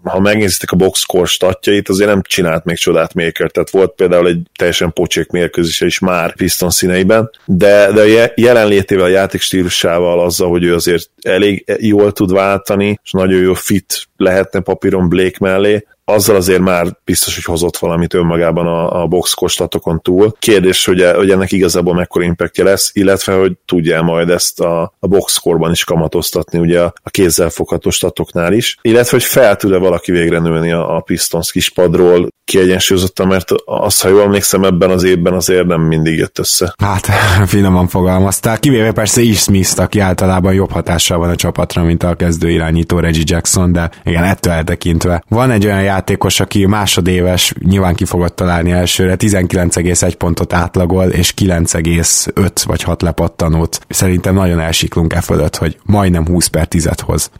ha 0.04 0.20
megnézitek 0.20 0.70
a 0.70 0.76
box 0.76 1.00
score 1.00 1.26
statjait, 1.26 1.88
azért 1.88 2.08
nem 2.08 2.22
csinált 2.22 2.64
még 2.64 2.76
csodát 2.76 3.14
Maker, 3.14 3.50
tehát 3.50 3.70
volt 3.70 3.92
például 3.94 4.28
egy 4.28 4.38
teljesen 4.56 4.92
pocsék 4.92 5.30
mérkőzése 5.30 5.86
is 5.86 5.98
már 5.98 6.34
Piston 6.34 6.70
színeiben, 6.74 7.30
de, 7.44 7.92
de 7.92 8.32
jelenlétével, 8.34 9.04
a 9.04 9.08
játék 9.08 9.40
stílusával, 9.40 10.20
azzal, 10.20 10.48
hogy 10.48 10.64
ő 10.64 10.74
azért 10.74 11.10
elég 11.22 11.64
jól 11.78 12.12
tud 12.12 12.32
váltani, 12.32 13.00
és 13.04 13.10
nagyon 13.10 13.40
jó 13.40 13.54
fit 13.54 14.08
lehetne 14.24 14.60
papíron 14.60 15.08
Blake 15.08 15.36
mellé, 15.40 15.84
azzal 16.04 16.36
azért 16.36 16.60
már 16.60 16.86
biztos, 17.04 17.34
hogy 17.34 17.44
hozott 17.44 17.76
valamit 17.76 18.14
önmagában 18.14 18.66
a, 18.66 19.02
a 19.02 19.06
box 19.06 19.32
kostatokon 19.32 20.00
túl. 20.00 20.34
Kérdés, 20.38 20.84
hogy, 20.84 21.10
hogy 21.14 21.30
ennek 21.30 21.52
igazából 21.52 21.94
mekkora 21.94 22.24
impactja 22.24 22.64
lesz, 22.64 22.90
illetve, 22.92 23.34
hogy 23.34 23.52
tudja 23.64 24.02
majd 24.02 24.28
ezt 24.28 24.60
a, 24.60 24.94
a 24.98 25.06
box 25.06 25.32
score 25.32 25.70
is 25.70 25.84
kamatoztatni, 25.84 26.58
ugye 26.58 26.80
a, 26.80 26.92
a 27.02 27.10
kézzel 27.10 27.48
fogható 27.48 27.90
statoknál 27.90 28.52
is, 28.52 28.78
illetve, 28.82 29.16
hogy 29.16 29.26
fel 29.26 29.56
tud-e 29.56 29.76
valaki 29.76 30.12
végre 30.12 30.38
nőni 30.38 30.72
a, 30.72 30.96
a 30.96 31.00
Pistons 31.00 31.52
kispadról 31.52 32.28
kiegyensúlyozottan, 32.44 33.26
mert 33.26 33.50
azt, 33.64 34.02
ha 34.02 34.08
jól 34.08 34.22
emlékszem, 34.22 34.64
ebben 34.64 34.90
az 34.90 35.02
évben 35.02 35.32
azért 35.32 35.66
nem 35.66 35.80
mindig 35.80 36.18
jött 36.18 36.38
össze. 36.38 36.74
Hát, 36.78 37.06
finoman 37.46 37.88
fogalmaztál, 37.88 38.58
kivéve 38.58 38.92
persze 38.92 39.20
is 39.20 39.38
Smith, 39.38 39.80
aki 39.80 39.98
általában 39.98 40.54
jobb 40.54 40.70
hatással 40.70 41.18
van 41.18 41.28
a 41.28 41.34
csapatra, 41.34 41.82
mint 41.82 42.02
a 42.02 42.14
kezdő 42.14 42.50
irányító 42.50 42.98
Reggie 42.98 43.24
Jackson, 43.26 43.72
de 43.72 43.90
igen, 44.14 44.28
ettől 44.28 44.52
eltekintve. 44.52 45.22
Van 45.28 45.50
egy 45.50 45.66
olyan 45.66 45.82
játékos, 45.82 46.40
aki 46.40 46.66
másodéves, 46.66 47.54
nyilván 47.58 47.94
ki 47.94 48.04
fogod 48.04 48.34
találni 48.34 48.70
elsőre, 48.70 49.14
19,1 49.18 50.14
pontot 50.18 50.52
átlagol, 50.52 51.08
és 51.08 51.34
9,5 51.36 52.62
vagy 52.66 52.82
6 52.82 53.02
lepattanót. 53.02 53.80
Szerintem 53.88 54.34
nagyon 54.34 54.60
elsiklunk 54.60 55.12
e 55.12 55.20
fölött, 55.20 55.56
hogy 55.56 55.78
majdnem 55.82 56.26
20 56.26 56.46
per 56.46 56.66
10 56.66 56.88
hoz. 57.04 57.30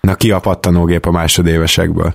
Na 0.00 0.14
ki 0.14 0.30
a 0.30 0.38
pattanógép 0.38 1.06
a 1.06 1.10
másodévesekből? 1.10 2.14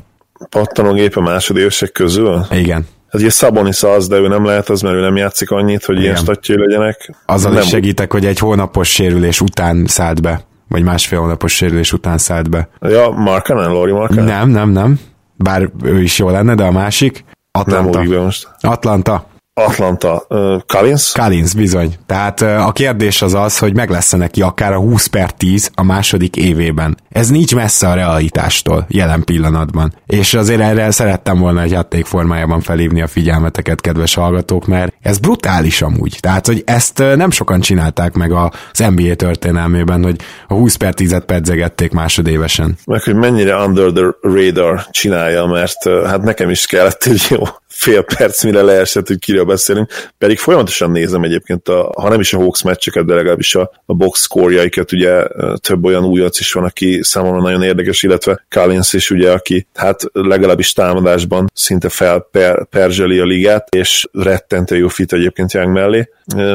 Pattanógép 0.50 1.16
a 1.16 1.22
másodévesek 1.22 1.92
közül? 1.92 2.46
Igen. 2.52 2.88
Ez 3.10 3.22
ugye 3.22 3.30
Szabonis 3.30 3.84
az, 3.84 4.08
de 4.08 4.18
ő 4.18 4.28
nem 4.28 4.46
lehet 4.46 4.70
az, 4.70 4.82
mert 4.82 4.96
ő 4.96 5.00
nem 5.00 5.16
játszik 5.16 5.52
annyit, 5.52 5.86
hogy 5.86 5.96
Igen. 5.96 6.06
ilyen 6.10 6.24
statjai 6.24 6.58
legyenek. 6.58 7.16
Azzal 7.26 7.52
nem 7.52 7.62
is 7.62 7.68
segítek, 7.68 8.12
hogy 8.12 8.26
egy 8.26 8.40
hónapos 8.40 8.94
sérülés 8.94 9.42
után 9.42 9.86
szállt 9.88 10.22
be 10.22 10.46
vagy 10.68 10.84
másfél 10.84 11.20
hónapos 11.20 11.56
sérülés 11.56 11.94
után 11.94 12.18
szállt 12.18 12.50
be. 12.50 12.70
Ja, 12.82 13.10
Markanen, 13.10 13.72
Lori 13.72 13.92
Markanen? 13.92 14.26
Nem, 14.26 14.50
nem, 14.50 14.70
nem. 14.70 15.00
Bár 15.36 15.70
ő 15.84 16.02
is 16.02 16.20
jó 16.20 16.30
lenne, 16.30 16.56
de 16.56 16.64
a 16.64 16.72
másik. 16.72 17.24
Atlanta. 17.52 17.98
Nem 18.00 18.10
be 18.10 18.20
most. 18.20 18.48
Atlanta. 18.62 19.28
Atlanta. 19.62 20.26
Uh, 20.30 20.62
Collins? 20.68 21.12
Collins, 21.12 21.54
bizony. 21.54 21.96
Tehát 22.06 22.42
uh, 22.42 22.68
a 22.68 22.72
kérdés 22.72 23.22
az 23.22 23.34
az, 23.34 23.58
hogy 23.58 23.76
meg 23.76 23.90
lesz 23.90 24.12
neki 24.12 24.42
akár 24.42 24.74
a 24.74 24.80
20 24.80 25.06
per 25.06 25.32
10 25.32 25.72
a 25.76 25.84
második 25.84 26.36
évében. 26.36 26.98
Ez 27.10 27.30
nincs 27.30 27.56
messze 27.56 27.90
a 27.90 27.94
realitástól 27.94 28.86
jelen 28.90 29.24
pillanatban. 29.24 29.94
És 30.06 30.34
azért 30.34 30.62
erre 30.62 30.92
szerettem 30.92 31.40
volna 31.40 31.62
egy 31.62 31.72
játék 31.72 32.06
formájában 32.06 32.62
felhívni 32.62 33.02
a 33.02 33.08
figyelmeteket, 33.08 33.82
kedves 33.82 34.14
hallgatók, 34.14 34.68
mert 34.68 34.94
ez 35.06 35.18
brutális 35.18 35.82
amúgy. 35.82 36.18
Tehát, 36.20 36.46
hogy 36.46 36.64
ezt 36.66 36.98
nem 36.98 37.32
sokan 37.32 37.60
csinálták 37.60 38.14
meg 38.14 38.32
az 38.32 38.84
NBA 38.96 39.16
történelmében, 39.16 40.04
hogy 40.04 40.16
a 40.48 40.54
20 40.54 40.76
per 40.76 40.94
10-et 40.98 41.24
pedzegették 41.26 41.92
másodévesen. 41.92 42.78
Meg, 42.86 43.04
hogy 43.04 43.16
mennyire 43.16 43.56
under 43.56 43.92
the 43.92 44.06
radar 44.22 44.86
csinálja, 44.90 45.46
mert 45.46 45.90
hát 46.06 46.22
nekem 46.22 46.50
is 46.50 46.66
kellett 46.66 47.04
egy 47.04 47.28
jó 47.30 47.44
fél 47.76 48.02
perc, 48.02 48.44
mire 48.44 48.62
leesett, 48.62 49.08
hogy 49.08 49.20
kiről 49.20 49.44
beszélünk. 49.44 49.92
Pedig 50.18 50.38
folyamatosan 50.38 50.92
nézem 50.92 51.24
egyébként, 51.24 51.68
a, 51.68 51.92
ha 51.98 52.10
nem 52.10 52.20
is 52.20 52.34
a 52.34 52.38
Hawks 52.38 52.64
meccseket, 52.64 53.06
de 53.06 53.14
legalábbis 53.14 53.56
a, 53.56 53.72
a 53.86 53.94
box 53.94 54.22
score 54.22 54.70
ugye 54.92 55.28
több 55.62 55.86
olyan 55.86 56.06
újonc 56.06 56.40
is 56.40 56.54
van, 56.54 56.64
aki 56.64 57.00
számomra 57.04 57.42
nagyon 57.42 57.64
érdekes, 57.64 58.04
illetve 58.04 58.46
Collins 58.50 58.94
is 58.94 59.12
ugye, 59.12 59.32
aki 59.32 59.68
hát 59.74 60.04
legalábbis 60.14 60.74
támadásban 60.74 61.52
szinte 61.54 61.90
felperzseli 61.90 63.20
a 63.20 63.26
ligát, 63.26 63.76
és 63.76 64.08
rettentő 64.12 64.78
jó 64.78 64.88
fit 64.88 65.14
egyébként 65.14 65.54
Young 65.54 65.74
mellé, 65.74 66.10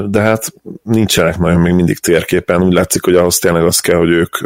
de 0.09 0.21
hát 0.21 0.53
nincsenek 0.83 1.39
nagyon 1.39 1.61
még 1.61 1.73
mindig 1.73 1.99
térképen, 1.99 2.63
úgy 2.63 2.73
látszik, 2.73 3.05
hogy 3.05 3.15
ahhoz 3.15 3.39
tényleg 3.39 3.65
az 3.65 3.81
kell, 3.81 3.97
hogy 3.97 4.11
ők 4.11 4.37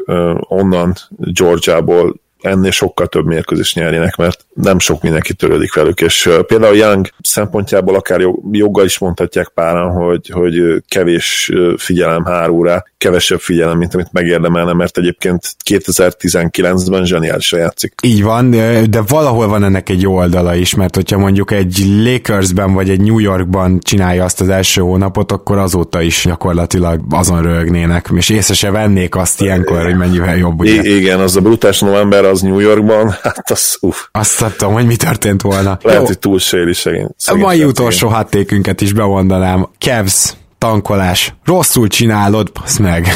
onnan 0.49 0.95
Georgiából 1.17 2.23
ennél 2.44 2.70
sokkal 2.70 3.07
több 3.07 3.26
mérkőzés 3.26 3.74
nyerjenek, 3.74 4.16
mert 4.16 4.46
nem 4.54 4.78
sok 4.78 5.02
mindenki 5.02 5.35
törődik 5.35 5.74
velük, 5.74 6.00
és 6.00 6.30
például 6.46 6.76
Young 6.76 7.09
szempontjából 7.22 7.94
akár 7.94 8.20
joggal 8.50 8.85
is 8.85 8.98
mondhatják 8.98 9.48
páran, 9.48 9.90
hogy, 9.90 10.28
hogy 10.33 10.83
kevés 10.88 11.52
figyelem 11.76 12.24
hárúra, 12.24 12.85
kevesebb 12.98 13.40
figyelem, 13.40 13.78
mint 13.78 13.94
amit 13.94 14.12
megérdemelne, 14.12 14.72
mert 14.72 14.98
egyébként 14.98 15.57
2019-ben 15.70 17.04
zseniálisan 17.04 17.59
játszik. 17.59 17.92
Így 18.02 18.22
van, 18.22 18.50
de 18.90 19.02
valahol 19.07 19.48
van 19.48 19.64
ennek 19.64 19.88
egy 19.88 20.02
jó 20.02 20.14
oldala 20.14 20.54
is, 20.54 20.74
mert 20.74 20.94
hogyha 20.94 21.18
mondjuk 21.18 21.50
egy 21.50 21.85
Lakersben 22.04 22.74
vagy 22.74 22.90
egy 22.90 23.00
New 23.00 23.18
Yorkban 23.18 23.78
csinálja 23.80 24.24
azt 24.24 24.40
az 24.40 24.48
első 24.48 24.80
hónapot, 24.80 25.33
akkor 25.33 25.59
azóta 25.59 26.00
is 26.02 26.24
gyakorlatilag 26.26 27.00
azon 27.11 27.42
rögnének, 27.42 28.09
és 28.16 28.28
észre 28.28 28.54
se 28.54 28.70
vennék 28.70 29.16
azt 29.16 29.40
ilyenkor, 29.42 29.85
hogy 29.85 29.96
mennyivel 29.96 30.37
jobb. 30.37 30.61
Ugye? 30.61 30.83
I- 30.83 30.96
igen, 30.96 31.20
az 31.20 31.37
a 31.37 31.40
brutális 31.40 31.80
november 31.80 32.24
az 32.24 32.34
New 32.40 32.59
Yorkban, 32.59 33.14
hát 33.23 33.51
az 33.51 33.77
uff. 33.81 33.97
Azt 34.11 34.42
adtam, 34.42 34.73
hogy 34.73 34.87
mi 34.87 34.97
történt 34.97 35.42
volna. 35.42 35.79
Lehet, 35.83 36.01
Jó. 36.01 36.07
hogy 36.07 36.18
túl 36.18 36.38
séri 36.38 36.75
szegény. 36.75 37.09
A 37.27 37.35
mai 37.35 37.64
utolsó 37.64 38.09
hattékünket 38.09 38.81
is 38.81 38.92
bemondanám. 38.92 39.68
Kevs, 39.79 40.33
tankolás. 40.59 41.35
Rosszul 41.44 41.88
csinálod, 41.88 42.53
basz 42.53 42.79
meg. 42.79 43.09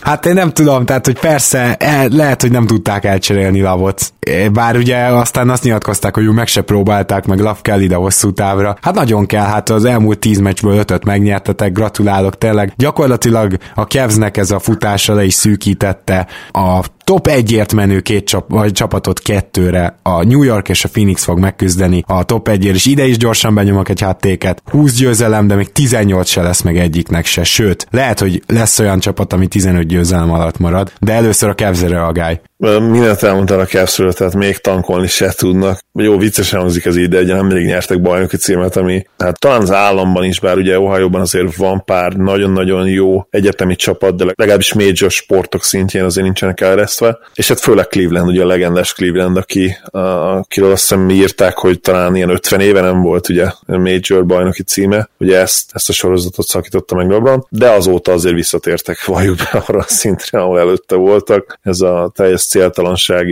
Hát 0.00 0.26
én 0.26 0.34
nem 0.34 0.52
tudom, 0.52 0.84
tehát 0.84 1.06
hogy 1.06 1.18
persze 1.18 1.74
el, 1.74 2.08
lehet, 2.08 2.40
hogy 2.40 2.50
nem 2.50 2.66
tudták 2.66 3.04
elcserélni 3.04 3.60
Lavot. 3.60 4.12
Bár 4.52 4.76
ugye 4.76 4.96
aztán 4.96 5.50
azt 5.50 5.62
nyilatkozták, 5.62 6.14
hogy 6.14 6.24
meg 6.24 6.46
se 6.46 6.60
próbálták, 6.60 7.26
meg 7.26 7.40
Lav 7.40 7.60
kell 7.60 7.80
ide 7.80 7.94
hosszú 7.94 8.32
távra. 8.32 8.76
Hát 8.82 8.94
nagyon 8.94 9.26
kell, 9.26 9.44
hát 9.44 9.70
az 9.70 9.84
elmúlt 9.84 10.18
tíz 10.18 10.38
meccsből 10.38 10.76
ötöt 10.76 11.04
megnyertetek, 11.04 11.72
gratulálok 11.72 12.38
tényleg. 12.38 12.72
Gyakorlatilag 12.76 13.56
a 13.74 13.86
Kevznek 13.86 14.36
ez 14.36 14.50
a 14.50 14.58
futása 14.58 15.14
le 15.14 15.24
is 15.24 15.34
szűkítette 15.34 16.26
a 16.50 16.84
top 17.10 17.26
egyért 17.26 17.74
menő 17.74 18.00
két 18.00 18.24
csap, 18.24 18.50
vagy 18.50 18.72
csapatot 18.72 19.20
kettőre 19.20 19.98
a 20.02 20.24
New 20.24 20.42
York 20.42 20.68
és 20.68 20.84
a 20.84 20.88
Phoenix 20.88 21.24
fog 21.24 21.38
megküzdeni 21.38 22.04
a 22.06 22.24
top 22.24 22.48
egyért, 22.48 22.74
és 22.74 22.86
ide 22.86 23.06
is 23.06 23.16
gyorsan 23.16 23.54
benyomok 23.54 23.88
egy 23.88 24.00
hattéket. 24.00 24.62
20 24.70 24.94
győzelem, 24.94 25.46
de 25.46 25.54
még 25.54 25.72
18 25.72 26.28
se 26.28 26.42
lesz 26.42 26.60
meg 26.60 26.78
egyiknek 26.78 27.26
se, 27.26 27.44
sőt, 27.44 27.86
lehet, 27.90 28.20
hogy 28.20 28.42
lesz 28.46 28.78
olyan 28.78 29.00
csapat, 29.00 29.32
ami 29.32 29.46
15 29.46 29.86
győzelem 29.86 30.30
alatt 30.32 30.58
marad, 30.58 30.92
de 31.00 31.12
először 31.12 31.48
a 31.48 31.54
Cavs 31.54 31.80
reagálj. 31.80 32.40
Mindent 32.60 33.22
elmondtál 33.22 33.60
a 33.60 33.64
cavs 33.64 33.94
tehát 34.10 34.34
még 34.34 34.56
tankolni 34.56 35.06
se 35.06 35.32
tudnak. 35.32 35.78
Jó, 35.92 36.18
viccesen 36.18 36.60
hangzik 36.60 36.84
ez 36.84 36.96
így, 36.96 37.08
de 37.08 37.18
egy 37.18 37.34
mindig 37.34 37.66
nyertek 37.66 38.00
bajnoki 38.00 38.36
címet, 38.36 38.76
ami 38.76 39.06
hát 39.18 39.38
talán 39.38 39.60
az 39.60 39.70
államban 39.70 40.24
is, 40.24 40.40
bár 40.40 40.56
ugye 40.56 40.78
Ohio-ban 40.78 41.20
azért 41.20 41.56
van 41.56 41.84
pár 41.84 42.12
nagyon-nagyon 42.12 42.88
jó 42.88 43.26
egyetemi 43.30 43.76
csapat, 43.76 44.16
de 44.16 44.24
legalábbis 44.36 44.74
major 44.74 45.10
sportok 45.10 45.64
szintjén 45.64 46.04
azért 46.04 46.24
nincsenek 46.24 46.60
elresztve. 46.60 47.18
És 47.34 47.48
hát 47.48 47.60
főleg 47.60 47.86
Cleveland, 47.86 48.28
ugye 48.28 48.42
a 48.42 48.46
legendás 48.46 48.92
Cleveland, 48.92 49.36
aki, 49.36 49.76
akiről 49.90 50.70
azt 50.70 50.80
hiszem 50.80 51.10
írták, 51.10 51.56
hogy 51.56 51.80
talán 51.80 52.16
ilyen 52.16 52.30
50 52.30 52.60
éve 52.60 52.80
nem 52.80 53.02
volt 53.02 53.28
ugye 53.28 53.46
major 53.66 54.26
bajnoki 54.26 54.62
címe, 54.62 55.08
ugye 55.18 55.38
ezt, 55.38 55.70
ezt 55.72 55.88
a 55.88 55.92
sorozatot 55.92 56.46
szakította 56.46 56.94
meg 56.94 57.10
LeBron, 57.10 57.46
de 57.50 57.70
azóta 57.70 58.12
azért 58.12 58.34
visszatértek 58.34 59.04
valljuk 59.06 59.36
be 59.36 59.62
arra 59.66 59.78
a 59.78 59.86
szintre, 59.86 60.40
ahol 60.40 60.58
előtte 60.58 60.94
voltak. 60.94 61.58
Ez 61.62 61.80
a 61.80 62.12
teljes 62.14 62.48
céltalanság, 62.50 63.26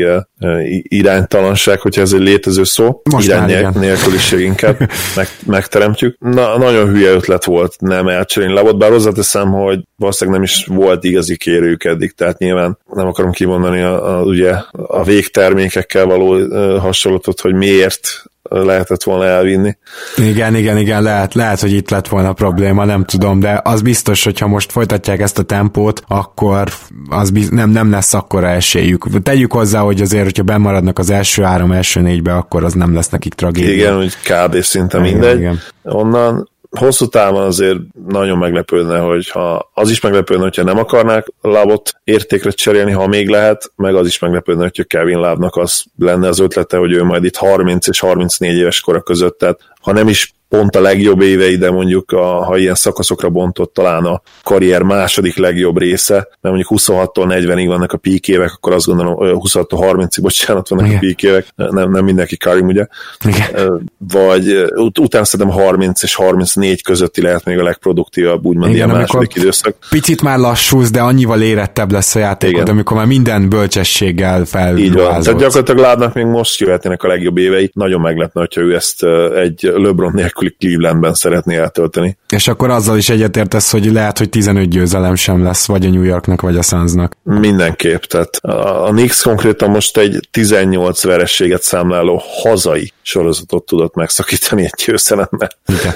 iránytalanság, 0.83 1.81
hogyha 1.81 2.01
ez 2.01 2.13
egy 2.13 2.21
létező 2.21 2.65
szó, 2.65 3.01
Most 3.11 3.27
irány 3.27 3.67
nélküliség 3.75 4.41
inkább 4.41 4.79
meg, 5.17 5.29
megteremtjük. 5.47 6.17
Na, 6.19 6.59
nagyon 6.59 6.89
hülye 6.89 7.11
ötlet 7.11 7.45
volt 7.45 7.75
nem 7.79 8.09
elcserélni 8.09 8.55
Lebot, 8.55 8.79
bár 8.79 8.91
hozzáteszem, 8.91 9.53
hogy 9.53 9.81
valószínűleg 9.97 10.41
nem 10.41 10.49
is 10.49 10.67
volt 10.67 11.05
igazi 11.05 11.37
kérőjük 11.37 11.85
eddig, 11.85 12.13
tehát 12.13 12.39
nyilván 12.39 12.79
nem 12.93 13.07
akarom 13.07 13.33
kimondani 13.33 13.81
a, 13.81 14.19
a, 14.19 14.23
ugye, 14.23 14.53
a 14.73 15.05
végtermékekkel 15.05 16.05
való 16.05 16.49
hasonlatot, 16.79 17.41
hogy 17.41 17.55
miért 17.55 18.23
lehetett 18.49 19.03
volna 19.03 19.25
elvinni. 19.25 19.77
Igen, 20.17 20.55
igen, 20.55 20.79
igen, 20.79 21.03
lehet, 21.03 21.35
lehet, 21.35 21.61
hogy 21.61 21.73
itt 21.73 21.91
lett 21.91 22.09
volna 22.09 22.33
probléma, 22.33 22.85
nem 22.85 23.05
tudom, 23.05 23.41
de 23.41 23.61
az 23.65 23.83
biztos, 23.83 24.25
hogy 24.25 24.39
ha 24.39 24.47
most 24.47 24.73
folytatják 24.73 25.21
ezt 25.21 25.39
a 25.39 25.43
tempót, 25.43 26.03
akkor 26.09 26.69
az 27.11 27.31
biz- 27.31 27.51
nem, 27.51 27.71
nem 27.71 27.91
lesz 27.91 28.15
akkora 28.15 28.49
esélyük. 28.49 29.23
Tegyük 29.23 29.53
hozzá, 29.53 29.81
hogy 29.81 30.01
azért, 30.01 30.25
hogyha 30.25 30.43
bemaradnak 30.43 30.99
az 30.99 31.11
első 31.11 31.43
három, 31.43 31.73
első 31.73 32.01
négybe, 32.01 32.35
akkor 32.35 32.65
az 32.65 32.73
nem 32.73 32.95
lesz 32.95 33.09
nekik 33.09 33.35
tragédia. 33.35 33.73
Igen, 33.73 33.97
hogy 33.97 34.15
kb. 34.23 34.61
szinte 34.63 34.99
igen, 34.99 35.11
mindegy. 35.11 35.39
Igen. 35.39 35.61
Onnan 35.83 36.49
hosszú 36.71 37.07
távon 37.07 37.43
azért 37.43 37.79
nagyon 38.09 38.39
meglepődne, 38.39 38.99
hogyha 38.99 39.71
az 39.75 39.91
is 39.91 40.01
meglepődne, 40.01 40.43
hogyha 40.43 40.63
nem 40.63 40.79
akarnák 40.79 41.27
Lavot 41.41 41.93
értékre 42.05 42.51
cserélni, 42.51 42.93
ha 42.93 43.07
még 43.07 43.29
lehet, 43.29 43.73
meg 43.77 43.95
az 43.95 44.07
is 44.07 44.19
meglepődne, 44.19 44.63
hogyha 44.63 44.85
Kevin 44.85 45.19
Lávnak 45.19 45.57
az 45.57 45.85
lenne 45.99 46.29
az 46.29 46.39
ötlete, 46.39 46.77
hogy 46.77 46.93
ő 46.93 47.05
majd 47.05 47.25
itt 47.25 47.37
30 47.37 47.87
és 47.87 48.01
34 48.01 48.57
éves 48.57 48.81
kora 48.81 49.01
között, 49.01 49.39
tehát 49.39 49.61
ha 49.81 49.93
nem 49.93 50.09
is 50.09 50.35
pont 50.49 50.77
a 50.77 50.81
legjobb 50.81 51.21
évei, 51.21 51.57
de 51.57 51.71
mondjuk 51.71 52.13
a, 52.13 52.45
ha 52.45 52.57
ilyen 52.57 52.75
szakaszokra 52.75 53.29
bontott 53.29 53.73
talán 53.75 54.05
a 54.05 54.23
karrier 54.43 54.83
második 54.83 55.37
legjobb 55.37 55.79
része, 55.79 56.15
mert 56.15 56.55
mondjuk 56.55 56.69
26-tól 56.75 57.27
40-ig 57.29 57.65
vannak 57.67 57.93
a 57.93 57.97
peak 57.97 58.29
évek, 58.29 58.53
akkor 58.53 58.73
azt 58.73 58.87
gondolom, 58.87 59.15
26-tól 59.19 60.07
30-ig, 60.09 60.19
bocsánat, 60.21 60.69
vannak 60.69 60.87
Igen. 60.87 60.97
a 60.97 61.01
peak 61.01 61.23
évek, 61.23 61.47
nem, 61.57 61.91
nem 61.91 62.05
mindenki 62.05 62.37
Karim, 62.37 62.67
ugye? 62.67 62.87
Igen. 63.25 63.89
Vagy 63.99 64.53
ut- 64.75 64.99
utána 64.99 65.25
szerintem 65.25 65.57
30 65.57 66.03
és 66.03 66.15
34 66.15 66.83
közötti 66.83 67.23
lehet 67.23 67.45
még 67.45 67.59
a 67.59 67.63
legproduktívabb, 67.63 68.45
úgymond 68.45 68.73
Igen, 68.75 68.87
ilyen 68.89 68.99
második 68.99 69.35
időszak. 69.35 69.75
Picit 69.91 70.23
már 70.23 70.39
lassúz, 70.39 70.91
de 70.91 71.01
annyival 71.01 71.43
érettebb 71.43 71.93
lesz 71.93 72.15
a 72.15 72.19
játék, 72.19 72.51
Igen. 72.51 72.67
amikor 72.67 72.97
már 72.97 73.07
minden 73.07 73.49
bölcsességgel 73.49 74.45
fel. 74.45 74.77
Így 74.79 74.93
van. 74.93 75.23
Tehát 75.23 75.41
gyakorlatilag 75.41 75.81
Ládnak 75.81 76.15
még 76.15 76.25
most 76.25 76.61
jöhetnének 76.61 77.03
a 77.03 77.09
legjobb 77.09 77.37
évei. 77.37 77.71
Nagyon 77.75 78.01
meglepne, 78.01 78.41
hogyha 78.41 78.61
ő 78.61 78.75
ezt 78.75 79.05
egy 79.37 79.71
LeBron 79.75 80.13
nélkül 80.15 80.38
nélküli 80.41 80.57
Clevelandben 80.59 81.15
szeretné 81.15 81.57
eltölteni. 81.57 82.17
És 82.29 82.49
akkor 82.49 82.71
azzal 82.71 82.97
is 82.97 83.09
egyetértesz, 83.09 83.71
hogy 83.71 83.93
lehet, 83.93 84.19
hogy 84.19 84.29
15 84.29 84.69
győzelem 84.69 85.15
sem 85.15 85.43
lesz, 85.43 85.67
vagy 85.67 85.87
a 85.87 85.91
New 85.91 86.03
Yorknak, 86.03 86.41
vagy 86.41 86.57
a 86.57 86.63
Sunsnak. 86.63 87.17
Mindenképp, 87.23 88.03
tehát 88.03 88.37
a 88.43 88.89
Knicks 88.91 89.23
konkrétan 89.23 89.71
most 89.71 89.97
egy 89.97 90.29
18 90.31 91.05
verességet 91.05 91.63
számláló 91.63 92.23
hazai 92.43 92.93
sorozatot 93.03 93.67
tudott 93.67 93.95
megszakítani 93.95 94.65
egy 94.65 94.83
győzelemmel. 94.85 95.51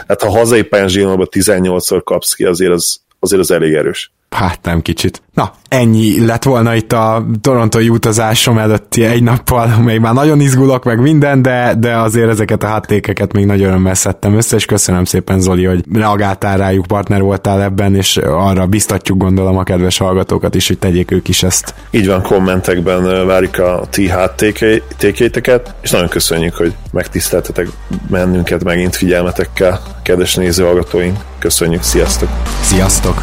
Hát 0.08 0.22
ha 0.22 0.30
hazai 0.30 0.62
pályán 0.62 0.88
18-szor 0.88 2.00
kapsz 2.04 2.32
ki, 2.32 2.44
azért 2.44 2.72
az, 2.72 3.00
azért 3.18 3.40
az 3.40 3.50
elég 3.50 3.74
erős. 3.74 4.12
Hát 4.32 4.58
nem 4.62 4.82
kicsit. 4.82 5.22
Na, 5.34 5.52
ennyi 5.68 6.26
lett 6.26 6.42
volna 6.42 6.74
itt 6.74 6.92
a 6.92 7.26
torontói 7.40 7.88
utazásom 7.88 8.58
előtti 8.58 9.04
egy 9.04 9.22
nappal, 9.22 9.76
még 9.84 10.00
már 10.00 10.14
nagyon 10.14 10.40
izgulok 10.40 10.84
meg 10.84 11.00
minden, 11.00 11.42
de, 11.42 11.74
de 11.78 11.96
azért 11.96 12.28
ezeket 12.28 12.62
a 12.62 12.66
háttékeket 12.66 13.32
még 13.32 13.46
nagyon 13.46 13.68
örömmel 13.68 13.94
szedtem 13.94 14.36
össze, 14.36 14.56
és 14.56 14.64
köszönöm 14.64 15.04
szépen 15.04 15.40
Zoli, 15.40 15.64
hogy 15.64 15.84
reagáltál 15.92 16.56
rájuk, 16.56 16.86
partner 16.86 17.22
voltál 17.22 17.62
ebben, 17.62 17.94
és 17.94 18.16
arra 18.16 18.66
biztatjuk 18.66 19.18
gondolom 19.18 19.56
a 19.56 19.62
kedves 19.62 19.98
hallgatókat 19.98 20.54
is, 20.54 20.66
hogy 20.66 20.78
tegyék 20.78 21.10
ők 21.10 21.28
is 21.28 21.42
ezt. 21.42 21.74
Így 21.90 22.06
van, 22.06 22.22
kommentekben 22.22 23.26
várjuk 23.26 23.58
a 23.58 23.82
ti 23.90 24.08
háttékéteket, 24.08 25.74
és 25.82 25.90
nagyon 25.90 26.08
köszönjük, 26.08 26.56
hogy 26.56 26.74
megtiszteltetek 26.92 27.68
bennünket 28.08 28.64
megint 28.64 28.96
figyelmetekkel, 28.96 29.80
kedves 30.02 30.34
nézőhallgatóink. 30.34 31.18
Köszönjük, 31.38 31.82
sziasztok! 31.82 32.28
Sziasztok! 32.62 33.22